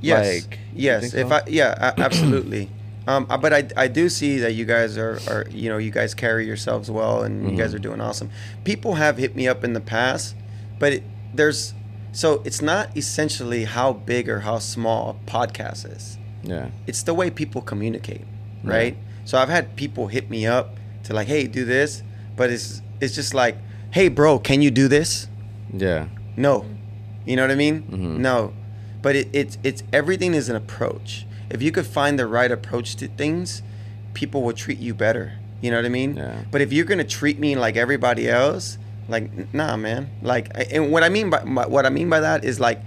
[0.00, 1.12] yes, Like, yes.
[1.12, 1.32] think If?
[1.32, 2.70] I, yeah, absolutely.
[3.06, 5.90] Um, uh, but I, I do see that you guys are, are, you know, you
[5.90, 7.76] guys carry yourselves well, and you guys Mhm.
[7.76, 8.30] are doing awesome.
[8.64, 10.36] People have hit me up in the past,
[10.78, 11.02] but it,
[11.34, 11.74] there's,
[12.12, 16.18] so it's not essentially how big or how small a podcast is.
[16.44, 16.70] Yeah.
[16.88, 18.22] it's the way people communicate,
[18.64, 18.70] Yeah.
[18.70, 18.96] right?
[19.24, 22.02] So I've had people hit me up to like, hey, do this,
[22.36, 23.56] but it's it's just like,
[23.92, 25.28] hey, bro, can you do this?
[25.72, 26.06] Yeah.
[26.36, 26.66] No,
[27.26, 27.82] you know what I mean?
[27.90, 28.18] Mhm.
[28.18, 28.52] No,
[29.02, 31.26] but it, it's it's everything is an approach.
[31.50, 33.62] If you could find the right approach to things,
[34.14, 35.32] people will treat you better.
[35.60, 36.16] You know what I mean?
[36.16, 36.34] Yeah.
[36.50, 40.08] But if you're gonna treat me like everybody else, like nah, man.
[40.22, 42.80] Like, and what I mean by by- what I mean by that is like,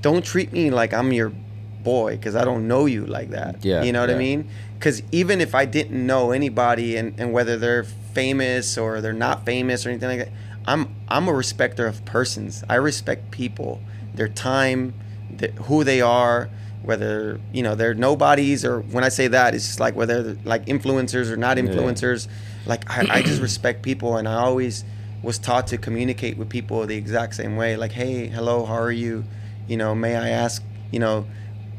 [0.00, 1.32] don't treat me like I'm your
[1.84, 3.64] boy because I don't know you like that.
[3.64, 4.48] Yeah, You know what I mean?
[4.78, 9.44] Because even if I didn't know anybody and, and whether they're famous or they're not
[9.44, 10.32] famous or anything like that,
[10.68, 12.62] I'm I'm a respecter of persons.
[12.68, 13.80] I respect people,
[14.14, 14.92] their time,
[15.34, 16.50] the, who they are,
[16.82, 20.66] whether you know they're nobodies or when I say that, it's just like whether like
[20.66, 21.64] influencers or not Yeah.
[21.64, 22.28] influencers.
[22.66, 24.84] Like I, I just respect people, and I always
[25.22, 27.76] was taught to communicate with people the exact same way.
[27.76, 29.24] Like, hey, hello, how are you?
[29.66, 30.62] You know, may I ask?
[30.90, 31.26] You know,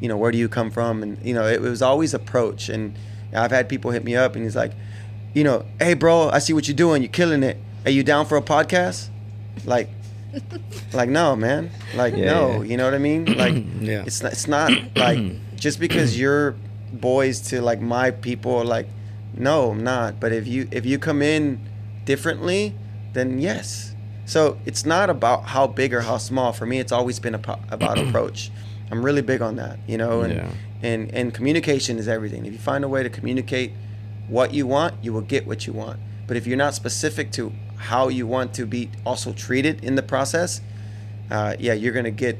[0.02, 1.04] you know, where do you come from?
[1.04, 2.70] And you know, it, was always approach.
[2.70, 2.98] And
[3.36, 4.72] I've had people hit me up, and he's like,
[5.36, 7.04] you know, hey, bro, I see what you're doing.
[7.04, 7.58] You're killing it.
[7.90, 9.10] Are you down for a podcast?
[9.66, 9.90] Like,
[10.94, 11.72] like no, man.
[11.96, 12.70] Like Yeah, no, yeah.
[12.70, 13.26] you know what I mean?
[13.26, 14.04] Like, Yeah.
[14.06, 15.18] it's not, it's not like
[15.56, 16.56] just because you're
[16.94, 18.64] boys to like my people.
[18.64, 18.86] Like,
[19.36, 20.20] no, I'm not.
[20.20, 21.60] But if you if you come in
[22.06, 22.76] differently,
[23.14, 23.96] then yes.
[24.28, 26.54] So it's not about how big or how small.
[26.54, 28.52] For me, it's always been about approach.
[28.92, 30.52] I'm really big on that, you know, and, Yeah.
[30.84, 32.46] and and communication is everything.
[32.46, 33.72] If you find a way to communicate
[34.28, 36.00] what you want, you will get what you want.
[36.28, 40.04] But if you're not specific to how you want to be also treated in the
[40.04, 40.62] process,
[41.32, 42.38] uh, yeah, you're gonna get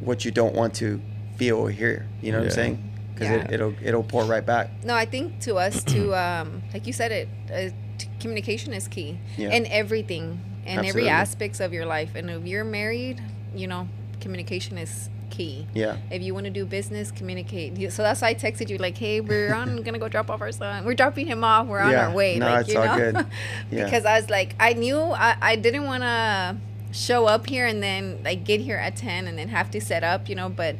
[0.00, 1.00] what you don't want to
[1.36, 2.06] feel or hear.
[2.22, 2.90] You know what I'm saying?
[3.14, 3.44] Because Yeah.
[3.44, 4.70] it, it'll it'll pour right back.
[4.84, 9.18] No, I think to us, to um, like you said, it uh, communication is key
[9.36, 9.50] Yeah.
[9.50, 12.14] in everything, and every aspects of your life.
[12.14, 13.22] And if you're married,
[13.54, 13.88] you know,
[14.20, 15.66] communication is key.
[15.74, 15.96] Yeah.
[16.10, 17.92] If you want to do business, communicate.
[17.92, 20.52] So that's why I texted you like, "Hey, we're on gonna go drop off our
[20.52, 20.84] son.
[20.84, 21.66] We're dropping him off.
[21.66, 22.08] We're on Yeah.
[22.08, 23.26] our way." No, like, it's you all know, good.
[23.70, 23.84] Yeah.
[23.84, 26.56] because I was like, I knew I, I didn't want to
[26.92, 30.02] show up here and then like get here at ten and then have to set
[30.04, 30.76] up, you know, but.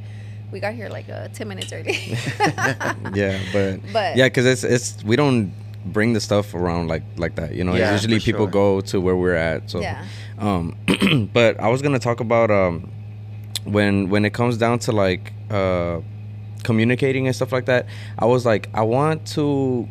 [0.53, 1.93] We got here like uh, ten minutes early.
[3.15, 5.53] yeah, but, But- yeah, because it's it's we don't
[5.85, 7.55] bring the stuff around like like that.
[7.55, 8.51] You know, Yeah, usually people sure.
[8.51, 9.71] go to where we're at.
[9.71, 10.05] So, Yeah.
[10.41, 10.75] um,
[11.33, 12.91] but I was gonna talk about um
[13.65, 16.01] when when it comes down to like uh
[16.63, 17.87] communicating and stuff like that.
[18.19, 19.89] I was like, I want to.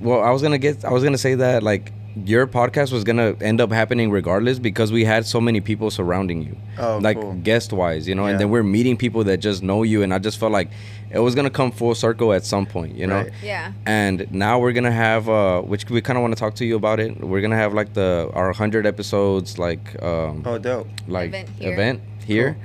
[0.00, 0.84] Well, I was gonna get.
[0.84, 1.92] I was gonna say that like
[2.24, 6.42] your podcast was gonna end up happening regardless because we had so many people surrounding
[6.42, 7.32] you, Oh, like cool.
[7.34, 8.24] guest wise, you know.
[8.24, 8.30] Yeah.
[8.32, 10.68] And then we're meeting people that just know you, and I just felt like
[11.10, 13.22] it was gonna come full circle at some point, you know.
[13.22, 13.32] Right.
[13.42, 13.72] Yeah.
[13.86, 16.76] And now we're gonna have, uh, which we kind of want to talk to you
[16.76, 17.20] about it.
[17.20, 20.88] We're gonna have like the our hundred episodes, like um, Oh, dope.
[21.08, 21.72] like Event here.
[21.72, 22.56] event here.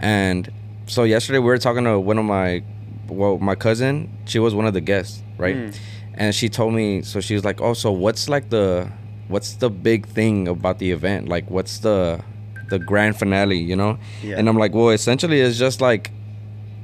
[0.00, 0.50] And
[0.86, 2.62] so yesterday we were talking to one of my
[3.08, 5.56] well my cousin, she was one of the guests, right?
[5.56, 5.76] Mm.
[6.14, 8.90] And she told me so she was like, "Oh, so what's like the
[9.28, 11.28] what's the big thing about the event?
[11.28, 12.20] Like what's the
[12.68, 14.36] the grand finale, you know?" Yeah.
[14.38, 16.10] And I'm like, "Well, essentially it's just like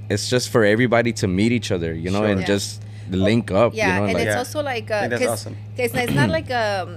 [0.09, 2.31] it's just for everybody to meet each other, you know, Sure.
[2.31, 2.47] and Yeah.
[2.55, 4.39] just link up, Yeah, you know, and like it's Yeah.
[4.39, 5.57] also like I uh, think that's 'cause- awesome.
[5.76, 6.89] 'cause it's not like um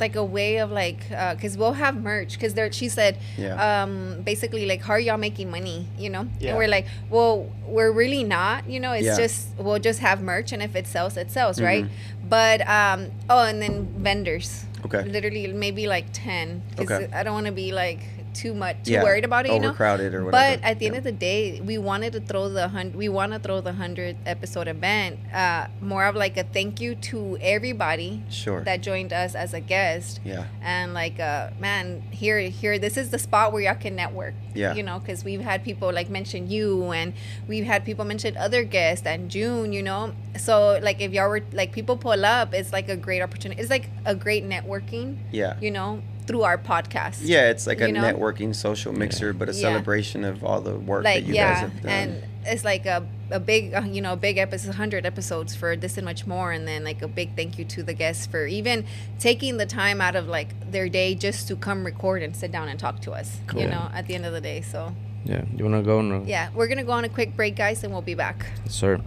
[0.00, 3.82] like a way of like because we'll have merch because there she said Yeah.
[3.82, 6.50] um basically like how are y'all making money you know Yeah.
[6.50, 9.16] and we're like well we're really not you know it's Yeah.
[9.16, 12.28] just we'll just have merch and if it sells it sells right Mhm.
[12.28, 15.02] but um oh and then vendors Okay.
[15.02, 17.12] literally maybe like 10 because Okay.
[17.12, 18.00] i don't want to be like
[18.38, 20.56] too much too Yeah, worried about it you know overcrowded or whatever.
[20.60, 22.94] but at the end of the day, we wanted to throw the hundred.
[23.04, 25.18] We want to throw the hundred episode event.
[25.34, 28.60] Uh, more of like a thank you to everybody Sure.
[28.62, 30.20] that joined us as a guest.
[30.24, 30.44] Yeah.
[30.62, 34.34] And like, uh, man, here, here, this is the spot where y'all can network.
[34.54, 34.74] Yeah.
[34.74, 37.12] You know, because we've had people like mention you, and
[37.48, 39.72] we've had people mention other guests and June.
[39.72, 43.22] You know, so like if y'all were like people pull up, it's like a great
[43.22, 43.60] opportunity.
[43.60, 45.16] It's like a great networking.
[45.32, 45.56] Yeah.
[45.60, 47.18] You know, through our podcast.
[47.22, 48.00] Yeah, it's like a know?
[48.02, 49.60] networking social mixer, but a Yeah.
[49.62, 51.90] celebration of all the work like that you yeah guys have done.
[51.90, 55.96] and it's like a, a big uh, you know big episode 100 episodes for this
[55.98, 58.84] and much more and then like a big thank you to the guests for even
[59.18, 62.68] taking the time out of like their day just to come record and sit down
[62.68, 65.44] and talk to us you know at the end of the day so yeah.
[65.56, 66.00] You wanna go?
[66.00, 66.22] No.
[66.26, 69.00] yeah we're gonna go on a quick break guys and we'll be back Yes, sir.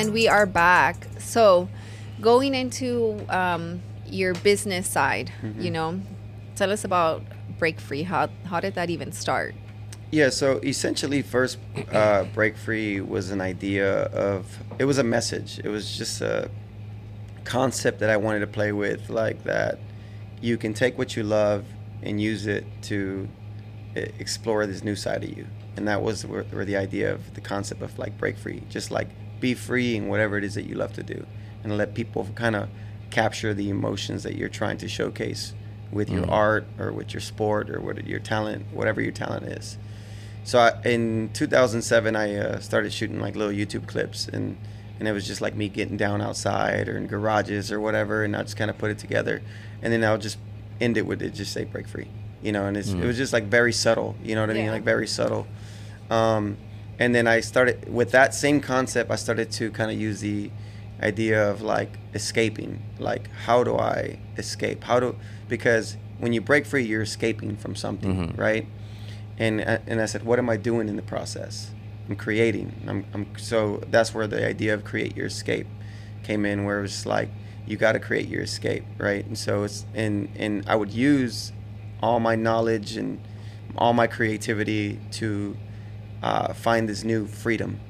[0.00, 1.68] And we are back so
[2.20, 5.60] going into um, your business side Mm-hmm.
[5.60, 6.00] you know
[6.56, 7.22] tell us about
[7.58, 9.54] break free how, how did that even start
[10.12, 11.58] Yeah, so essentially, first
[11.92, 14.40] uh, Break Free was an idea of,
[14.80, 15.60] it was a message.
[15.62, 16.50] It was just a
[17.44, 19.78] concept that I wanted to play with, like that
[20.40, 21.62] you can take what you love
[22.02, 23.28] and use it to
[23.94, 25.46] explore this new side of you.
[25.76, 28.90] And that was where, where the idea of the concept of like Break Free, just
[28.90, 29.08] like
[29.40, 31.26] be free in whatever it is that you love to do
[31.64, 32.68] and let people kind of
[33.10, 35.52] capture the emotions that you're trying to showcase
[35.90, 36.30] with your Mhm.
[36.32, 39.76] art or with your sport or what your talent, whatever your talent is.
[40.44, 44.56] So I, in 2007, I uh, started shooting like little YouTube clips, and
[44.98, 48.36] and it was just like me getting down outside or in garages or whatever, and
[48.36, 49.40] I just kind of put it together,
[49.82, 50.36] and then I'll just
[50.78, 52.08] end it with it just say break free,
[52.42, 53.02] you know, and it's, Mm.
[53.02, 55.46] it was just like very subtle, you know what I mean, like very subtle.
[56.10, 56.58] Um,
[57.00, 59.10] and then I started with that same concept.
[59.10, 60.50] I started to kind of use the
[61.02, 64.84] idea of like escaping, like how do I escape?
[64.84, 65.16] How do
[65.48, 68.38] because when you break free, you're escaping from something, Mhm.
[68.38, 68.66] right?
[69.38, 71.70] and uh, and I said, what am I doing in the process?
[72.08, 72.72] I'm creating.
[72.86, 75.66] I'm, I'm so that's where the idea of create your escape
[76.22, 77.30] came in, where it was like
[77.66, 79.24] you got to create your escape, right?
[79.24, 81.52] And so it's and and I would use
[82.02, 83.18] all my knowledge and
[83.78, 85.56] all my creativity to
[86.22, 87.80] uh, find this new freedom.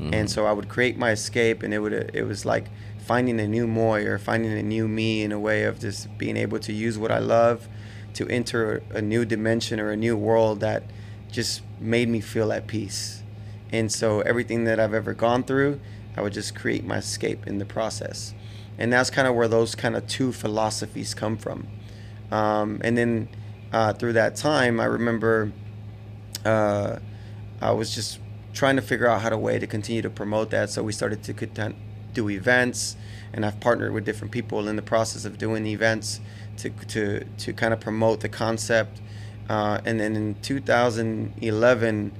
[0.00, 0.14] Mhm.
[0.14, 2.66] And so I would create my escape, and it would it was like
[2.98, 6.36] finding a new Moy or finding a new me in a way of just being
[6.36, 7.68] able to use what I love
[8.14, 10.84] to enter a new dimension or a new world that
[11.30, 13.22] just made me feel at peace.
[13.72, 15.80] And so everything that I've ever gone through,
[16.16, 18.34] I would just create my escape in the process.
[18.78, 21.66] And that's kind of where those kind of two philosophies come from.
[22.30, 23.28] Um, and then
[23.72, 25.52] uh, through that time, I remember
[26.44, 26.96] uh,
[27.62, 28.18] I was just
[28.52, 30.68] trying to figure out how to way to continue to promote that.
[30.68, 31.76] So we started to content,
[32.12, 32.96] do events,
[33.32, 36.20] and I've partnered with different people in the process of doing the events
[36.58, 39.00] to to to kind of promote the concept.
[39.48, 42.12] Uh, and then in 2011,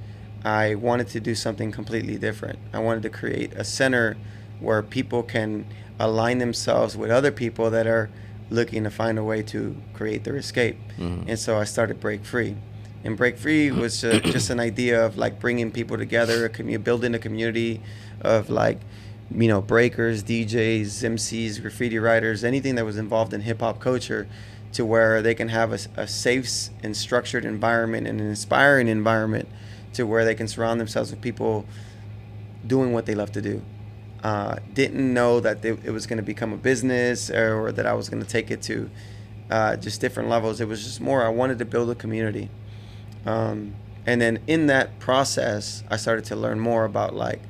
[0.45, 2.59] I wanted to do something completely different.
[2.73, 4.17] I wanted to create a center
[4.59, 5.65] where people can
[5.99, 8.09] align themselves with other people that are
[8.49, 10.77] looking to find a way to create their escape.
[10.99, 11.25] Mhm.
[11.27, 12.55] And so I started Break Free.
[13.03, 16.83] And Break Free was uh, just an idea of like bringing people together, a commu-
[16.83, 17.81] building a community
[18.21, 18.79] of like,
[19.35, 24.27] you know, breakers, DJs, MCs, graffiti writers, anything that was involved in hip hop culture
[24.73, 29.47] to where they can have a safe and structured environment and an inspiring environment
[29.93, 31.65] to where they can surround themselves with people
[32.65, 33.61] doing what they love to do.
[34.23, 37.93] Uh, didn't know that they, it was going to become a business or, that I
[37.93, 38.89] was going to take it to
[39.51, 40.61] uh, just different levels.
[40.61, 42.49] It was just more I wanted to build a community.
[43.25, 47.41] Um, and then in that process, I started to learn more about like,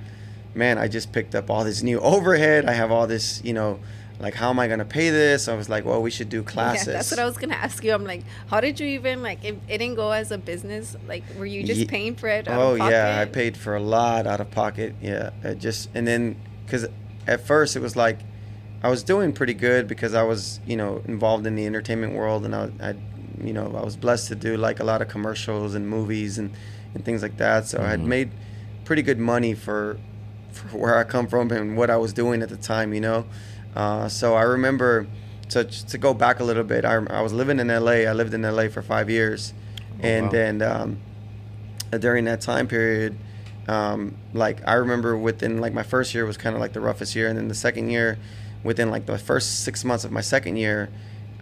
[0.54, 2.66] man, I just picked up all this new overhead.
[2.66, 3.80] I have all this, you know,
[4.20, 5.48] like how am I gonna pay this?
[5.48, 6.88] I was like, well, we should do classes.
[6.88, 7.94] Yeah, that's what I was gonna ask you.
[7.94, 9.44] I'm like, how did you even like?
[9.44, 10.96] It, it didn't go as a business.
[11.08, 12.48] Like, were you just Ye- paying for it?
[12.48, 14.96] oh yeah, I paid for a lot out of pocket.
[15.02, 16.86] Yeah, just and then because
[17.28, 18.20] at first it was like
[18.84, 22.46] I was doing pretty good because I was you know involved in the entertainment world
[22.46, 22.96] and I, I
[23.48, 26.52] you know I was blessed to do like a lot of commercials and movies and
[26.94, 27.66] and things like that.
[27.68, 28.06] So I had Mhm.
[28.08, 28.30] made
[28.86, 29.98] pretty good money for
[30.52, 32.94] for where I come from and what I was doing at the time.
[32.94, 33.26] You know,
[33.76, 35.08] uh, so I remember.
[35.50, 38.08] Just to go back a little bit, I, I was living in LA.
[38.10, 39.54] I lived in LA for five years,
[40.02, 40.32] Oh, and wow.
[40.32, 40.98] then um,
[42.00, 43.16] during that time period,
[43.68, 47.16] um, like I remember within like my first year was kind of like the roughest
[47.16, 48.18] year, and then the second year,
[48.64, 50.90] within like the first six months of my second year,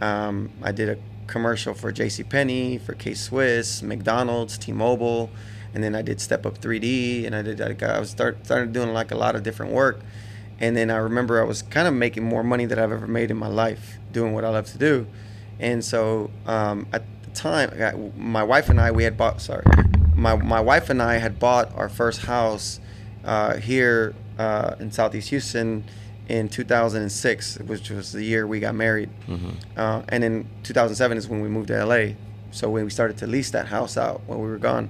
[0.01, 0.97] um, I did a
[1.31, 2.23] commercial for J.C.
[2.23, 5.29] Penney, for K Swiss, McDonald's, T-Mobile,
[5.73, 8.73] and then I did Step Up 3D, and I did like I was start started
[8.73, 10.01] doing like a lot of different work,
[10.59, 13.31] and then I remember I was kind of making more money than I've ever made
[13.31, 15.07] in my life doing what I love to do,
[15.59, 19.41] and so um, at the time, I got- my wife and I we had bought
[19.41, 19.65] sorry,
[20.13, 22.81] my my wife and I had bought our first house
[23.23, 25.85] uh, here uh, in Southeast Houston
[26.31, 29.09] in 2006, which was the year we got married.
[29.27, 29.53] Mhm.
[29.75, 32.15] Uh, and in 2007 is when we moved to LA.
[32.51, 34.89] So when we started to lease that house out when we were gone.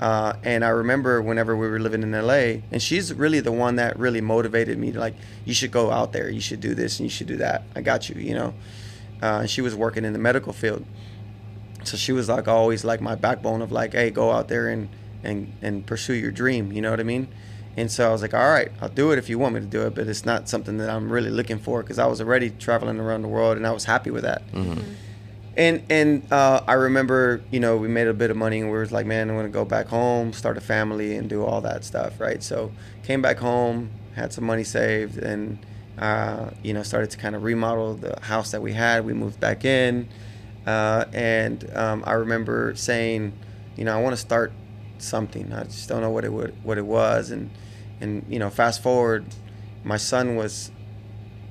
[0.00, 3.76] Uh, and I remember whenever we were living in LA, and she's really the one
[3.76, 5.14] that really motivated me to like,
[5.44, 7.62] you should go out there, you should do this, and you should do that.
[7.76, 8.54] I got you, you know.
[9.22, 10.84] Uh, she was working in the medical field,
[11.84, 14.88] so she was like always like my backbone of like, hey, go out there and
[15.22, 16.72] and and pursue your dream.
[16.72, 17.28] You know what I mean?
[17.76, 19.66] And so I was like, all right, I'll do it if you want me to
[19.66, 22.50] do it, but it's not something that I'm really looking for because I was already
[22.50, 24.42] traveling around the world and I was happy with that.
[24.52, 24.82] Mhm.
[25.56, 28.78] And and uh, I remember, you know, we made a bit of money and we
[28.78, 31.60] was like, man, I want to go back home, start a family, and do all
[31.62, 32.42] that stuff, right?
[32.42, 35.58] So came back home, had some money saved, and
[35.98, 39.04] uh, you know, started to kind of remodel the house that we had.
[39.04, 40.08] We moved back in,
[40.66, 43.34] uh, and um, I remember saying,
[43.76, 44.52] you know, I want to start
[45.02, 45.52] something.
[45.52, 47.50] I just don't know what it would what it was, and
[48.00, 49.24] and you know, fast forward,
[49.84, 50.70] my son was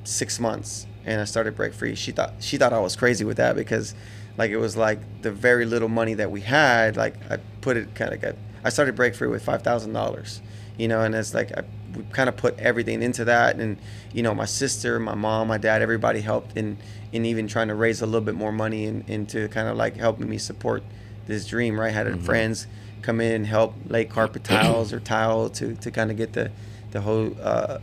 [0.04, 1.96] six months and I started break free.
[1.96, 3.94] She thought she thought I was crazy with that because
[4.38, 7.94] like it was like the very little money that we had, like I put it
[7.96, 10.42] kind of got I started break free with five thousand dollars.
[10.78, 11.64] You know, and it's like I
[11.96, 13.78] we kind of put everything into that and
[14.14, 16.78] you know, my sister, my mom, my dad, everybody helped in
[17.12, 19.98] in even trying to raise a little bit more money and into kind of like
[19.98, 20.84] helping me support
[21.28, 21.94] this dream, right?
[21.94, 22.22] Had Mhm.
[22.24, 22.68] friends
[23.02, 26.52] come in, and help lay carpet tiles or tile to to kind of get the
[26.92, 27.80] the whole uh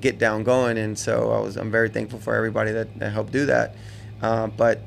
[0.00, 0.78] get down going.
[0.78, 3.74] And so i was i'm very thankful for everybody that, that helped do that.
[4.20, 4.80] Uh, but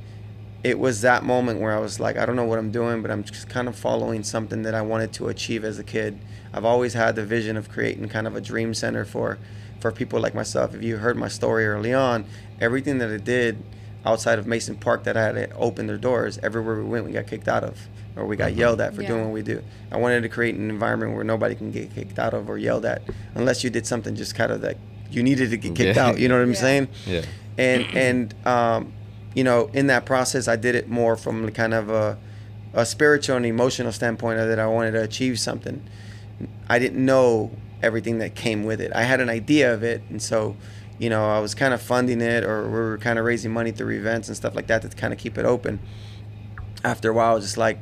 [0.63, 3.11] it was that moment where i was like i don't know what i'm doing but
[3.11, 6.18] i'm just kind of following something that i wanted to achieve as a kid.
[6.53, 9.38] I've always had the vision of creating kind of a dream center for
[9.80, 10.74] for people like myself.
[10.74, 12.26] If you heard my story early on
[12.59, 13.63] everything that i did
[14.05, 17.11] outside of mason park that i had to open their doors everywhere we went we
[17.11, 18.57] got kicked out of or we got Mhm.
[18.57, 19.09] yelled at for Yeah.
[19.09, 19.61] doing what we do
[19.91, 22.86] i wanted to create an environment where nobody can get kicked out of or yelled
[22.86, 23.01] at
[23.36, 24.78] unless you did something just kind of that
[25.11, 26.05] you needed to get kicked Yeah.
[26.07, 26.59] out you know what i'm Yeah.
[26.59, 27.22] saying Yeah.
[27.57, 28.93] and and um,
[29.34, 32.18] you know in that process i did it more from kind of a,
[32.74, 35.82] a spiritual and emotional standpoint of that i wanted to achieve something
[36.70, 37.51] i didn't know
[37.84, 40.55] everything that came with it i had an idea of it and so
[40.97, 43.72] you know i was kind of funding it or we were kind of raising money
[43.72, 45.80] through events and stuff like that to kind of keep it open
[46.84, 47.80] after a while I was just like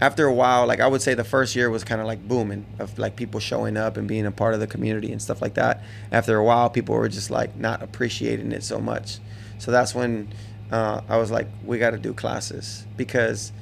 [0.00, 2.64] after a while, like I would say the first year was kind of like booming
[2.78, 5.54] of like people showing up and being a part of the community and stuff like
[5.54, 5.82] that.
[6.12, 9.18] After a while, people were just like not appreciating it so much.
[9.58, 10.28] So that's when
[10.70, 13.52] uh, I was like, we got to do classes because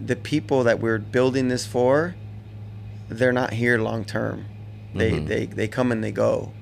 [0.00, 2.16] the people that we're building this for,
[3.08, 4.46] they're not here long term.
[4.94, 5.26] They, Mhm.
[5.26, 6.52] they they come and they go,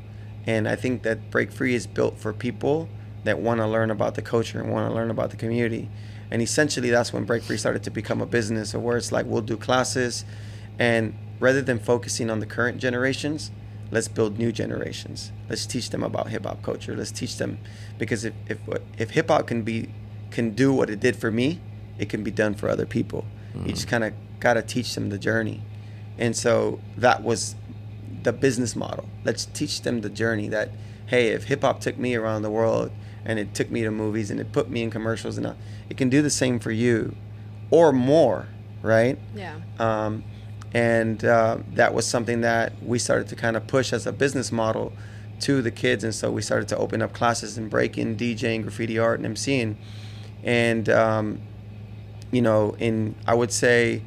[0.46, 2.88] and I think that Break Free is built for people
[3.24, 5.88] that want to learn about the culture and want to learn about the community.
[6.30, 9.26] And essentially, that's when Break Free started to become a business, or where it's like
[9.26, 10.24] we'll do classes,
[10.78, 13.50] and rather than focusing on the current generations,
[13.90, 15.32] let's build new generations.
[15.48, 16.94] Let's teach them about hip hop culture.
[16.96, 17.58] Let's teach them
[17.98, 18.58] because if if
[18.98, 19.88] if hip hop can be
[20.30, 21.60] can do what it did for me,
[21.98, 23.24] it can be done for other people.
[23.54, 23.74] You Mhm.
[23.74, 25.62] just kind of got to teach them the journey,
[26.16, 27.56] and so that was
[28.22, 29.08] the business model.
[29.24, 30.70] Let's teach them the journey that
[31.06, 32.92] hey, if hip hop took me around the world
[33.24, 35.54] and it took me to movies and it put me in commercials and uh,
[35.88, 37.14] it can do the same for you
[37.70, 38.48] or more,
[38.82, 39.18] right?
[39.34, 39.60] Yeah.
[39.78, 40.24] Um,
[40.72, 44.52] and uh, that was something that we started to kind of push as a business
[44.52, 44.92] model
[45.40, 46.04] to the kids.
[46.04, 49.20] And so we started to open up classes and break in breaking, DJing, graffiti art,
[49.20, 49.76] and MCing.
[50.44, 51.40] and um,
[52.30, 54.02] you know, in I would say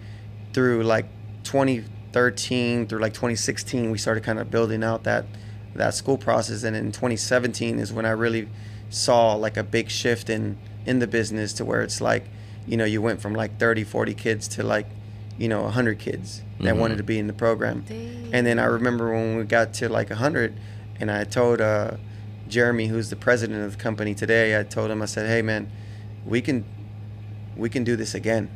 [0.54, 1.06] through like
[1.44, 5.26] 2013 through like 2016, we started kind of building out that
[5.76, 8.48] that school process, and in 2017 is when I really
[8.98, 12.26] saw like a big shift in in the business to where it's like,
[12.68, 14.86] you know, you went from like 30, 40 kids to like,
[15.38, 16.78] you know, 100 kids that Mhm.
[16.78, 17.86] wanted to be in the program.
[17.88, 18.30] Dang.
[18.34, 20.54] And then I remember when we got to like 100,
[21.00, 21.92] and I told uh,
[22.50, 25.72] Jeremy, who's the president of the company today, I told him, I said, hey man,
[26.26, 26.66] we can
[27.56, 28.50] we can do this again.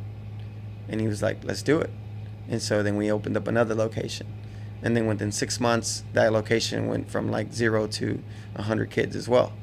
[0.90, 1.90] And he was like, let's do it.
[2.50, 4.28] And so then we opened up another location.
[4.84, 8.22] And then within six months, that location went from like zero to
[8.56, 9.54] 100 kids as well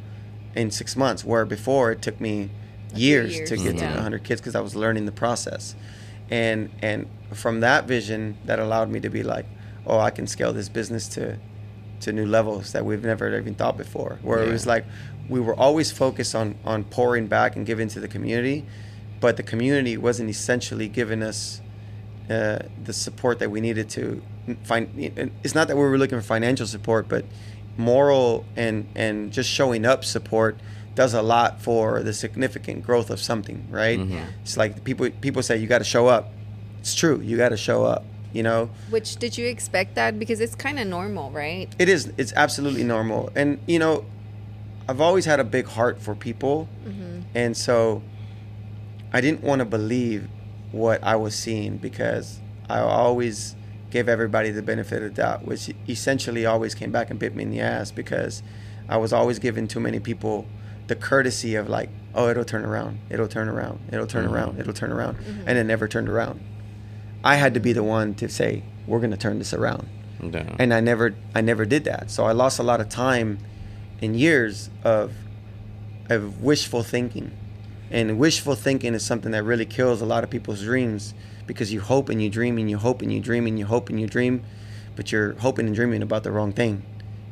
[0.55, 2.51] in six months, where before it took me
[2.95, 3.89] years, years, to get yeah.
[3.89, 5.75] to 100 kids because I was learning the process.
[6.31, 9.47] And, and from that vision, that allowed me to be like,
[9.87, 11.39] oh, I can scale this business to,
[12.01, 14.19] to new levels that we've never even thought before.
[14.23, 14.85] Where it was like,
[15.29, 18.65] we were always focused on, on pouring back and giving to the community,
[19.21, 21.61] but the community wasn't essentially giving us
[22.31, 24.23] uh, the support that we needed to
[24.65, 24.89] find.
[25.43, 27.25] It's not that we were looking for financial support, but
[27.77, 30.59] moral and and just showing up support
[30.95, 33.99] does a lot for the significant growth of something, right?
[33.99, 34.11] Mhm.
[34.13, 34.27] Yeah.
[34.43, 36.33] It's like people people say you got to show up.
[36.81, 38.05] It's true, you got to show up.
[38.33, 40.19] You know, Which did you expect that?
[40.19, 41.69] Because it's kind of normal, right?
[41.79, 42.13] it is.
[42.17, 44.05] It's absolutely normal, and you know,
[44.89, 47.21] I've always had a big heart for people, Mm-hmm.
[47.35, 48.03] and so
[49.13, 50.29] I didn't want to believe
[50.73, 53.55] what I was seeing because I always
[53.95, 57.45] gave everybody the benefit of the doubt, which essentially always came back and bit me
[57.45, 58.43] in the ass because
[58.89, 60.47] I was always giving too many people
[60.89, 64.33] the courtesy of like, oh, it'll turn around, it'll turn around, it'll turn Mhm.
[64.33, 65.45] around, it'll turn around, Mhm.
[65.47, 66.41] and it never turned around.
[67.23, 69.87] I had to be the one to say, we're going to turn this around
[70.21, 70.43] Yeah.
[70.59, 72.11] and I never I never did that.
[72.11, 73.39] So I lost a lot of time
[74.03, 75.13] and years of
[76.11, 77.31] of wishful thinking.
[77.93, 81.15] And wishful thinking is something that really kills a lot of people's dreams
[81.47, 83.89] because you hope and you dream and you hope and you dream and you hope
[83.91, 84.43] and you dream,
[84.97, 86.83] but you're hoping and dreaming about the wrong thing.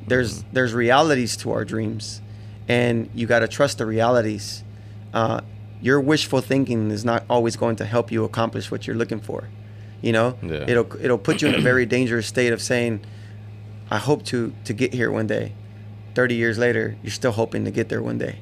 [0.07, 2.21] There's there's realities to our dreams,
[2.69, 4.65] and you got to trust the realities.
[5.15, 5.41] Uh,
[5.81, 9.49] your wishful thinking is not always going to help you accomplish what you're looking for.
[10.01, 10.65] You know, Yeah.
[10.69, 13.01] it'll it'll put you in a very dangerous state of saying,
[13.91, 15.53] "I hope to to get here one day."
[16.15, 18.41] Thirty years later, you're still hoping to get there one day.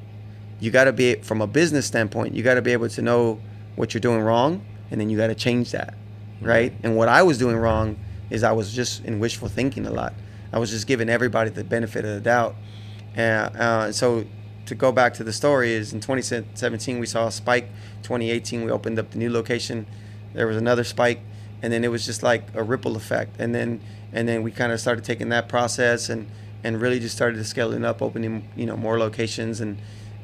[0.59, 2.33] You got to be from a business standpoint.
[2.35, 3.39] You got to be able to know
[3.75, 4.61] what you're doing wrong,
[4.91, 5.95] and then you got to change that,
[6.41, 6.73] right?
[6.83, 7.97] And what I was doing wrong
[8.29, 10.13] is I was just in wishful thinking a lot.
[10.53, 12.55] I was just giving everybody the benefit of the doubt.
[13.15, 14.25] And uh, so
[14.65, 17.69] to go back to the story is in 2017 we saw a spike.
[18.03, 19.85] 2018 we opened up the new location.
[20.33, 21.19] There was another spike,
[21.61, 23.35] and then it was just like a ripple effect.
[23.39, 23.81] And then
[24.13, 26.29] and then we kind of started taking that process and
[26.63, 29.77] and really just started scaling up, opening you know more locations and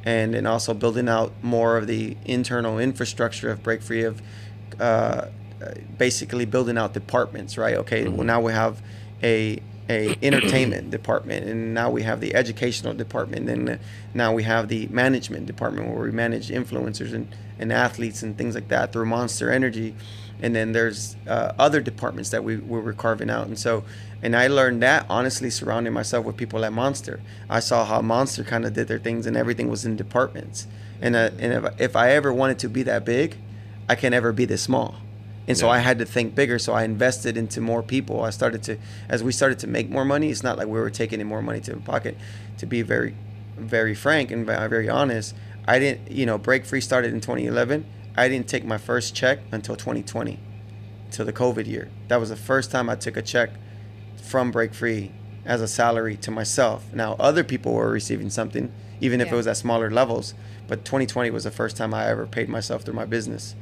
[0.04, 4.22] and and also building out more of the internal infrastructure of Break Free of
[4.80, 5.28] uh,
[5.98, 7.58] basically building out departments.
[7.58, 7.76] Right?
[7.76, 8.08] Okay.
[8.08, 8.82] Well now we have
[9.24, 13.80] a a entertainment department and now we have the educational department and
[14.14, 18.56] now we have the management department where we manage influencers and, and athletes and things
[18.56, 19.96] like that through monster energy
[20.40, 23.84] and then there's uh, other departments that we, we were carving out and so
[24.22, 27.20] and i learned that honestly surrounding myself with people at monster
[27.50, 30.68] i saw how monster kind of did their things and everything was in departments
[31.02, 33.38] and, uh, and if, if i ever wanted to be that big
[33.90, 34.96] i can never be this small
[35.48, 35.74] and so Yeah.
[35.74, 36.60] I had to think bigger.
[36.60, 38.22] So I invested into more people.
[38.22, 38.78] I started to,
[39.08, 41.42] as we started to make more money, it's not like we were taking in more
[41.42, 42.18] money to the pocket.
[42.58, 43.16] To be very,
[43.58, 45.34] very frank and very honest,
[45.66, 47.86] I didn't, you know, Break Free started in 2011.
[48.18, 50.38] I didn't take my first check until 2020,
[51.06, 51.88] until the COVID year.
[52.10, 53.52] That was the first time I took a check
[54.22, 55.14] from Break Free
[55.46, 56.84] as a salary to myself.
[56.94, 58.70] Now, other people were receiving something,
[59.00, 59.36] even if Yeah.
[59.36, 60.34] it was at smaller levels.
[60.68, 63.56] But 2020 was the first time I ever paid myself through my business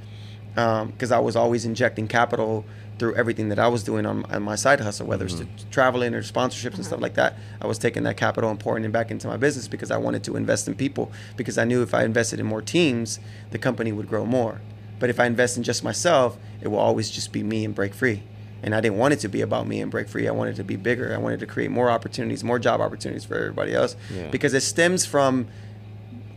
[0.57, 2.65] Um, because I was always injecting capital
[2.97, 5.69] through everything that I was doing on, on my side hustle, whether it's mm-hmm.
[5.69, 7.03] traveling or sponsorships and stuff mm-hmm.
[7.03, 7.35] like that.
[7.61, 10.23] I was taking that capital and pouring it back into my business because I wanted
[10.25, 13.19] to invest in people because I knew if I invested in more teams,
[13.51, 14.61] the company would grow more.
[14.99, 17.93] But if I invest in just myself, it will always just be me and break
[17.93, 18.23] free.
[18.63, 20.27] And I didn't want it to be about me and break free.
[20.27, 21.13] I wanted it to be bigger.
[21.13, 24.29] I wanted to create more opportunities, more job opportunities for everybody else Yeah.
[24.31, 25.47] because it stems from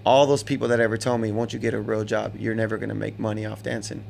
[0.05, 2.78] all those people that ever told me, once you get a real job, you're never
[2.78, 4.03] going to make money off dancing.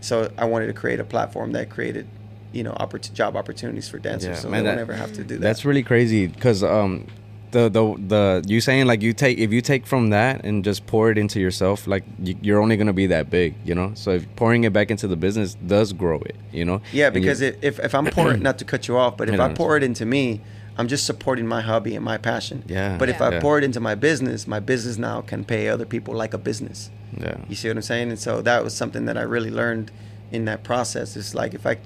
[0.00, 2.06] So I wanted to create a platform that created,
[2.52, 5.24] you know, oppor- job opportunities for dancers, Yeah, so man, they that- never have to
[5.24, 5.40] do that.
[5.40, 7.06] That's really crazy because um,
[7.50, 10.86] the the the you saying like you take if you take from that and just
[10.86, 13.90] pour it into yourself, like you, you're only gonna be that big, you know.
[13.94, 16.80] So if pouring it back into the business does grow it, you know.
[16.92, 19.76] yeah, because if, if, I'm pouring, not to cut you off, but if I pour
[19.76, 20.40] it into me,
[20.80, 22.64] I'm just supporting my hobby and my passion.
[22.66, 22.96] Yeah.
[22.96, 23.26] But if Yeah.
[23.28, 23.40] I Yeah.
[23.40, 26.90] pour it into my business, my business now can pay other people like a business.
[27.16, 27.36] Yeah.
[27.48, 28.08] You see what I'm saying?
[28.08, 29.90] And so that was something that I really learned
[30.32, 31.16] in that process.
[31.16, 31.76] It's like if I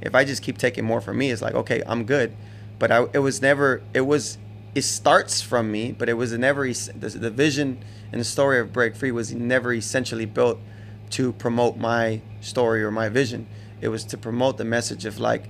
[0.00, 2.32] if I just keep taking more from me, it's like okay, I'm good.
[2.78, 3.82] But I, it was never.
[3.92, 4.38] It was.
[4.74, 7.78] It starts from me, but it was never the, the vision
[8.12, 10.58] and the story of Break Free was never essentially built
[11.10, 13.46] to promote my story or my vision.
[13.80, 15.44] It was to promote the message of like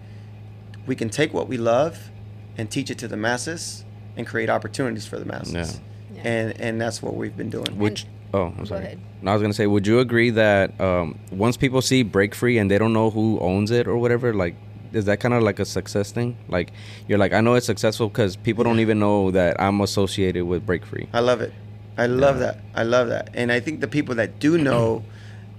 [0.86, 2.10] we can take what we love
[2.56, 3.84] and teach it to the masses
[4.16, 5.52] and create opportunities for the masses.
[5.54, 6.16] Yeah.
[6.16, 6.22] Yeah.
[6.30, 7.76] And and that's what we've been doing.
[7.78, 8.84] Which oh, I'm Go sorry.
[8.84, 9.00] ahead.
[9.26, 12.70] I was gonna say, would you agree that um, once people see Break Free and
[12.70, 14.54] they don't know who owns it or whatever, like,
[14.92, 16.36] is that kind of like a success thing?
[16.48, 16.70] Like,
[17.08, 20.64] you're like, I know it's successful because people don't even know that I'm associated with
[20.66, 21.08] Break Free.
[21.12, 21.52] I love it.
[21.96, 22.52] I love Yeah.
[22.52, 22.60] that.
[22.74, 23.30] I love that.
[23.34, 25.02] And I think the people that do know,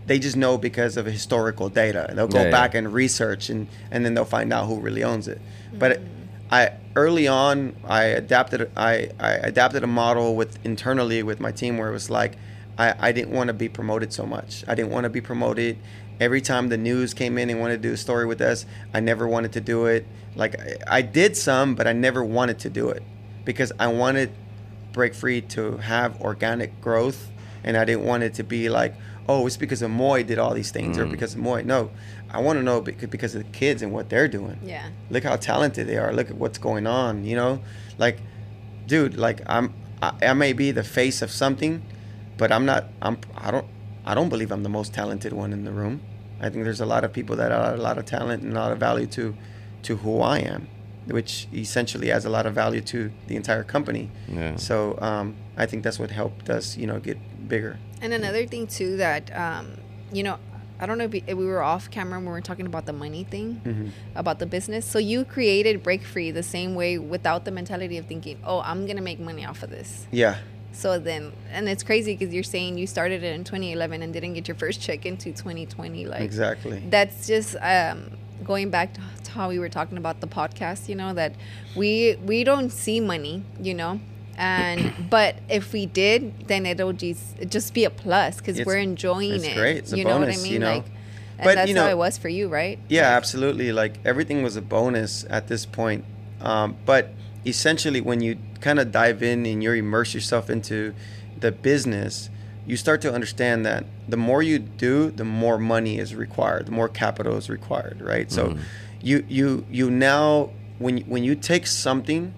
[0.06, 2.12] they just know because of historical data.
[2.14, 2.52] They'll go Yeah, yeah.
[2.52, 5.42] back and research, and and then they'll find out who really owns it.
[5.74, 6.00] But
[6.56, 8.72] I early on, I adapted.
[8.78, 12.34] I, I adapted a model with internally with my team where it was like,
[12.78, 14.64] I, I didn't want to be promoted so much.
[14.68, 15.78] I didn't want to be promoted.
[16.20, 19.00] Every time the news came in and wanted to do a story with us, I
[19.02, 20.06] never wanted to do it.
[20.36, 23.04] Like I, I did some, but I never wanted to do it
[23.44, 24.32] because I wanted
[24.94, 27.30] break free to have organic growth
[27.66, 28.94] and I didn't want it to be like,
[29.28, 31.12] oh, it's because of Moy did all these things or Mm.
[31.12, 31.64] because of Moy.
[31.64, 31.92] No,
[32.30, 34.60] I want to know because of the kids and what they're doing.
[34.64, 34.90] Yeah.
[35.10, 36.12] Look how talented they are.
[36.14, 37.24] Look at what's going on.
[37.24, 37.62] You know,
[37.98, 38.20] like,
[38.88, 41.82] dude, like I'm, I, I may be the face of something,
[42.38, 42.86] but I'm not.
[43.02, 43.18] I'm.
[43.36, 43.68] I don't.
[44.06, 46.02] I don't believe I'm the most talented one in the room.
[46.40, 48.60] I think there's a lot of people that are a lot of talent and a
[48.60, 49.36] lot of value to,
[49.84, 50.68] to who I am,
[51.08, 54.12] which essentially adds a lot of value to the entire company.
[54.28, 54.58] Yeah.
[54.58, 57.80] So um, I think that's what helped us, you know, get bigger.
[58.02, 59.78] And another thing too that um,
[60.12, 60.38] you know,
[60.80, 62.86] I don't know if we- if we were off camera when we were talking about
[62.86, 63.90] the money thing Mhm.
[64.16, 64.86] about the business.
[64.86, 68.86] So you created Break Free the same way without the mentality of thinking, "Oh, I'm
[68.86, 70.36] gonna make money off of this." Yeah.
[70.74, 74.34] So then, and it's crazy because you're saying you started it in 2011 and didn't
[74.34, 76.06] get your first check into 2020.
[76.06, 76.82] Like Exactly.
[76.90, 78.12] that's just um,
[78.44, 80.90] going back to, to how we were talking about the podcast.
[80.90, 81.34] You know that
[81.78, 83.44] we we don't see money.
[83.62, 84.00] You know.
[84.38, 89.34] And but if we did, then it'll just just be a plus because we're enjoying
[89.34, 89.56] it's it.
[89.56, 89.78] great.
[89.78, 90.54] It's a you know what I mean?
[90.54, 90.76] you know?
[90.76, 90.86] Like,
[91.44, 92.80] But, that's you know- how it was for you, right?
[92.88, 93.72] Yeah, absolutely.
[93.72, 96.04] Like everything was a bonus at this point.
[96.42, 97.10] Um, but
[97.46, 100.94] essentially, when you kind of dive in and you immerse yourself into
[101.40, 102.30] the business,
[102.68, 106.72] you start to understand that the more you do, the more money is required, the
[106.72, 108.32] more capital is required, right?
[108.32, 108.60] So, Mhm.
[109.02, 112.34] you you you now when when you take something,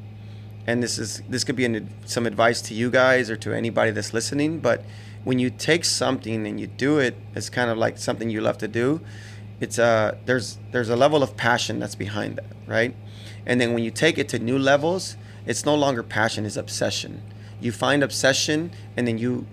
[0.68, 3.92] and this is this could be an, some advice to you guys or to anybody
[3.92, 4.84] that's listening, but
[5.24, 8.58] when you take something and you do it, it's kind of like something you love
[8.60, 9.02] to do.
[9.62, 12.94] It's uh there's there's a level of passion that's behind that, right?
[13.46, 15.16] And then when you take it to new levels,
[15.46, 17.24] it's no longer passion, it's obsession.
[17.62, 19.48] You find obsession and then you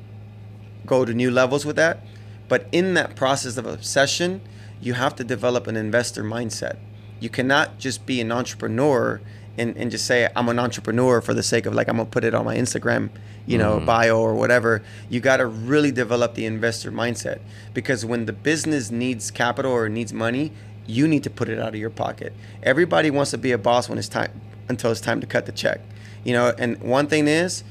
[0.85, 2.01] go to new levels with that.
[2.49, 4.43] But in that process of obsession,
[4.81, 6.77] you have to develop an investor mindset.
[7.21, 9.21] You cannot just be an entrepreneur
[9.57, 12.25] and, and just say, I'm an entrepreneur for the sake of like, I'm to put
[12.25, 13.11] it on my Instagram,
[13.47, 13.87] you know, Mhm.
[13.87, 14.83] bio or whatever.
[15.09, 17.39] You got to really develop the investor mindset
[17.73, 20.53] because when the business needs capital or needs money,
[20.87, 22.33] you need to put it out of your pocket.
[22.63, 25.53] Everybody wants to be a boss when it's time until it's time to cut the
[25.53, 25.81] check.
[26.25, 27.63] You know, and one thing is,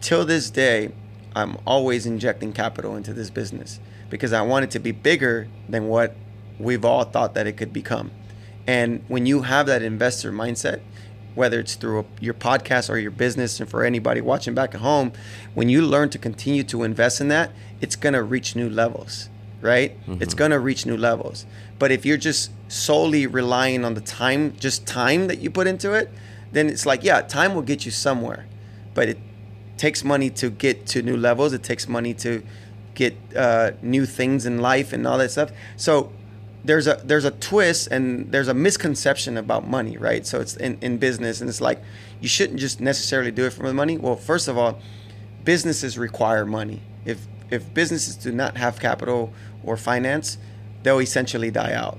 [0.00, 0.90] till this day,
[1.34, 3.80] I'm always injecting capital into this business
[4.10, 6.14] because I want it to be bigger than what
[6.58, 8.10] we've all thought that it could become.
[8.66, 10.80] And when you have that investor mindset,
[11.34, 15.12] whether it's through your podcast or your business, and for anybody watching back at home,
[15.54, 19.28] when you learn to continue to invest in that, it's going to reach new levels,
[19.60, 19.96] right?
[20.20, 21.46] It's going to reach new levels.
[21.78, 25.92] But if you're just solely relying on the time, just time that you put into
[25.92, 26.10] it,
[26.52, 28.46] then it's like, yeah, time will get you somewhere.
[28.94, 29.18] But it
[29.78, 31.52] takes money to get to new levels.
[31.52, 32.42] It takes money to
[32.94, 35.50] get uh, new things in life and all that stuff.
[35.76, 36.12] So
[36.64, 40.26] there's a there's a twist and there's a misconception about money, right?
[40.26, 41.80] So it's in, in business and it's like
[42.20, 43.98] you shouldn't just necessarily do it for the money.
[43.98, 44.78] Well, first of all,
[45.44, 46.80] businesses require money.
[47.04, 49.32] If if businesses do not have capital
[49.64, 50.38] or finance,
[50.82, 51.98] they'll essentially die out.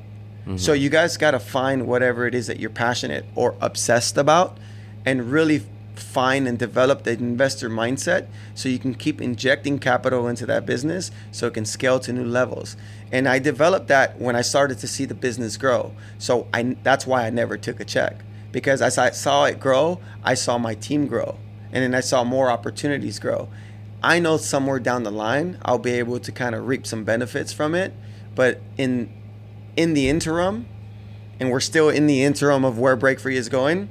[0.58, 0.82] So mm-hmm.
[0.82, 4.58] you guys got to find whatever it is that you're passionate or obsessed about
[5.06, 5.64] and really
[5.96, 11.12] find and develop the investor mindset so you can keep injecting capital into that business
[11.32, 12.76] so it can scale to new levels.
[13.14, 15.94] And I developed that when I started to see the business grow.
[16.18, 18.16] So I that's why I never took a check
[18.52, 21.38] because as I saw it grow, I saw my team grow
[21.72, 23.50] and then I saw more opportunities grow.
[24.02, 27.54] I know somewhere down the line I'll be able to kind of reap some benefits
[27.54, 27.94] from it,
[28.36, 29.14] but in
[29.78, 30.68] in the interim,
[31.40, 33.90] and we're still in the interim of where Break Free is going,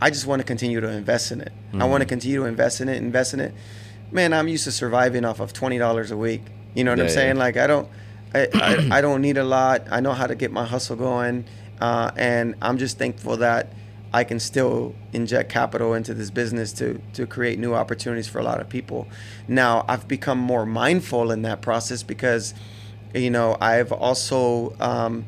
[0.00, 1.52] I just want to continue to invest in it.
[1.72, 1.90] I mm-hmm.
[1.90, 3.54] want to continue to invest in it, invest in it.
[4.10, 6.42] Man, I'm used to surviving off of twenty dollars a week,
[6.74, 7.36] You know what I'm saying?
[7.36, 7.42] yeah.
[7.42, 7.88] Like I don't,
[8.34, 9.86] I, I, I don't need a lot.
[9.90, 11.44] I know how to get my hustle going,
[11.80, 13.72] uh, and I'm just thankful that
[14.12, 18.44] I can still inject capital into this business to to create new opportunities for a
[18.44, 19.08] lot of people.
[19.48, 22.54] Now I've become more mindful in that process because,
[23.12, 25.24] you know, I've also um,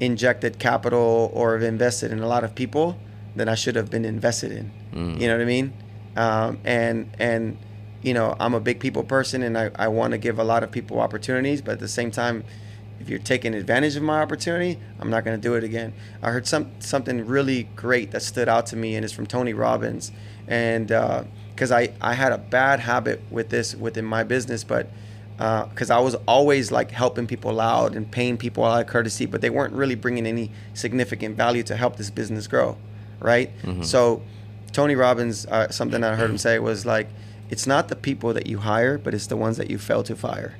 [0.00, 2.98] injected capital or have invested in a lot of people
[3.36, 4.70] that I should have been invested in.
[4.92, 5.20] Mm.
[5.20, 5.72] You know what I mean?
[6.16, 7.56] Um, and and
[8.02, 10.62] you know, I'm a big people person, and I, I want to give a lot
[10.62, 12.44] of people opportunities, but at the same time,
[13.00, 15.92] if you're taking advantage of my opportunity, I'm not going to do it again.
[16.22, 19.54] I heard some something really great that stood out to me, and it's from Tony
[19.54, 20.12] Robbins,
[20.46, 21.24] and uh,
[21.54, 24.88] because I I had a bad habit with this within my business, but
[25.38, 29.24] uh, because I was always like helping people out and paying people out of courtesy,
[29.24, 32.76] but they weren't really bringing any significant value to help this business grow,
[33.20, 33.50] right?
[33.62, 33.82] Mm-hmm.
[33.82, 34.22] So
[34.72, 37.08] Tony Robbins, uh, something I heard him say was like,
[37.50, 40.16] it's not the people that you hire, but it's the ones that you fail to
[40.16, 40.56] fire.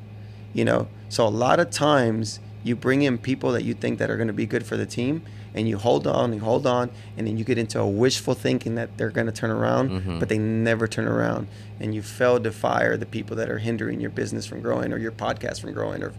[0.52, 4.10] You know, so a lot of times you bring in people that you think that
[4.10, 5.22] are going to be good for the team,
[5.54, 8.74] and you hold on, and hold on, and then you get into a wishful thinking
[8.74, 10.18] that they're going to turn around, mm-hmm.
[10.18, 11.48] but they never turn around,
[11.80, 14.98] and you fail to fire the people that are hindering your business from growing, or
[14.98, 16.12] your podcast from growing, or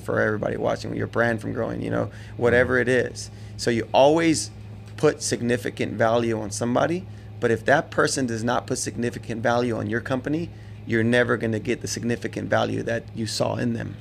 [0.00, 1.82] for everybody watching, your brand from growing.
[1.82, 3.30] You know, whatever it is.
[3.56, 4.50] So you always
[4.96, 7.04] put significant value on somebody,
[7.42, 10.48] but if that person does not put significant value on your company,
[10.86, 13.96] you're never going to get the significant value that you saw in them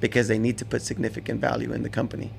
[0.00, 2.32] because they need to put significant value in the company.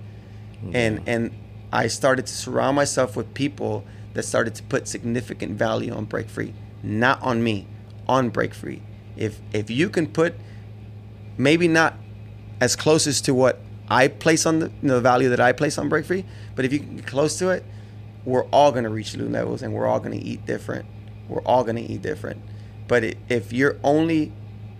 [0.56, 0.76] Mm-hmm.
[0.76, 1.32] And and
[1.72, 3.86] I started to surround myself with people
[4.16, 7.68] that started to put significant value on Break Free, not on me,
[8.08, 8.82] on Break Free.
[9.16, 10.34] If if you can put
[11.38, 11.94] maybe not
[12.60, 13.60] as close as to what
[13.90, 16.66] I place on the, you know, the value that I place on Break Free, but
[16.66, 17.64] if you can get close to it,
[18.26, 20.86] we're all going to reach new levels and we're all going to eat different.
[21.28, 22.42] We're all going to eat different.
[22.88, 24.32] But i if you're only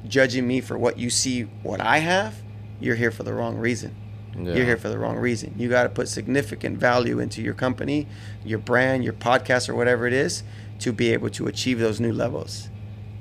[0.08, 2.42] judging me for what you see, what I have,
[2.80, 3.96] you're here for the wrong reason.
[4.36, 4.54] Yeah.
[4.54, 5.56] You're here for the wrong reason.
[5.58, 8.08] You got to put significant value into your company,
[8.46, 10.44] your brand, your podcast, or whatever it is
[10.80, 12.70] to be able to achieve those new levels.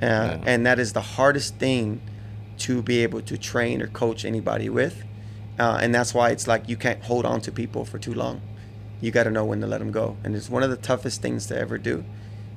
[0.01, 0.41] Uh, Yeah.
[0.47, 2.01] And that is the hardest thing
[2.59, 5.05] to be able to train or coach anybody with.
[5.59, 8.41] Uh, and that's why it's like you can't hold on to people for too long.
[9.01, 10.17] You got to know when to let them go.
[10.25, 12.05] And it's one of the toughest things to ever do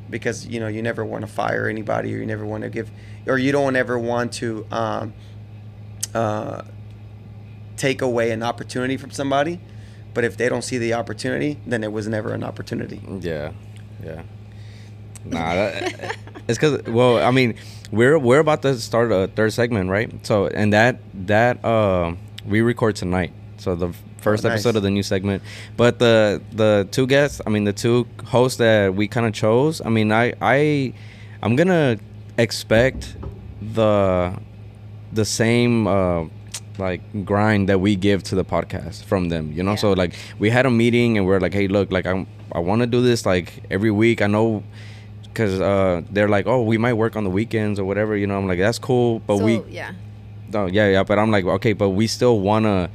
[0.09, 2.91] because, you know, you never want to fire anybody or you never want to give,
[3.25, 5.13] or you don't ever want to um,
[6.13, 6.63] uh,
[7.77, 9.59] take away an opportunity from somebody.
[10.13, 13.01] But if they don't see the opportunity, then it was never an opportunity.
[13.19, 13.53] Yeah,
[14.03, 14.21] yeah.
[15.25, 16.15] Nah, that,
[16.47, 17.55] it's because well, I mean,
[17.91, 20.25] we're we're about to start a third segment, right?
[20.25, 22.13] So, and that that uh,
[22.45, 23.33] we record tonight.
[23.57, 23.93] So the
[24.23, 24.55] first Oh, nice.
[24.59, 25.43] episode of the new segment.
[25.77, 29.81] But the the two guests, I mean, the two hosts that we kind of chose.
[29.85, 30.93] I mean, I I
[31.43, 31.97] I'm gonna
[32.37, 33.15] expect
[33.61, 34.33] the
[35.11, 35.87] the same.
[35.87, 36.25] Uh,
[36.79, 39.83] like grind that we give to the podcast from them you know Yeah.
[39.83, 42.81] so like we had a meeting and we're like hey look like i'm i want
[42.81, 44.63] to do this like every week i know
[45.21, 48.35] because uh they're like oh we might work on the weekends or whatever you know
[48.39, 49.91] i'm like that's cool but so, we yeah.
[50.51, 52.89] no yeah yeah but i'm like okay but we still want to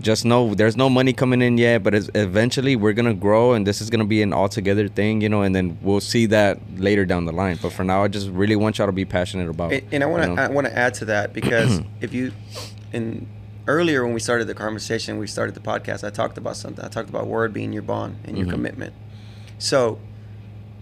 [0.00, 3.80] just know there's no money coming in yet but eventually we're gonna grow and this
[3.80, 7.04] is gonna be an all together thing you know and then we'll see that later
[7.04, 9.72] down the line but for now i just really want y'all to be passionate about
[9.72, 10.42] And, and I want to you know?
[10.42, 12.32] I want to add to that because if you
[12.92, 13.26] in
[13.66, 16.02] earlier when we started the conversation, we started the podcast.
[16.02, 16.84] I talked about something.
[16.84, 18.50] I talked about word being your bond and your Mhm.
[18.50, 18.94] commitment.
[19.58, 20.00] So,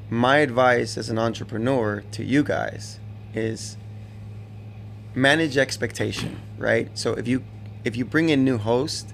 [0.08, 2.98] my advice as an entrepreneur to you guys
[3.34, 3.76] is
[5.14, 6.88] manage expectation, right?
[6.96, 7.42] So if you
[7.84, 9.12] if you bring in new hosts,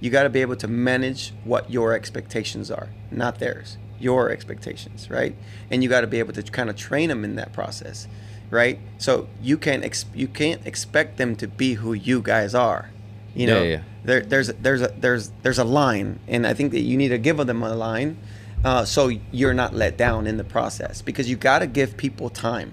[0.00, 3.78] you got to be able to manage what your expectations are, not theirs.
[4.00, 5.34] Your expectations, right?
[5.70, 8.06] And you got to be able to kind of train them in that process,
[8.50, 8.78] right?
[8.98, 12.90] So you can't ex- you can't expect them to be who you guys are.
[13.34, 13.82] You know, Yeah, yeah.
[14.04, 17.18] there there's there's a there's there's a line, and I think that you need to
[17.18, 18.18] give them a line,
[18.64, 22.28] uh, so you're not let down in the process because you got to give people
[22.28, 22.72] time.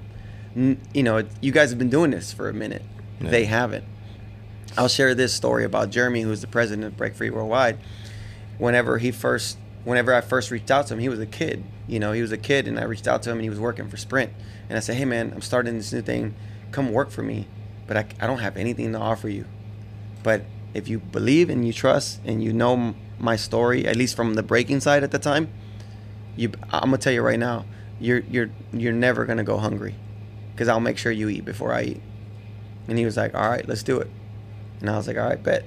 [0.55, 2.83] N- You know, you guys have been doing this for a minute.
[3.21, 3.29] Yeah.
[3.29, 3.85] They haven't.
[4.77, 7.77] I'll share this story about Jeremy, who's the president of Break Free Worldwide.
[8.57, 11.63] Whenever he first, whenever I first reached out to him, he was a kid.
[11.87, 13.59] You know, he was a kid, and I reached out to him, and he was
[13.59, 14.31] working for Sprint.
[14.69, 16.35] And I said, "Hey, man, I'm starting this new thing.
[16.71, 17.47] Come work for me,
[17.85, 19.45] but I, I don't have anything to offer you.
[20.23, 20.43] But
[20.73, 24.43] if you believe and you trust and you know my story, at least from the
[24.43, 25.49] breaking side at the time,
[26.37, 27.65] you, I'm gonna tell you right now,
[27.99, 29.95] you're you're you're never gonna go hungry,
[30.53, 32.01] because I'll make sure you eat before I eat."
[32.87, 34.09] And he was like, "All right, let's do it."
[34.81, 35.63] And I was like, "All right, bet."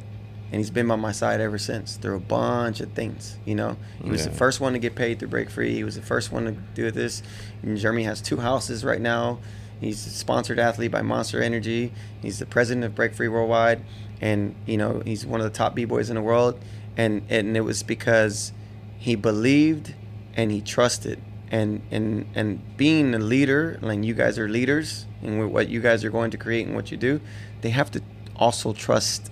[0.53, 3.39] And he's been by my side ever since through a bunch of things.
[3.45, 5.75] You know, he was the first one to get paid through Break Free.
[5.75, 7.23] He was the first one to do this.
[7.63, 9.41] And Jeremy has two houses right now.
[9.81, 11.93] He's a sponsored athlete by Monster Energy.
[12.23, 13.83] He's the president of Break Free Worldwide,
[14.21, 16.61] and you know he's one of the top b boys in the world.
[16.97, 18.53] And and it was because
[18.97, 19.95] he believed
[20.35, 21.21] and he trusted.
[21.51, 26.05] And and and being a leader, like you guys are leaders, and what you guys
[26.05, 27.21] are going to create and what you do,
[27.61, 28.03] they have to
[28.37, 29.31] also trust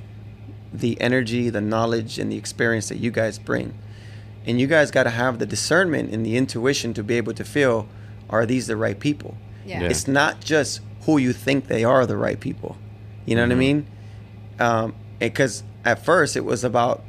[0.73, 3.75] the energy, the knowledge, and the experience that you guys bring.
[4.47, 7.45] And you guys got to have the discernment and the intuition to be able to
[7.45, 7.87] feel
[8.31, 9.37] are these the right people?
[9.67, 9.83] Yeah.
[9.83, 9.89] Yeah.
[9.91, 12.77] It's not just who you think they are the right people.
[13.27, 13.59] You know what I Mhm.
[13.59, 13.87] mean?
[14.59, 17.03] Um, because at first it was about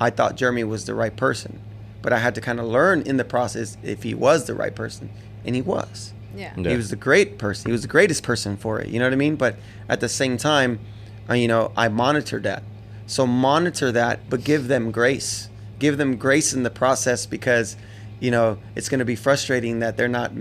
[0.00, 1.58] I thought Jeremy was the right person,
[2.02, 4.72] but I had to kind of learn in the process if he was the right
[4.74, 5.10] person,
[5.44, 6.12] and he was.
[6.36, 6.52] Yeah.
[6.56, 6.70] Yeah.
[6.70, 7.66] He was the great person.
[7.68, 8.88] He was the greatest person for it.
[8.90, 9.34] You know what I mean?
[9.34, 9.56] But
[9.88, 10.78] at the same time,
[11.34, 12.62] you know, I monitor that.
[13.06, 15.48] So monitor that, but give them grace.
[15.78, 17.76] Give them grace in the process because,
[18.20, 20.32] you know, it's going to be frustrating that they're not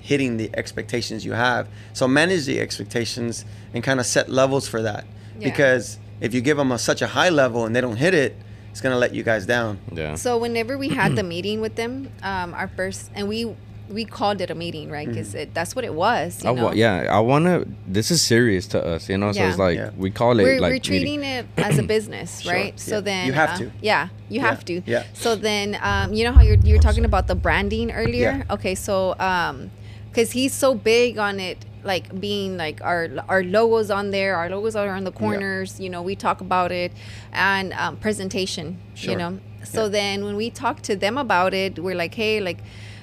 [0.00, 1.66] hitting the expectations you have.
[1.92, 5.06] So manage the expectations and kind of set levels for that.
[5.38, 5.48] Yeah.
[5.48, 8.36] Because if you give them a, such a high level and they don't hit it,
[8.70, 9.78] it's going to let you guys down.
[9.92, 10.16] Yeah.
[10.16, 13.54] So whenever we had the meeting with them, um, our first, and we
[13.88, 15.06] we called it a meeting, right?
[15.08, 15.38] Because Mm-hmm.
[15.50, 16.42] it that's what it was.
[16.42, 16.64] You I know?
[16.66, 17.66] wa- yeah, I want to.
[17.86, 19.32] This is serious to us, you know.
[19.32, 19.48] So Yeah.
[19.50, 19.90] it's like Yeah.
[19.96, 21.38] we call it We're, like we're treating meeting.
[21.38, 22.78] it as a business, Sure, right?
[22.80, 23.00] So yeah.
[23.00, 23.70] then You have uh, to.
[23.82, 24.82] Yeah, you Yeah, have to.
[24.86, 25.04] yeah.
[25.12, 28.44] So then, um, you know how you're you're talking about the branding earlier?
[28.46, 28.54] Yeah.
[28.54, 29.70] Okay, so um,
[30.08, 34.48] because he's so big on it, like being like our our logos on there, our
[34.48, 35.78] logos are on the corners.
[35.78, 36.92] You know, we talk about it,
[37.32, 38.78] and um, presentation.
[38.96, 39.88] You know, so Yeah.
[39.98, 42.58] then when we talk to them about it, we're like, hey, like,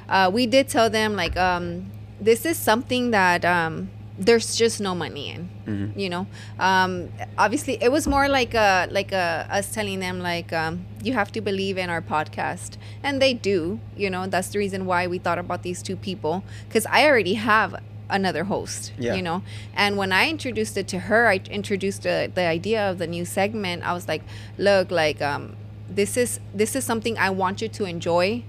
[0.10, 4.94] uh, we did tell them like, um, this is something that um, there's just no
[4.94, 5.50] money in.
[5.66, 6.00] Mm-hmm.
[6.00, 6.28] You know,
[6.60, 11.14] um, obviously, it was more like a like a us telling them like, um, you
[11.14, 13.80] have to believe in our podcast, and they do.
[13.98, 17.36] You know, that's the reason why we thought about these two people because I already
[17.36, 17.76] have
[18.14, 19.16] another host Yeah.
[19.16, 19.42] you know
[19.74, 23.24] and when i introduced it to her i introduced the, the idea of the new
[23.24, 24.22] segment i was like
[24.58, 25.56] look like um
[25.90, 28.44] this is this is something i want you to enjoy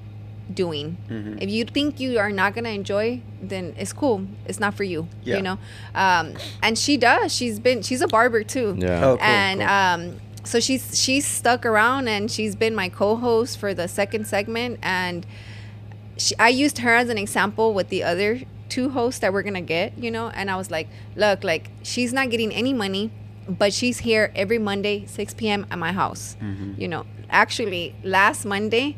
[0.53, 1.39] doing Mm-hmm.
[1.41, 4.85] if you think you are not going to enjoy then it's cool it's not for
[4.85, 5.37] you Yeah.
[5.37, 5.59] you know
[5.95, 9.05] um and she does she's been she's a barber too Yeah.
[9.05, 9.69] Oh, cool, and cool.
[9.69, 14.79] um so she's she's stuck around and she's been my co-host for the second segment
[14.83, 15.25] and
[16.19, 19.61] she, I used her as an example with the other two hosts that we're gonna
[19.61, 23.11] get, you know, and I was like, look, like she's not getting any money,
[23.49, 25.67] but she's here every Monday, 6 p.m.
[25.71, 26.37] at my house.
[26.41, 26.81] Mm-hmm.
[26.81, 28.97] You know, actually, last Monday,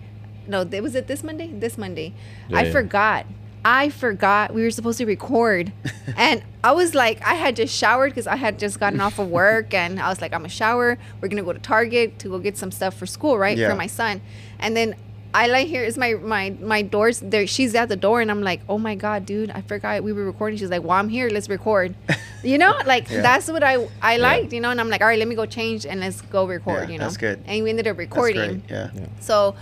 [0.49, 1.53] no, it was it this Monday?
[1.53, 2.13] This Monday,
[2.49, 2.73] Yeah, I yeah.
[2.73, 3.27] forgot.
[3.67, 5.73] I forgot we were supposed to record,
[6.19, 9.31] and I was like, I had just showered because I had just gotten off of
[9.31, 10.99] work, and I was like, I'm gonna shower.
[11.21, 13.71] We're gonna go to Target to go get some stuff for school, right, Yeah.
[13.71, 14.21] for my son,
[14.59, 14.95] and then
[15.33, 17.47] I like here is my my my doors there.
[17.47, 20.25] She's at the door, and I'm like, oh my god, dude, I forgot we were
[20.27, 20.59] recording.
[20.59, 21.29] She's like, well, I'm here.
[21.31, 21.95] Let's record.
[22.45, 23.23] You know, like Yeah.
[23.23, 24.53] that's what I I liked.
[24.53, 26.83] You know, and I'm like, all right, let me go change and let's go record.
[26.85, 27.43] Yeah, you know, that's good.
[27.47, 28.63] And we ended up That's recording.
[28.69, 28.91] Yeah.
[29.21, 29.57] So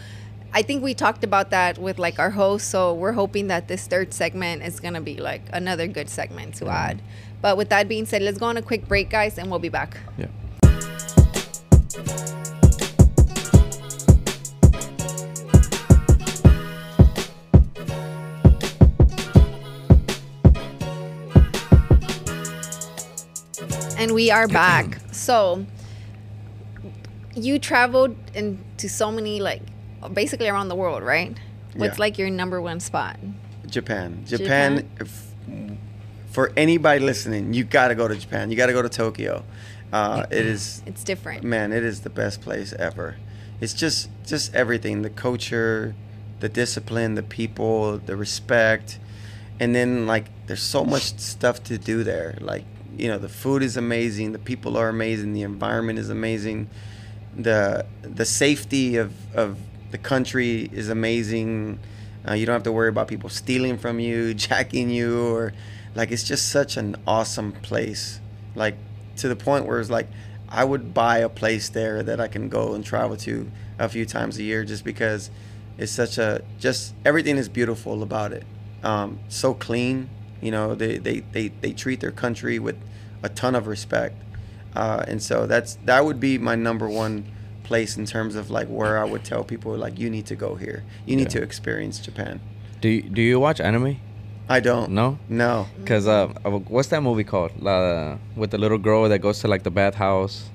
[0.55, 2.69] I think we talked about that with like our host.
[2.69, 6.69] So we're hoping that this third segment is gonna be like another good segment to
[6.69, 7.01] add.
[7.41, 9.71] But with that being said, let's go on a quick break, guys, and we'll be
[9.71, 9.97] back.
[10.19, 10.27] Yeah.
[23.99, 24.99] And we are back.
[25.13, 25.65] so
[27.35, 29.63] you traveled into so many like
[30.09, 31.37] basically around the world, right?
[31.75, 32.01] What's Yeah.
[32.03, 33.19] like your number one spot?
[33.67, 34.25] Japan.
[34.27, 34.89] Japan.
[35.01, 35.27] If,
[36.31, 38.51] for anybody listening, you got to go to Japan.
[38.51, 39.45] You got to go to Tokyo.
[39.93, 41.45] Uh, it is It's different.
[41.45, 43.17] man, it is the best place ever.
[43.61, 45.95] It's just just everything, the culture,
[46.41, 48.99] the discipline, the people, the respect.
[49.61, 52.39] And then like there's so much stuff to do there.
[52.41, 52.65] Like,
[52.97, 56.69] you know, the food is amazing, the people are amazing, the environment is amazing.
[57.37, 59.59] The the safety of of
[59.93, 61.79] the country is amazing.
[62.27, 65.53] Uh, you don't have to worry about people stealing from you, jacking you, or
[65.95, 68.21] like it's just such an awesome place.
[68.57, 68.77] Like
[69.19, 70.09] to the point where it's like
[70.49, 74.05] I would buy a place there that I can go and travel to a few
[74.05, 75.31] times a year just because
[75.79, 78.45] it's such a just everything is beautiful about it.
[78.83, 80.09] Um, so clean,
[80.41, 80.75] you know.
[80.75, 82.77] They, they they they treat their country with
[83.23, 84.17] a ton of respect,
[84.75, 87.27] uh, and so that's that would be my number one
[87.63, 90.55] place in terms of like where I would tell people like you need to go
[90.57, 90.83] here.
[91.07, 91.41] You need Yeah.
[91.41, 92.41] to experience Japan.
[92.81, 93.97] Do you, do you watch anime?
[94.49, 94.91] I don't.
[94.91, 95.19] No.
[95.29, 95.67] No.
[95.87, 97.53] Cause uh, uh, what's that movie called?
[97.65, 100.51] Uh, with the little girl that goes to like the bathhouse.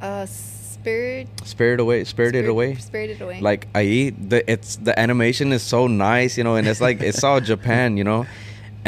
[0.00, 1.28] Uh, spirit.
[1.44, 2.74] Spirit away, spirited Spirit- away.
[2.76, 3.40] Spirited away.
[3.40, 7.22] Like I the it's the animation is so nice, you know, and it's like it's
[7.22, 8.26] all Japan, you know,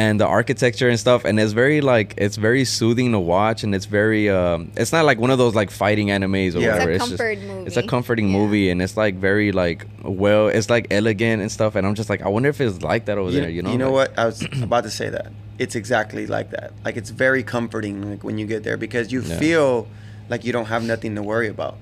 [0.03, 3.75] and the architecture and stuff and it's very like it's very soothing to watch and
[3.75, 6.73] it's very um it's not like one of those like fighting animes or Yeah.
[6.75, 8.39] whatever It's a it's just comfort it's a comforting Yeah.
[8.39, 12.09] movie and it's like very like well it's like elegant and stuff and i'm just
[12.13, 14.19] like i wonder if it's like that over there you know You know Like- what?
[14.23, 14.39] I was
[14.69, 15.29] about to say that.
[15.65, 16.69] It's exactly like that.
[16.87, 19.39] Like it's very comforting like when you get there because you Yeah.
[19.45, 19.89] feel
[20.33, 21.75] like you don't have nothing to worry about.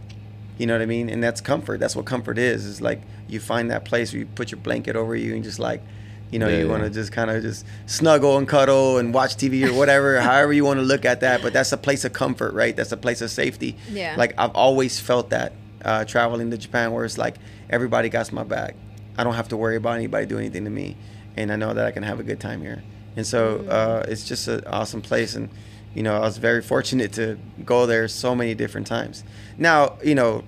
[0.59, 1.11] You know what I mean?
[1.13, 1.77] And that's comfort.
[1.83, 2.65] That's what comfort is.
[2.65, 5.59] Is like you find that place where you put your blanket over you and just
[5.59, 5.83] like,
[6.31, 6.71] you know, Yeah, you yeah.
[6.71, 10.53] want to just kind of just snuggle and cuddle and watch TV or whatever, however
[10.53, 11.43] you want to look at that.
[11.43, 12.75] But that's a place of comfort, right?
[12.77, 13.77] That's a place of safety.
[13.91, 14.15] Yeah.
[14.19, 15.53] Like I've always felt that
[15.85, 17.37] uh, traveling to Japan, where it's like
[17.71, 18.75] everybody got my back.
[19.19, 20.97] I don't have to worry about anybody doing anything to me,
[21.37, 22.83] and I know that I can have a good time here.
[23.17, 25.49] And so uh, it's just an awesome place, and
[25.95, 29.25] you know I was very fortunate to go there so many different times.
[29.57, 30.45] Now you know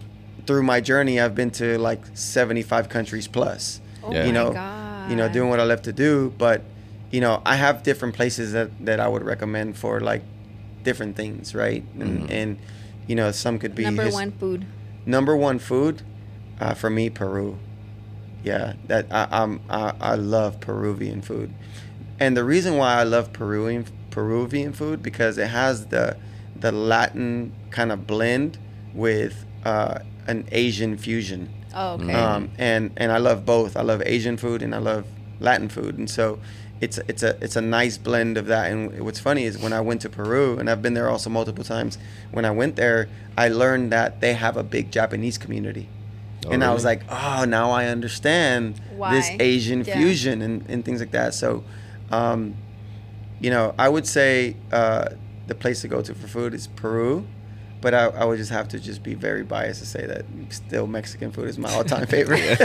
[0.46, 3.80] through my journey I've been to like 75 countries plus.
[4.02, 4.24] Oh Yeah.
[4.26, 4.87] You my know, God.
[5.10, 6.62] You know doing what I love to do, but
[7.10, 10.22] you know I have different places that that I would recommend for like
[10.84, 11.82] different things, right?
[11.98, 12.58] And, and
[13.06, 14.66] you know some could be number his- one food.
[15.06, 16.02] number one food
[16.60, 17.58] uh, for me peru
[18.44, 21.50] yeah that I, I'm, I, I love peruvian food
[22.20, 26.16] and the reason why i love peruvian peruvian food because it has the
[26.54, 28.58] the latin kind of blend
[28.94, 32.12] with uh, an asian fusion Oh, okay.
[32.14, 33.76] um, and and I love both.
[33.76, 35.04] I love Asian food and I love
[35.40, 36.38] Latin food, and so
[36.80, 38.70] it's it's a it's a nice blend of that.
[38.70, 41.64] And what's funny is when I went to Peru, and I've been there also multiple
[41.64, 41.98] times.
[42.30, 45.88] When I went there, I learned that they have a big Japanese community,
[46.46, 48.80] Oh, and I was like, oh, now I understand
[49.10, 49.94] this Asian Yeah.
[49.96, 51.34] fusion and, and things like that.
[51.34, 51.64] So,
[52.10, 52.54] um,
[53.40, 55.08] you know, I would say uh,
[55.46, 57.26] the place to go to for food is Peru.
[57.80, 60.86] But I, I would just have to just be very biased to say that still
[60.88, 62.58] Mexican food is my all-time favorite.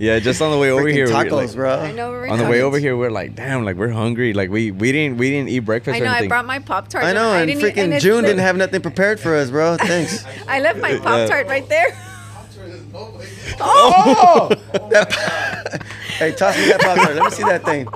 [0.00, 1.78] yeah just on the way over Freaking here we, tacos, like, bro.
[1.78, 4.50] I know we're on the way over here we're like damn like we're hungry like
[4.50, 6.10] we we didn't we didn't eat breakfast I or know.
[6.10, 7.04] I brought my pop tart.
[7.04, 9.76] I know, and freaking June didn't have nothing prepared for us, bro.
[9.76, 10.24] Thanks.
[10.48, 11.92] I left my pop tart right there.
[12.32, 13.56] Pop Tart is both.
[13.60, 14.48] Oh,
[14.90, 15.82] that,
[16.18, 17.14] hey, toss me that pop tart.
[17.14, 17.86] Let me see that thing.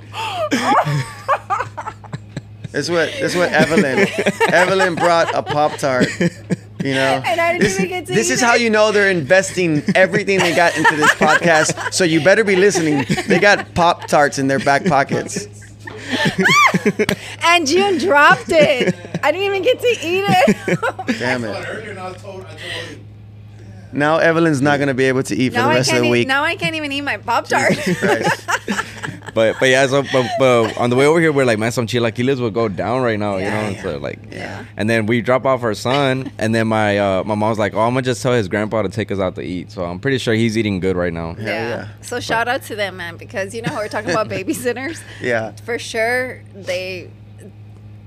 [2.76, 4.04] This is what this is what Evelin.
[4.52, 6.08] Evelin brought a pop tart.
[6.84, 8.92] You know, And I didn't this, even get to this eat is how you know
[8.92, 11.94] they're investing everything they got into this podcast.
[11.94, 13.06] So you better be listening.
[13.28, 15.46] They got pop tarts in their back pockets.
[17.42, 18.94] And June dropped it.
[19.22, 21.18] I didn't even get to eat it.
[21.18, 23.00] Damn Well, it!
[23.96, 26.28] Now Evelin's not gonna be able to eat for now the rest of the week.
[26.28, 27.74] now I can't even eat my pop tart.
[29.34, 31.86] But but yeah so but, but on the way over here we're like man some
[31.86, 33.68] chilaquiles will go down right now Yeah.
[33.68, 34.64] you know so like Yeah.
[34.78, 37.80] and then we drop off our son and then my uh my mom's like oh
[37.80, 40.16] i'm gonna just tell his grandpa to take us out to eat so i'm pretty
[40.16, 41.88] sure he's eating good right now Hell yeah.
[42.00, 45.02] So shout out to them, man, because you know how we're talking about babysitters.
[45.20, 45.52] Yeah.
[45.66, 47.10] For sure, they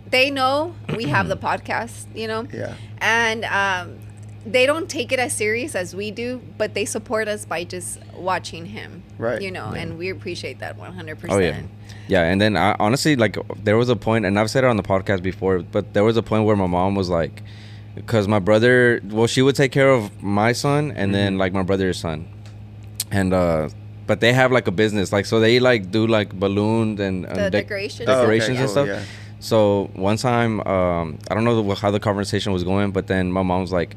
[0.10, 2.74] they know we have the podcast, you know, Yeah.
[3.02, 3.99] and um,
[4.46, 8.00] they don't take it as serious as we do, but they support us by just
[8.16, 9.42] watching him, Right.
[9.42, 11.26] You know, and we appreciate that 100%.
[11.30, 11.62] Oh, yeah.
[12.08, 12.24] Yeah.
[12.24, 14.84] And then I, honestly, like there was a point, and I've said it on the
[14.84, 17.44] podcast before, but there was a point where my mom was like,
[17.96, 21.40] because my brother, well, she would take care of my son, and then Mm-hmm.
[21.40, 22.28] like my brother's son,
[23.12, 23.68] and uh,
[24.08, 27.36] but they have like a business, like so they like do like balloons and, and
[27.36, 28.08] The dec- decorations.
[28.08, 28.88] Oh, okay, decorations and cool, stuff.
[28.88, 29.04] yeah.
[29.42, 33.32] So one time, um, I don't know the, how the conversation was going, but then
[33.32, 33.96] my mom was like,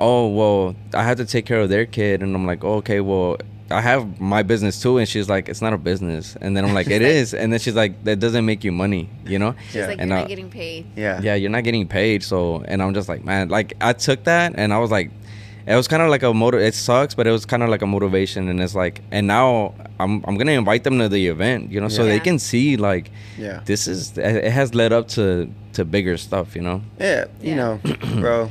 [0.00, 3.00] "Oh, well, I have to take care of their kid," and I'm like, oh, "Okay,
[3.00, 3.36] well."
[3.72, 6.74] I have my business too, and she's like, "It's not a business," and then I'm
[6.74, 9.76] like, "It is," and then she's like, "That doesn't make you money, you know?" She's
[9.76, 9.86] Yeah.
[9.86, 10.86] like, And, you're uh, not getting paid.
[10.96, 11.20] Yeah.
[11.22, 12.24] yeah, you're not getting paid.
[12.24, 15.12] So, and I'm just like, man, like I took that and I was like,
[15.68, 16.60] it was kind of like a motive.
[16.62, 18.48] It sucks, but it was kind of like a motivation.
[18.48, 21.86] And it's like, and now I'm I'm gonna invite them to the event, you know,
[21.88, 23.60] so they can see like, Yeah.
[23.66, 26.82] this is it has led up to to bigger stuff, you know.
[26.98, 27.54] Yeah, you Yeah.
[27.54, 27.80] know,
[28.20, 28.50] bro,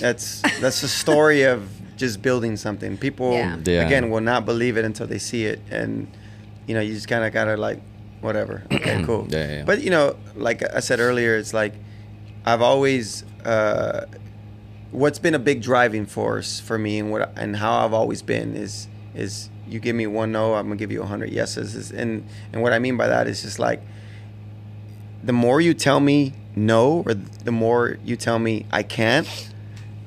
[0.00, 2.96] that's that's the story of just building something.
[2.98, 3.56] People Yeah.
[3.64, 3.86] Yeah.
[3.86, 6.06] again will not believe it until they see it, and
[6.66, 7.80] you know, you just kind of gotta like,
[8.20, 8.64] whatever.
[8.72, 9.26] Okay, cool.
[9.30, 9.64] Yeah, yeah.
[9.64, 11.74] But you know, like I said earlier, it's like
[12.44, 14.06] I've always uh,
[14.90, 18.54] what's been a big driving force for me, and what and how I've always been
[18.56, 22.26] is is you give me one no, I'm gonna give you a hundred yeses, and
[22.52, 23.80] and what I mean by that is just like
[25.24, 29.26] the more you tell me no or the more you tell me I can't,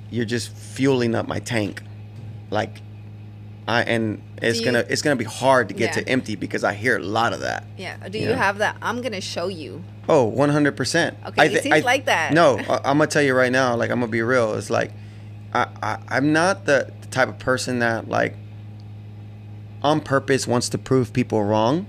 [0.09, 1.81] you're just fueling up my tank.
[2.51, 2.81] Like
[3.67, 6.01] I and it's Do gonna it's gonna be hard to get Yeah.
[6.03, 7.65] to empty because I hear a lot of that.
[7.77, 7.95] Yeah.
[8.09, 8.29] Do Yeah.
[8.29, 8.77] you have that?
[8.81, 9.83] I'm gonna show you.
[10.11, 11.15] Oh, 100%.
[11.27, 12.33] Okay, it seems like that.
[12.33, 14.55] No, I, I'm going to tell you right now, like, I'm going to be real.
[14.55, 14.91] It's like,
[15.53, 18.33] I, I, I'm not the, the type of person that, like,
[19.83, 21.85] on purpose wants to prove people wrong.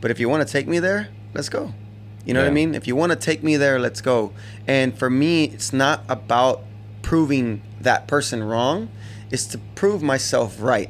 [0.00, 1.74] But if you want to take me there, let's go.
[2.24, 2.74] You know what I mean?
[2.74, 4.32] If you want to take me there, let's go.
[4.66, 6.62] And for me, it's not about
[7.12, 8.88] proving that person wrong.
[9.30, 10.88] It's to prove myself right.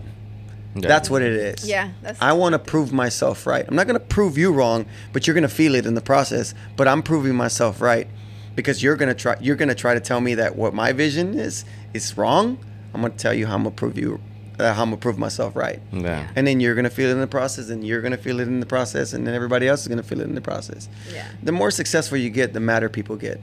[0.77, 0.87] Yeah.
[0.87, 1.67] That's what it is.
[1.69, 3.65] Yeah, that's- I want to prove myself right.
[3.67, 6.01] I'm not going to prove you wrong, but you're going to feel it in the
[6.01, 6.55] process.
[6.77, 8.07] But I'm proving myself right
[8.55, 9.35] because you're going to try.
[9.41, 12.57] You're going to try to tell me that what my vision is is wrong.
[12.95, 14.21] I'm going to tell you how I'm going to prove you.
[14.61, 15.81] Uh, how I'm gonna prove myself right.
[15.93, 16.29] Yeah.
[16.37, 18.61] And then you're gonna feel it in the process, and you're gonna feel it in
[18.61, 20.91] the process, and then everybody else is gonna feel it in the process.
[21.11, 21.27] Yeah.
[21.43, 23.41] The more successful you get, the madder people get.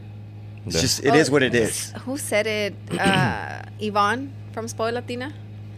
[0.70, 0.82] It's Yeah.
[0.86, 1.92] just it is Oh, what it is.
[2.06, 2.74] Who said it?
[2.94, 5.34] Uh, Yvonne from Spoil Latina.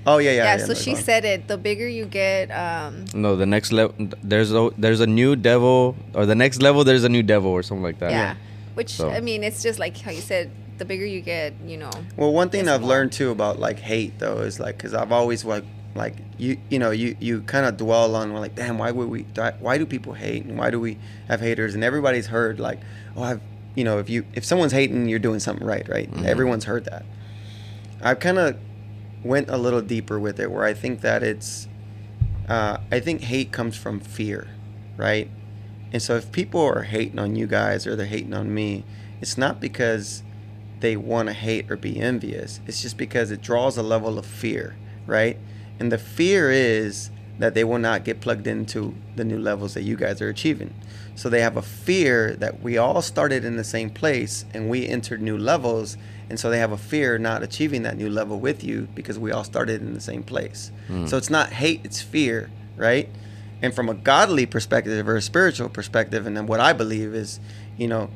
[0.06, 0.44] Oh yeah, yeah.
[0.44, 1.04] Yeah, yeah so no, she go on.
[1.04, 1.48] said it.
[1.48, 3.94] The bigger you get, um, No, the next level.
[4.24, 7.62] There's a there's a new devil, or the next level there's a new devil, or
[7.64, 8.12] something like that.
[8.12, 8.36] yeah.
[8.74, 10.50] Which So- I mean, it's just like how you said.
[10.82, 11.92] The bigger you get, you know.
[12.18, 12.90] Well, one thing I've more.
[12.90, 15.64] learned too about like hate though is like because I've always like
[15.94, 19.28] like you you know you you kind of dwell on like damn why would we
[19.60, 20.98] why do people hate and why do we
[21.28, 22.80] have haters and everybody's heard like
[23.16, 23.42] oh I've
[23.76, 26.26] you know if you if someone's hating you're doing something right right Mhm.
[26.26, 27.06] everyone's heard that
[28.02, 28.58] I've kind of
[29.24, 31.68] went a little deeper with it where I think that it's
[32.50, 34.48] uh, I think hate comes from fear
[34.98, 35.30] right
[35.94, 38.84] and so if people are hating on you guys or they're hating on me
[39.22, 40.24] it's not because
[40.80, 42.60] they want to hate or be envious.
[42.66, 44.76] It's just because it draws a level of fear,
[45.06, 45.38] right?
[45.80, 49.84] And the fear is that they will not get plugged into the new levels that
[49.84, 50.74] you guys are achieving.
[51.16, 54.88] So they have a fear that we all started in the same place and we
[54.88, 55.98] entered new levels.
[56.30, 59.32] And so they have a fear not achieving that new level with you because we
[59.32, 60.72] all started in the same place.
[60.88, 61.06] Hmm.
[61.06, 63.10] So it's not hate, it's fear, right?
[63.62, 67.40] And from a godly perspective or a spiritual perspective, and then what I believe is,
[67.78, 68.10] you know,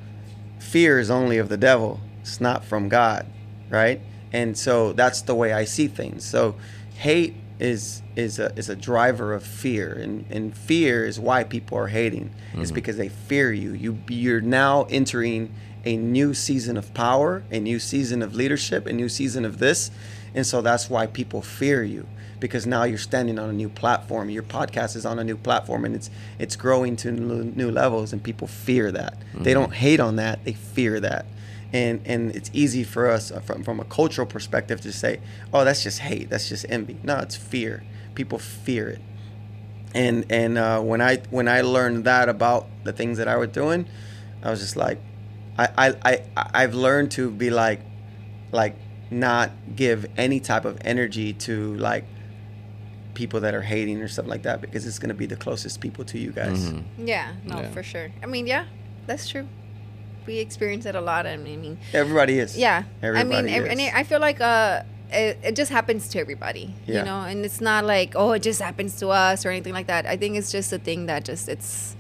[0.60, 2.00] fear is only of the devil.
[2.22, 3.28] It's not from God,
[3.70, 4.02] right?
[4.34, 6.26] And so that's the way I see things.
[6.26, 6.56] So
[6.96, 11.78] hate is is a is a driver of fear, and and fear is why people
[11.78, 12.32] are hating.
[12.54, 12.76] It's mm-hmm.
[12.76, 13.74] because they fear you.
[13.74, 15.54] You you're now entering
[15.86, 19.92] a new season of power, a new season of leadership, a new season of this,
[20.34, 22.08] and so that's why people fear you
[22.40, 24.30] because now you're standing on a new platform.
[24.30, 26.10] Your podcast is on a new platform, and it's
[26.40, 29.18] it's growing to new new levels, and people fear that.
[29.34, 29.62] They mm-hmm.
[29.62, 31.26] don't hate on that; they fear that.
[31.74, 35.20] And and it's easy for us uh, from from a cultural perspective to say,
[35.54, 36.30] "Oh, that's just hate.
[36.30, 37.84] That's just envy." No, it's fear.
[38.14, 39.02] People fear it.
[39.94, 43.50] And and uh, when I when I learned that about the things that I was
[43.50, 43.88] doing,
[44.44, 45.00] I was just like,
[45.58, 46.22] I I, I
[46.64, 47.82] I've learned to be like,
[48.52, 48.76] like
[49.12, 52.06] not give any type of energy to like
[53.16, 56.04] people that are hating or stuff like that because it's gonna be the closest people
[56.06, 56.72] to you guys.
[56.72, 56.84] Mhm.
[56.98, 57.72] Yeah, no, Yeah.
[57.72, 58.12] for sure.
[58.22, 58.66] I mean, yeah,
[59.08, 59.48] that's true.
[60.26, 61.26] We experience it a lot.
[61.26, 62.58] And I mean, Everybody is.
[62.58, 62.84] yeah.
[63.02, 63.70] Everybody I mean, ev- is.
[63.72, 66.74] and I feel like uh, it, it just happens to everybody.
[66.88, 67.00] Yeah.
[67.00, 69.88] You know, and it's not like oh, it just happens to us or anything like
[69.88, 70.06] that.
[70.06, 71.96] I think it's just a thing that just it's,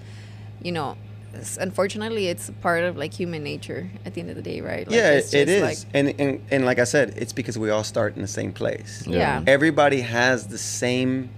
[0.61, 0.97] you know,
[1.34, 4.88] it's, unfortunately, it's part of like human nature at the end of the day, right?
[4.88, 5.61] Like, yeah, it's it just, is.
[5.85, 8.53] Like, and, and and like I said, it's because we all start in the same
[8.53, 9.03] place.
[9.06, 9.18] Yeah.
[9.18, 9.43] yeah.
[9.45, 11.30] Everybody has the same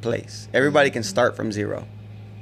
[0.00, 0.48] place.
[0.52, 1.86] Everybody can start from zero,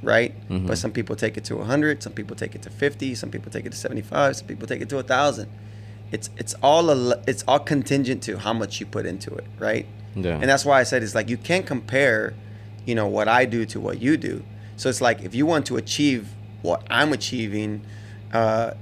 [0.02, 0.34] right?
[0.48, 0.66] Mhm.
[0.66, 3.50] But some people take it to 100, some people take it to 50, some people
[3.50, 5.48] take it to 75, some people take it to 1000.
[6.10, 9.86] It's it's all a, it's all contingent to how much you put into it, right?
[10.14, 10.34] Yeah.
[10.34, 12.34] And that's why I said it's like you can't compare,
[12.84, 14.42] you know, what I do to what you do.
[14.76, 16.28] So it's like if you want to achieve
[16.62, 17.82] what I'm achieving,
[18.32, 18.72] uh,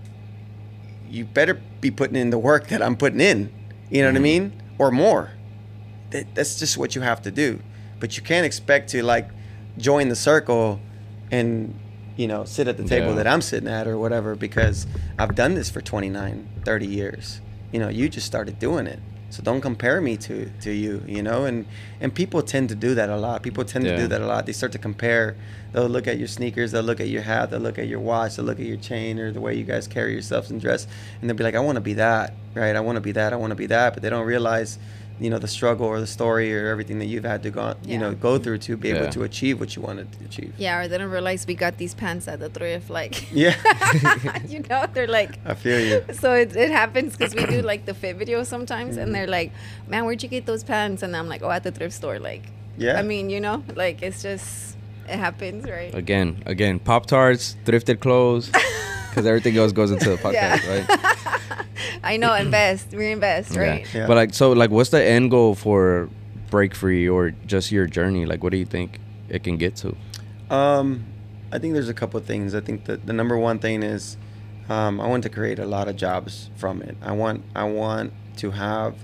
[1.09, 3.51] you better be putting in the work that I'm putting in.
[3.90, 4.52] You know what I mean?
[4.78, 5.32] Or more.
[6.10, 7.60] That, that's just what you have to do.
[8.01, 9.28] But you can't expect to like
[9.78, 10.80] join the circle
[11.31, 11.74] and
[12.16, 13.15] you know sit at the table Yeah.
[13.15, 14.86] that I'm sitting at or whatever because
[15.19, 17.40] I've done this for 29, 30 years.
[17.73, 18.98] You know, you just started doing it.
[19.32, 21.44] So don't compare me to to you, you know?
[21.44, 21.65] And
[22.01, 23.44] and people tend to do that a lot.
[23.44, 24.44] People tend to do that a lot.
[24.47, 25.36] They start to compare.
[25.73, 28.35] They'll look at your sneakers, they'll look at your hat, they'll look at your watch,
[28.35, 30.89] they'll look at your chain or the way you guys carry yourselves and dress
[31.20, 32.74] and they'll be like, I want to be that, right?
[32.74, 33.32] I want to be that.
[33.32, 34.81] I want to be that, but they don't realize
[35.20, 37.98] you know the struggle or the story or everything that you've had to go you
[37.98, 39.10] know go through to be able Yeah.
[39.10, 41.94] to achieve what you wanted to achieve Yeah, or they don't realize we got these
[41.94, 42.88] pants at the thrift.
[42.90, 43.55] Like, Yeah.
[44.48, 47.84] you know, they're like, i feel you so it, it happens because we do like
[47.84, 49.12] the fit video sometimes, and mm-hmm.
[49.12, 49.52] they're like,
[49.86, 52.44] "Man, where'd you get those pants?" And I'm like, "Oh, at the thrift store." Like,
[52.78, 52.98] Yeah.
[52.98, 54.76] I mean, you know, like it's just
[55.09, 55.94] it happens, right?
[55.94, 58.47] Again, again, Pop Tarts, thrifted clothes,
[59.10, 60.86] because everything else goes into the podcast, Yeah.
[60.88, 61.66] right?
[62.05, 63.86] I know, invest, reinvest, right?
[63.94, 64.07] Yeah.
[64.07, 66.09] But like, so like, what's the end goal for
[66.51, 68.27] Break Free or just your journey?
[68.27, 69.97] Like, what do you think it can get to?
[70.51, 71.05] Um,
[71.52, 72.55] I think there's a couple of things.
[72.55, 74.16] I think that the number one thing is
[74.69, 76.97] um, I want to create a lot of jobs from it.
[77.02, 78.97] I want I want to have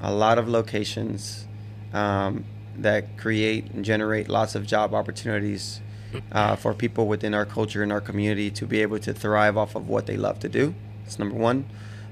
[0.00, 1.46] a lot of locations
[1.92, 2.44] um,
[2.76, 5.80] that create and generate lots of job opportunities
[6.32, 9.74] uh, for people within our culture and our community to be able to thrive off
[9.74, 10.74] of what they love to do.
[11.02, 11.66] That's number one.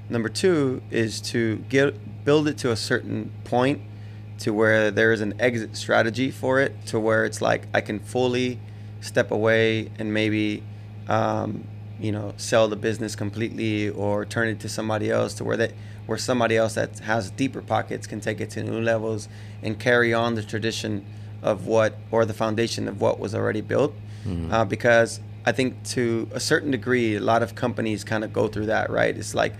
[0.09, 3.81] Number two is to get build it to a certain point
[4.39, 7.99] to where there is an exit strategy for it, to where it's like I can
[7.99, 8.59] fully
[9.01, 10.63] step away and maybe
[11.07, 11.65] um,
[11.99, 15.71] you know sell the business completely or turn it to somebody else to where that
[16.05, 19.27] where somebody else that has deeper pockets can take it to new levels
[19.63, 21.03] and carry on the tradition
[21.41, 23.93] of what or the foundation of what was already built
[24.25, 24.51] Mm-hmm.
[24.51, 28.47] uh, because I think to a certain degree a lot of companies kind of go
[28.47, 29.53] through that right it's like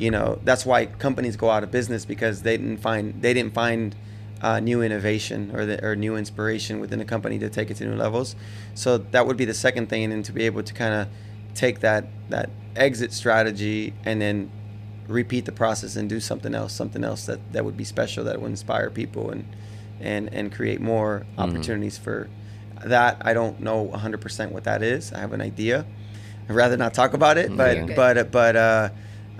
[0.00, 3.52] you know that's why companies go out of business because they didn't find they didn't
[3.52, 3.94] find
[4.40, 7.84] uh, new innovation or the, or new inspiration within the company to take it to
[7.84, 8.34] new levels.
[8.74, 11.08] So that would be the second thing, and to be able to kind of
[11.54, 14.50] take that that exit strategy and then
[15.08, 18.40] repeat the process and do something else, something else that, that would be special that
[18.40, 19.44] would inspire people and
[20.00, 22.28] and and create more opportunities for
[22.84, 23.18] that.
[23.20, 25.12] I don't know 100% what that is.
[25.12, 25.84] I have an idea.
[26.48, 27.94] I'd rather not talk about it, but Okay.
[27.94, 28.88] but but uh,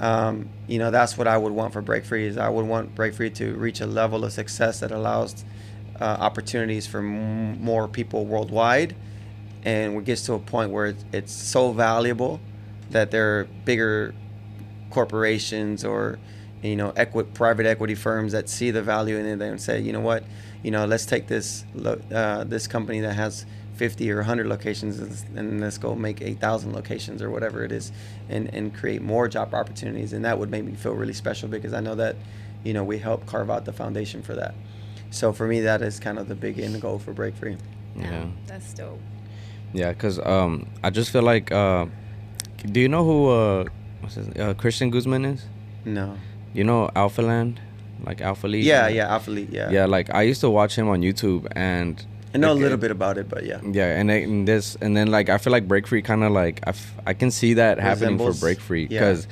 [0.01, 2.95] um, you know that's what I would want for Break Free is I would want
[2.95, 5.45] Break Free to reach a level of success that allows
[6.01, 8.97] uh, opportunities for m- more people worldwide,
[9.65, 12.41] and it gets to a point where it's, it's so valuable
[12.91, 14.15] that there are bigger
[14.91, 16.19] corporations or
[16.63, 19.93] you know equi- private equity firms that see the value in it and say you
[19.93, 20.25] know what?
[20.63, 21.65] You know let's take this
[22.13, 23.47] uh, this company that has
[23.81, 27.93] 50 or 100 locations and- and let's go make 8,000 locations or whatever it is
[28.29, 31.73] and, and create more job opportunities and that would make me feel really special because
[31.73, 32.15] I know that
[32.63, 34.53] you know we help carve out the foundation for that
[35.11, 37.57] so for me that is kind of the big end goal for Break Free
[37.97, 38.27] Yeah.
[38.51, 39.01] That's dope.
[39.73, 40.53] Yeah, cause um,
[40.87, 41.87] I just feel like uh,
[42.75, 43.65] do you know who uh,
[44.01, 45.41] what's his, uh, Christian Guzman is?
[45.87, 46.07] no
[46.53, 47.55] You know Alphaland,
[48.09, 48.65] like Alphalete.
[48.75, 51.95] yeah yeah Alphalete yeah Yeah, like I used to watch him on YouTube, and
[52.35, 54.77] I know a little it- bit about it but yeah Yeah, and, it- and this,
[54.81, 57.31] and then like I feel like Break Free kind of like I, f- I can
[57.31, 59.01] see that happening for Break Free yeah.
[59.01, 59.27] because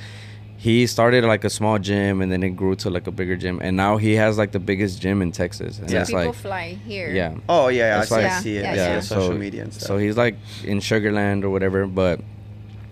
[0.57, 3.59] he started like a small gym and then it grew to like a bigger gym,
[3.63, 6.35] and now he has like the biggest gym in Texas, and So it's people like
[6.35, 7.09] fly here.
[7.13, 7.35] yeah.
[7.47, 9.21] oh yeah, yeah I, It's see, like- I see it Yeah, yeah, see yeah.
[9.21, 10.35] social media and stuff So he's like
[10.65, 12.19] in Sugar Land or whatever, but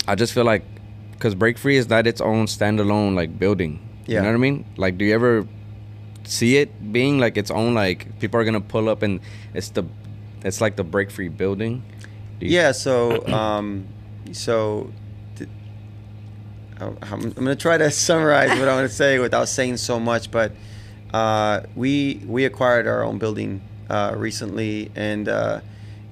[0.08, 0.64] I just feel like
[1.12, 3.80] because Break Free is that its own standalone like building.
[4.06, 4.20] Yeah.
[4.20, 4.66] You know what I mean?
[4.78, 5.46] Like, do you ever
[6.28, 9.20] see it being like its own like people are gonna pull up and
[9.54, 9.84] it's the
[10.44, 11.82] it's like the Break Free building?
[12.40, 13.88] You- Yeah, so um,
[14.34, 14.92] so
[15.38, 15.50] th-
[16.80, 20.30] I'm, I'm gonna try to summarize what I want to say without saying so much,
[20.32, 20.52] but
[21.14, 25.62] uh, we we acquired our own building uh, recently, and uh,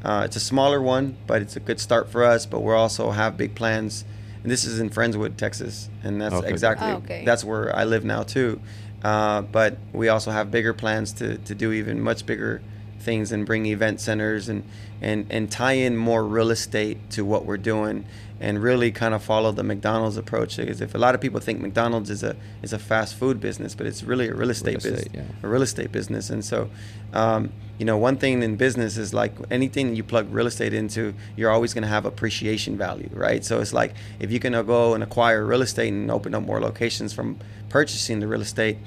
[0.04, 2.46] uh, it's a smaller one, but it's a good start for us.
[2.46, 4.06] But we also have big plans,
[4.42, 6.50] and this is in Friendswood, Texas, and that's Okay.
[6.50, 7.24] exactly Oh, okay.
[7.26, 8.60] that's where I live now too.
[9.06, 12.60] Uh, but we also have bigger plans to, to do even much bigger
[13.02, 14.64] things and bring event centers and,
[15.00, 18.04] and, and tie in more real estate to what we're doing
[18.40, 20.58] and really kind of follow the McDonald's approach.
[20.58, 23.76] Because if a lot of people think McDonald's is a is a fast food business,
[23.76, 25.24] but it's really a real estate, estate, business, yeah.
[25.44, 26.32] a real estate business.
[26.32, 26.72] And so,
[27.14, 31.14] um, you know, one thing in business is like anything you plug real estate into,
[31.36, 33.46] you're always going to have appreciation value, right?
[33.46, 36.60] So it's like if you can go and acquire real estate and open up more
[36.60, 37.38] locations from
[37.76, 38.78] purchasing the real estate,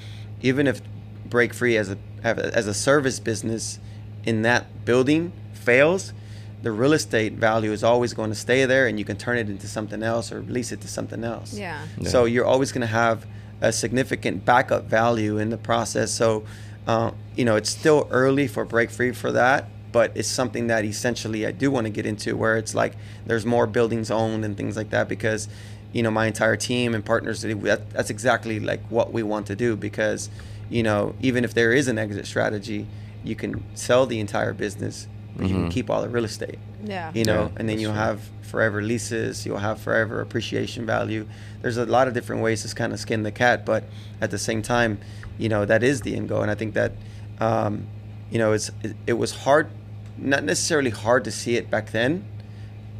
[0.40, 0.80] even if
[1.26, 3.78] break free as a as a service business
[4.24, 6.14] in that building fails,
[6.62, 9.50] the real estate value is always going to stay there, and you can turn it
[9.50, 11.52] into something else or lease it to something else.
[11.52, 11.84] Yeah.
[11.98, 12.08] Yeah.
[12.08, 13.26] So you're always going to have
[13.60, 16.10] a significant backup value in the process.
[16.10, 16.44] So,
[16.86, 20.86] uh, you know, it's still early for break free for that, but it's something that
[20.86, 22.94] essentially I do want to get into where it's like
[23.26, 25.46] there's more buildings owned and things like that because,
[25.92, 29.56] you know, my entire team and partners, that, that's exactly like what we want to
[29.56, 30.28] do because,
[30.68, 32.86] you know, even if there is an exit strategy,
[33.24, 35.06] you can sell the entire business,
[35.36, 35.70] but you can Mhm.
[35.70, 37.10] keep all the real estate Yeah.
[37.14, 38.00] you know, Yeah, and then you'll true.
[38.00, 41.26] have forever leases, you'll have forever appreciation value.
[41.62, 43.84] There's a lot of different ways to kind of skin the cat, but
[44.20, 44.98] at the same time,
[45.38, 46.42] you know, that is the end goal.
[46.42, 46.92] And I think that,
[47.40, 47.86] um,
[48.30, 49.68] you know, it's, it, it was hard,
[50.16, 52.24] not necessarily hard to see it back then,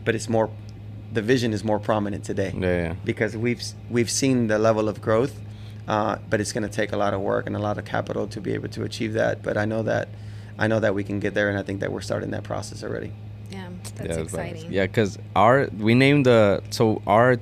[0.05, 0.51] but it's more,
[1.13, 2.95] the vision is more prominent today Yeah, yeah.
[3.05, 5.35] because we've we've seen the level of growth,
[5.87, 8.27] uh, but it's going to take a lot of work and a lot of capital
[8.29, 9.43] to be able to achieve that.
[9.43, 10.09] But I know that
[10.59, 12.83] I know that we can get there, and I think that we're starting that process
[12.85, 13.13] already.
[13.51, 13.69] Yeah.
[13.97, 14.73] That's yeah, it's like- exciting.
[14.73, 17.37] Yeah, because our we named the so our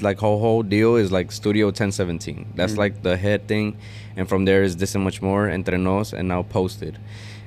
[0.00, 2.46] like whole whole deal is like Studio 1017.
[2.56, 2.78] That's Mhm.
[2.78, 3.76] like the head thing,
[4.16, 6.98] and from there is this and much more, entre nos, and now posted,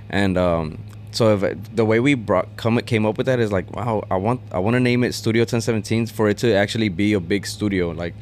[0.09, 0.77] and um.
[1.17, 1.41] So if,
[1.75, 4.59] the way we brought come came up with that is like wow I want I
[4.59, 8.13] want to name it Studio 1017 for it to actually be a big studio like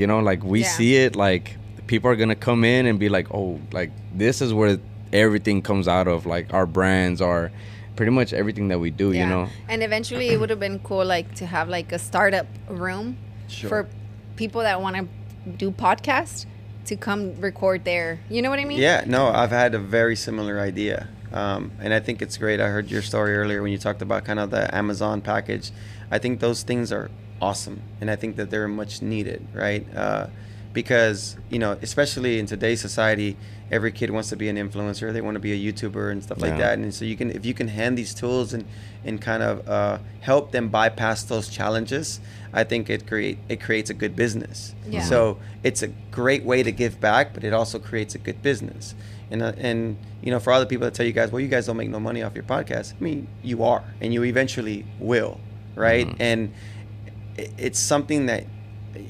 [0.00, 0.68] you know like we Yeah.
[0.78, 1.44] see it like
[1.86, 4.78] people are gonna come in and be like oh like this is where
[5.12, 7.50] everything comes out of like our brands our
[7.96, 9.12] pretty much everything that we do.
[9.12, 9.48] You know.
[9.68, 13.16] And eventually, it would have been cool, like to have like a startup room
[13.48, 13.68] Sure.
[13.68, 13.88] for
[14.36, 15.04] people that want to
[15.58, 16.46] do podcasts
[16.86, 18.20] to come record there.
[18.30, 18.78] You know what I mean?
[18.78, 21.08] Yeah, no, I've had a very similar idea.
[21.32, 22.60] Um, and I think it's great.
[22.60, 25.70] I heard your story earlier when you talked about kind of the Amazon package.
[26.10, 27.10] I think those things are
[27.40, 27.82] awesome.
[28.00, 29.86] And I think that they're much needed, right?
[29.94, 30.26] Uh,
[30.72, 33.36] because, you know, especially in today's society,
[33.70, 35.12] every kid wants to be an influencer.
[35.12, 36.78] They want to be a YouTuber and stuff like that.
[36.78, 38.64] And so you can, if you can hand these tools and,
[39.04, 42.20] and kind of uh, help them bypass those challenges,
[42.52, 44.74] I think it create it creates a good business.
[44.88, 45.02] Yeah.
[45.02, 48.94] So it's a great way to give back, but it also creates a good business.
[49.30, 51.48] And uh, and you know, for all other people that tell you guys, well, you
[51.48, 52.92] guys don't make no money off your podcast.
[52.98, 55.40] I mean, you are, and you eventually will,
[55.74, 56.06] right?
[56.06, 56.16] Mhm.
[56.20, 56.52] And
[57.58, 58.44] it's something that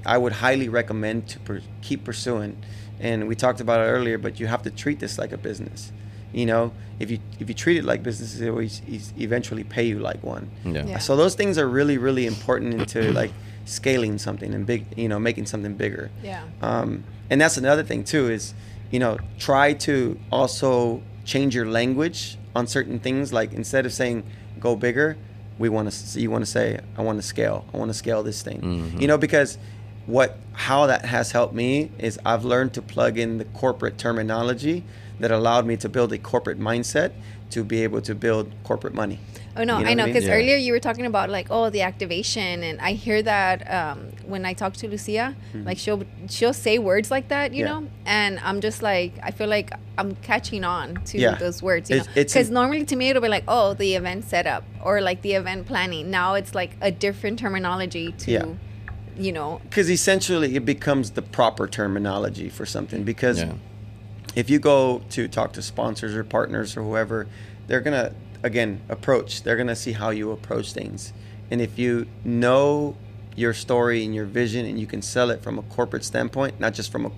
[0.06, 2.56] I would highly recommend to per- keep pursuing.
[3.00, 5.90] And we talked about it earlier, but you have to treat this like a business.
[6.32, 9.84] You know, if you if you treat it like business, it always es- eventually pay
[9.84, 10.50] you like one.
[10.64, 10.86] Yeah.
[10.86, 10.98] Yeah.
[10.98, 13.32] So those things are really really important into like
[13.64, 16.10] scaling something and big, you know, making something bigger.
[16.22, 16.42] Yeah.
[16.62, 18.54] Um, and that's another thing too is,
[18.92, 23.32] you know, try to also change your language on certain things.
[23.32, 24.22] Like instead of saying
[24.60, 25.16] go bigger,
[25.58, 27.64] we want to you want to say I want to scale.
[27.74, 28.60] I want to scale this thing.
[28.60, 29.00] Mhm.
[29.00, 29.58] You know, because
[30.06, 34.84] what how that has helped me is I've learned to plug in the corporate terminology
[35.20, 37.12] that allowed me to build a corporate mindset
[37.50, 39.18] to be able to build corporate money.
[39.54, 40.14] Oh no, You know I what know I mean?
[40.14, 40.34] because Yeah.
[40.34, 44.46] earlier you were talking about like oh the activation, and I hear that um, when
[44.46, 47.74] I talk to Lucia, like she'll she'll say words like that, you Mm-hmm.
[47.74, 47.80] Yeah.
[47.80, 51.34] know, and I'm just like I feel like I'm catching on to Yeah.
[51.34, 54.24] those words, you It's- know, because normally to me it'll be like oh the event
[54.24, 56.10] setup or like the event planning.
[56.10, 58.44] Now it's like a different terminology to, Yeah.
[59.18, 63.02] you know, Because essentially it becomes the proper terminology for something.
[63.04, 63.52] Because Yeah.
[64.34, 67.26] if you go to talk to sponsors or partners or whoever,
[67.66, 68.12] they're gonna
[68.42, 69.42] again approach.
[69.42, 71.12] They're gonna see how you approach things,
[71.50, 72.96] and if you know
[73.34, 76.74] your story and your vision, and you can sell it from a corporate standpoint, not
[76.74, 77.10] just from a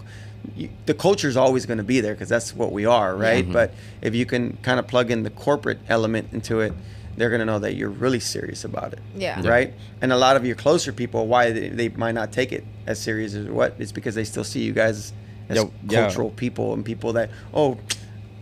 [0.56, 3.44] you, the culture is always going to be there because that's what we are, right?
[3.44, 3.52] Mm-hmm.
[3.54, 3.72] But
[4.02, 6.74] if you can kind of plug in the corporate element into it,
[7.16, 9.40] they're going to know that you're really serious about it Yeah.
[9.40, 9.48] Yeah.
[9.48, 9.74] right?
[10.02, 13.00] And a lot of your closer people, why they, they might not take it as
[13.00, 13.74] serious as what?
[13.78, 15.12] It's because they still see you guys
[15.48, 16.00] as Yeah, yeah.
[16.02, 17.78] cultural people and people that, oh,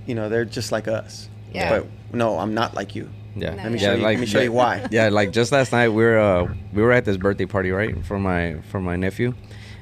[0.04, 1.28] you know, they're just like us.
[1.55, 1.81] Yeah.
[1.81, 3.09] But no, I'm not like you.
[3.37, 3.51] Yeah.
[3.55, 4.03] Let Let me Yeah, show you.
[4.03, 4.87] like- let me show you why.
[4.91, 7.95] yeah, like just last night we were uh, we were at this birthday party, right,
[8.05, 9.33] for my for my nephew,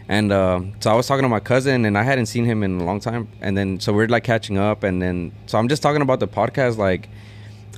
[0.08, 2.80] and um, so I was talking to my cousin, and I hadn't seen him in
[2.80, 5.82] a long time, and then so we're like catching up, and then so I'm just
[5.82, 7.08] talking about the podcast, like,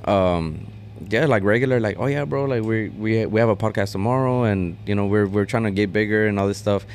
[0.05, 0.67] um,
[1.09, 4.43] yeah, like regular, like oh yeah, bro, like we we we have a podcast tomorrow,
[4.43, 6.85] and you know we're we're trying to get bigger and all this stuff,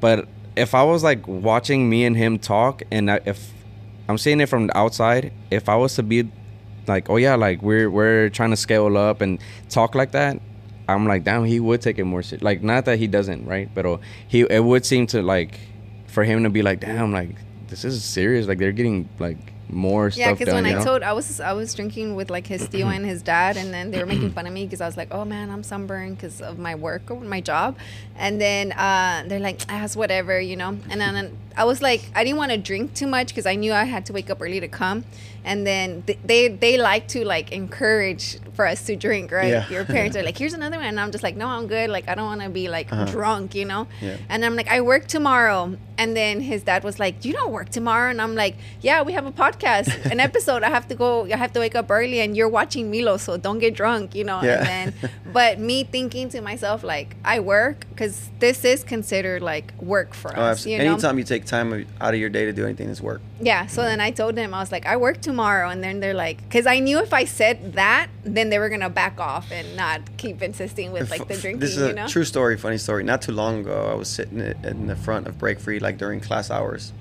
[0.00, 0.26] but
[0.56, 3.52] if I was like watching me and him talk, and I, if
[4.08, 6.30] I'm seeing it from the outside, if I was to be
[6.86, 9.38] like oh yeah like we're we're trying to scale up and
[9.68, 10.38] talk like that
[10.88, 13.68] i'm like damn he would take it more serious like not that he doesn't right
[13.74, 15.58] but he it would seem to like
[16.06, 17.30] for him to be like damn like
[17.68, 19.38] this is serious like they're getting like
[19.70, 20.84] more Yeah, stuff because when I know?
[20.84, 23.90] told I was I was drinking with like his tío and his dad, and then
[23.90, 26.42] they were making fun of me because I was like, "Oh man, I'm sunburned because
[26.42, 27.76] of my work or my job,"
[28.16, 30.76] and then uh, they're like, "Ass whatever," you know.
[30.90, 33.72] And then I was like, I didn't want to drink too much because I knew
[33.72, 35.04] I had to wake up early to come,
[35.44, 39.48] and then th- they they like to like encourage for us to drink, right?
[39.50, 39.68] Yeah.
[39.68, 41.90] Your parents are like, "Here's another one," and I'm just like, "No, I'm good.
[41.90, 43.04] Like I don't want to be like Uh-huh.
[43.06, 44.16] drunk, you know." Yeah.
[44.28, 45.76] And I'm like, I work tomorrow.
[45.96, 48.10] And then his dad was like, You don't work tomorrow?
[48.10, 50.64] And I'm like, Yeah, we have a podcast, an episode.
[50.64, 53.36] I have to go, I have to wake up early and you're watching Milo, so
[53.36, 54.42] don't get drunk, you know?
[54.42, 54.58] Yeah.
[54.58, 59.72] And then, but me thinking to myself, like, I work because this is considered like
[59.80, 60.82] work for Oh, us, absolutely.
[60.84, 60.94] you know?
[60.94, 63.20] Anytime you take time out of your day to do anything, is work.
[63.40, 63.66] Yeah.
[63.66, 65.68] So then I told them I was like, I work tomorrow.
[65.68, 68.80] And then they're like, because I knew if I said that, then they were going
[68.80, 71.94] to back off and not keep insisting with like the drinking, This is a you
[71.94, 72.08] know?
[72.08, 73.04] true story, funny story.
[73.04, 76.20] Not too long ago, I was sitting in the front of Break Free, like during
[76.20, 76.92] class hours,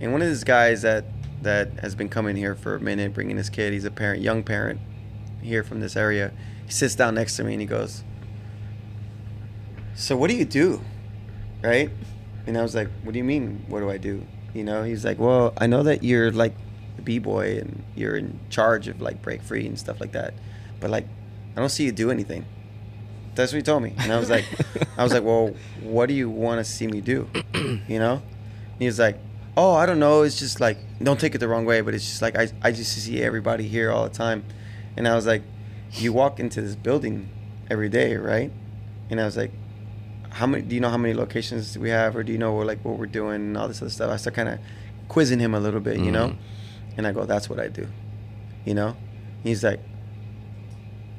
[0.00, 1.04] and one of these guys that
[1.42, 3.72] that has been coming here for a minute, bringing his kid.
[3.72, 4.80] He's a parent, young parent,
[5.42, 6.32] here from this area.
[6.66, 8.02] He sits down next to me and he goes,
[9.94, 10.80] "So what do you do?"
[11.62, 11.90] Right?
[12.46, 13.64] And I was like, "What do you mean?
[13.68, 14.82] What do I do?" You know?
[14.82, 16.54] He's like, "Well, I know that you're like
[16.98, 20.34] a b-boy and you're in charge of like Break Free and stuff like that,
[20.80, 21.06] but like,
[21.56, 22.44] I don't see you do anything."
[23.34, 24.44] That's what he told me, and I was like,
[24.96, 27.28] I was like, well, what do you want to see me do?
[27.88, 28.22] You know?
[28.78, 29.18] He was like,
[29.56, 30.22] oh, I don't know.
[30.22, 32.72] It's just like, don't take it the wrong way, but it's just like I, I
[32.72, 34.44] just see everybody here all the time,
[34.96, 35.42] and I was like,
[35.92, 37.28] you walk into this building
[37.70, 38.50] every day, right?
[39.10, 39.52] And I was like,
[40.34, 40.62] how many?
[40.62, 43.06] Do you know how many locations we have, or do you know like what we're
[43.20, 44.10] doing and all this other stuff?
[44.10, 44.58] I start kind of
[45.08, 46.36] quizzing him a little bit, you know, Mhm.
[46.96, 47.86] and I go, that's what I do,
[48.64, 48.96] you know.
[49.42, 49.80] He's like,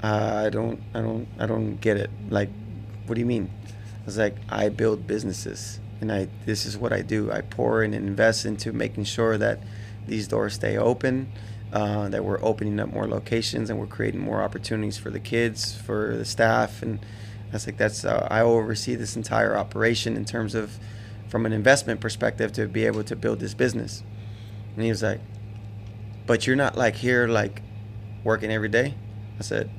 [0.04, 2.10] uh, I don't, I don't, I don't get it.
[2.30, 2.50] Like,
[3.06, 3.50] what do you mean?
[4.02, 7.32] I was like, I build businesses, and I this is what I do.
[7.32, 9.60] I pour and invest into making sure that
[10.08, 11.28] these doors stay open,
[11.74, 15.74] uh, that we're opening up more locations, and we're creating more opportunities for the kids,
[15.76, 17.00] for the staff, and
[17.56, 20.78] I was like, that's uh, I oversee this entire operation in terms of,
[21.30, 24.04] from an investment perspective, to be able to build this business.
[24.76, 25.22] And he was like,
[26.26, 27.62] but you're not like here like
[28.24, 28.96] working every day.
[29.40, 29.70] I said,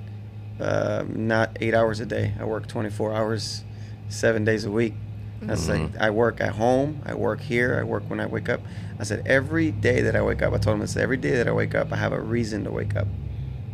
[0.59, 2.33] um, not eight hours a day.
[2.41, 3.65] I work 24 hours,
[4.09, 4.95] seven days a week.
[5.43, 7.03] That's like I work at home.
[7.05, 7.79] I work here.
[7.79, 8.61] I work when I wake up.
[8.99, 10.55] I said every day that I wake up.
[10.55, 12.65] I told him I said every day that I wake up, I have a reason
[12.65, 13.07] to wake up.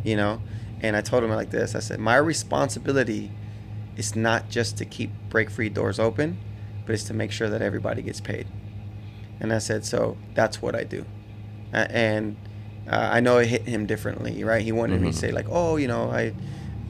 [0.03, 0.41] You know,
[0.81, 1.73] and I told him like this.
[1.73, 3.31] I said my responsibility
[3.97, 6.37] is not just to keep break free doors open,
[6.85, 8.47] but it's to make sure that everybody gets paid.
[9.39, 10.17] And I said so.
[10.33, 11.05] That's what I do.
[11.73, 12.35] Uh, and
[12.89, 14.61] uh, I know it hit him differently, right?
[14.61, 15.19] He wanted me to Mhm.
[15.19, 16.33] say like, oh, you know, I.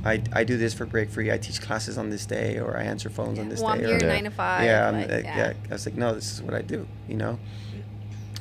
[0.06, 1.32] I, I do this for break free.
[1.32, 3.86] I teach classes on this day, or I answer phones on this well, I'm day.
[3.86, 4.08] here or, Yeah.
[4.08, 4.66] nine to five.
[4.66, 5.54] yeah, I'm, like, uh, yeah.
[5.70, 7.40] I was like, no, this is what I do, you know.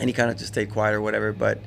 [0.01, 1.31] And he kind of just stayed quiet or whatever.
[1.33, 1.61] But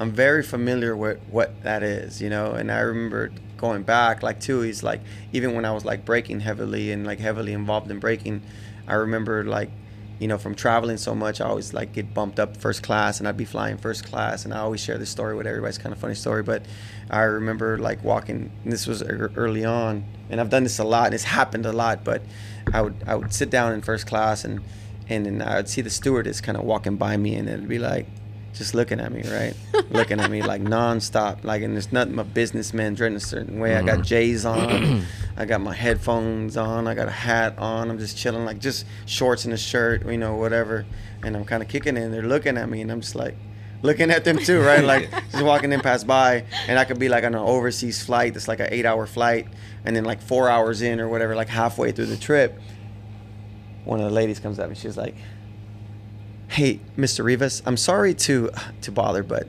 [0.00, 2.52] I'm very familiar with what that is, you know.
[2.52, 3.30] And I remember
[3.62, 4.60] going back, like too.
[4.60, 5.00] He's like,
[5.32, 8.42] even when I was like breaking heavily and like heavily involved in breaking,
[8.86, 9.70] I remember like,
[10.18, 13.28] you know, from traveling so much, I always like get bumped up first class, and
[13.28, 15.70] I'd be flying first class, and I always share this story with everybody.
[15.70, 16.66] It's kind of funny story, but
[17.08, 18.50] I remember like walking.
[18.64, 22.04] This was early on, and I've done this a lot, and it's happened a lot.
[22.04, 22.22] But
[22.72, 24.60] I would I would sit down in first class, and
[25.08, 27.78] and then I would see the stewardess kind of walking by me, and it'd be
[27.78, 28.06] like,
[28.52, 29.54] just looking at me, right?
[29.90, 32.14] looking at me like nonstop, like, and it's nothing.
[32.14, 33.76] My businessman dressed in a certain way.
[33.76, 34.04] I got Mhm.
[34.04, 35.04] J's on,
[35.36, 37.90] I got my headphones on, I got a hat on.
[37.90, 40.84] I'm just chilling, like just shorts and a shirt, you know, whatever.
[41.24, 43.36] And I'm kind of kicking it, and they're looking at me, and I'm just like
[43.82, 44.84] looking at them too, right?
[44.84, 48.34] Like just walking them past by, and I could be like on an overseas flight
[48.34, 49.46] that's like an eight-hour flight,
[49.84, 52.58] and then like four hours in or whatever, like halfway through the trip,
[53.84, 55.14] one of the ladies comes up and she's like,
[56.52, 57.24] "Hey, Mr.
[57.24, 58.50] Rivas, I'm sorry to
[58.82, 59.48] to bother, but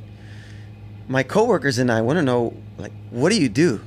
[1.07, 3.81] my coworkers and I want to know like what do you do?"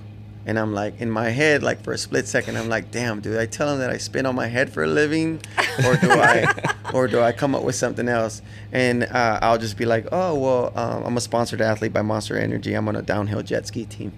[0.49, 3.37] And I'm like in my head, like for a split second, I'm like, "Damn, dude!
[3.37, 5.41] I tell them that I spin on my head for a living,
[5.85, 6.47] or do I,
[6.95, 10.39] or do I come up with something else?" And uh, I'll just be like, "Oh,
[10.39, 12.75] well, um, I'm a sponsored athlete by Monster Energy.
[12.75, 14.13] I'm on a downhill jet ski team."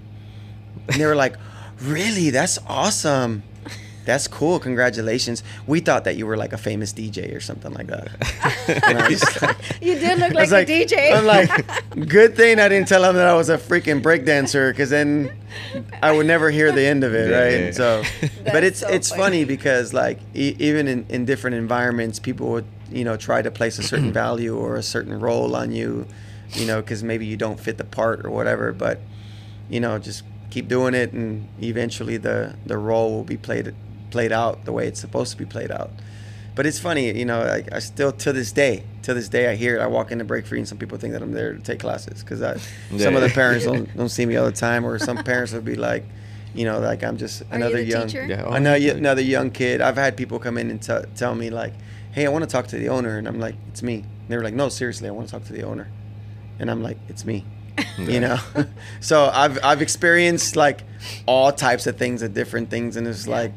[0.88, 1.36] And they were like,
[1.80, 2.28] "Really?
[2.28, 3.42] That's awesome."
[4.09, 4.59] That's cool.
[4.59, 5.43] Congratulations.
[5.66, 8.09] We thought that you were like a famous DJ or something like that.
[8.89, 11.12] And I'm just like, You did look I was like, a DJ.
[11.12, 11.51] I'm like,
[12.09, 15.30] good thing I didn't tell him that I was a freaking breakdancer, because then
[16.02, 17.64] I would never hear the end of it, Yeah, right?
[17.66, 17.70] yeah.
[17.72, 18.02] So,
[18.44, 19.22] but it's so it's funny.
[19.22, 23.51] funny because like e- even in, in different environments, people would you know try to
[23.51, 26.06] place a certain value or a certain role on you,
[26.55, 28.72] you know, because maybe you don't fit the part or whatever.
[28.72, 29.01] But
[29.68, 33.74] you know, just keep doing it, and eventually the the role will be played
[34.10, 35.90] played out the way it's supposed to be played out.
[36.55, 37.40] But it's funny, you know.
[37.43, 39.80] I, I still to this day, to this day, I hear it.
[39.80, 42.22] I walk into break free, and some people think that I'm there to take classes
[42.24, 42.40] because
[42.98, 45.64] some of the parents don't don't see me all the time, or some parents would
[45.64, 46.05] be like,
[46.55, 48.26] you know, like I'm just Are another the young, teacher?
[48.26, 48.43] Yeah.
[48.44, 49.80] Oh, another, like- another young kid.
[49.80, 51.74] I've had people come in and t- tell me like,
[52.10, 54.36] "Hey, I want to talk to the owner," and I'm like, "It's me." And they
[54.36, 55.89] were like, "No, seriously, I want to talk to the owner,"
[56.59, 57.44] and I'm like, "It's me."
[57.98, 58.36] you know
[59.01, 60.82] so i've i've experienced like
[61.26, 63.52] all types of things and different things and it's like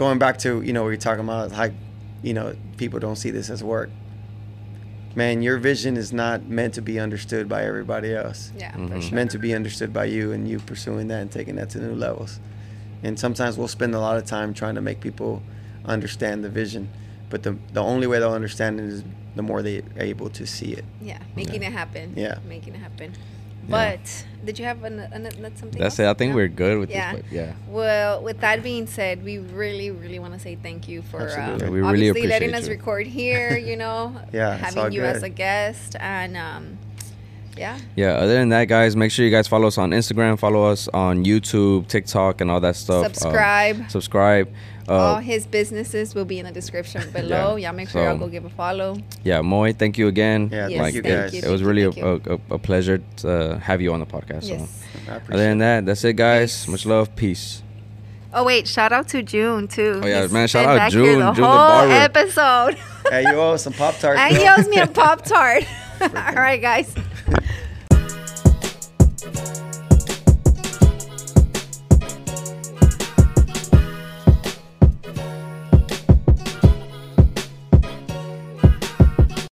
[0.00, 1.68] going back to you know we are talking about how
[2.22, 3.90] you know people don't see this as work
[5.14, 8.96] man your vision is not meant to be understood by everybody else yeah, for Mhm.
[8.96, 9.14] it's sure.
[9.14, 11.94] meant to be understood by you and you pursuing that and taking that to new
[11.94, 12.40] levels
[13.02, 15.42] and sometimes we'll spend a lot of time trying to make people
[15.84, 16.88] understand the vision
[17.28, 19.04] but the the only way they'll understand it is
[19.36, 22.14] the more they're able to see it Yeah, making it happen.
[22.16, 22.38] Yeah.
[22.48, 23.12] making it happen.
[23.68, 23.96] Yeah.
[23.98, 25.80] But did you have an, an, an, something?
[25.80, 26.06] That's else?
[26.06, 26.10] it.
[26.10, 26.36] I think No?
[26.36, 27.12] we're good with Yeah.
[27.14, 27.22] this.
[27.22, 27.52] But yeah.
[27.68, 31.60] Well, with that being said, we really, really want to say thank you for um.
[31.60, 33.56] Yeah, we really obviously letting appreciate us record here.
[33.56, 36.78] You know, Yeah, having you as a guest, and um,
[37.56, 38.12] yeah, Yeah.
[38.14, 41.24] Other than that, guys, make sure you guys follow us on Instagram, follow us on
[41.24, 43.06] YouTube, TikTok, and all that stuff.
[43.06, 44.48] Um, subscribe.
[44.90, 45.00] Subscribe.
[45.00, 47.56] All Uh, his businesses will be in the description below.
[47.56, 48.96] Yeah, Y'all make sure y'all go give a follow.
[49.24, 50.48] yeah, Moy, thank you again.
[50.52, 52.98] Yeah, Yes, thank you guys you, It was thank you, really a, a, a pleasure
[53.18, 54.48] to uh, have you on the podcast.
[54.48, 54.68] Yes.
[55.06, 55.12] So.
[55.12, 56.52] I Other than that, that's it, guys.
[56.64, 56.68] Peace.
[56.68, 57.14] Much love.
[57.16, 57.62] Peace.
[58.32, 60.00] Oh wait, shout out to June too.
[60.02, 61.92] Oh, yeah, He's man, shout out back here June, the June the whole barber.
[61.92, 62.74] episode.
[63.10, 64.20] Hey, you owe us some Pop Tarts.
[64.22, 65.64] and he owes me a pop tart.
[66.00, 66.94] All right, guys.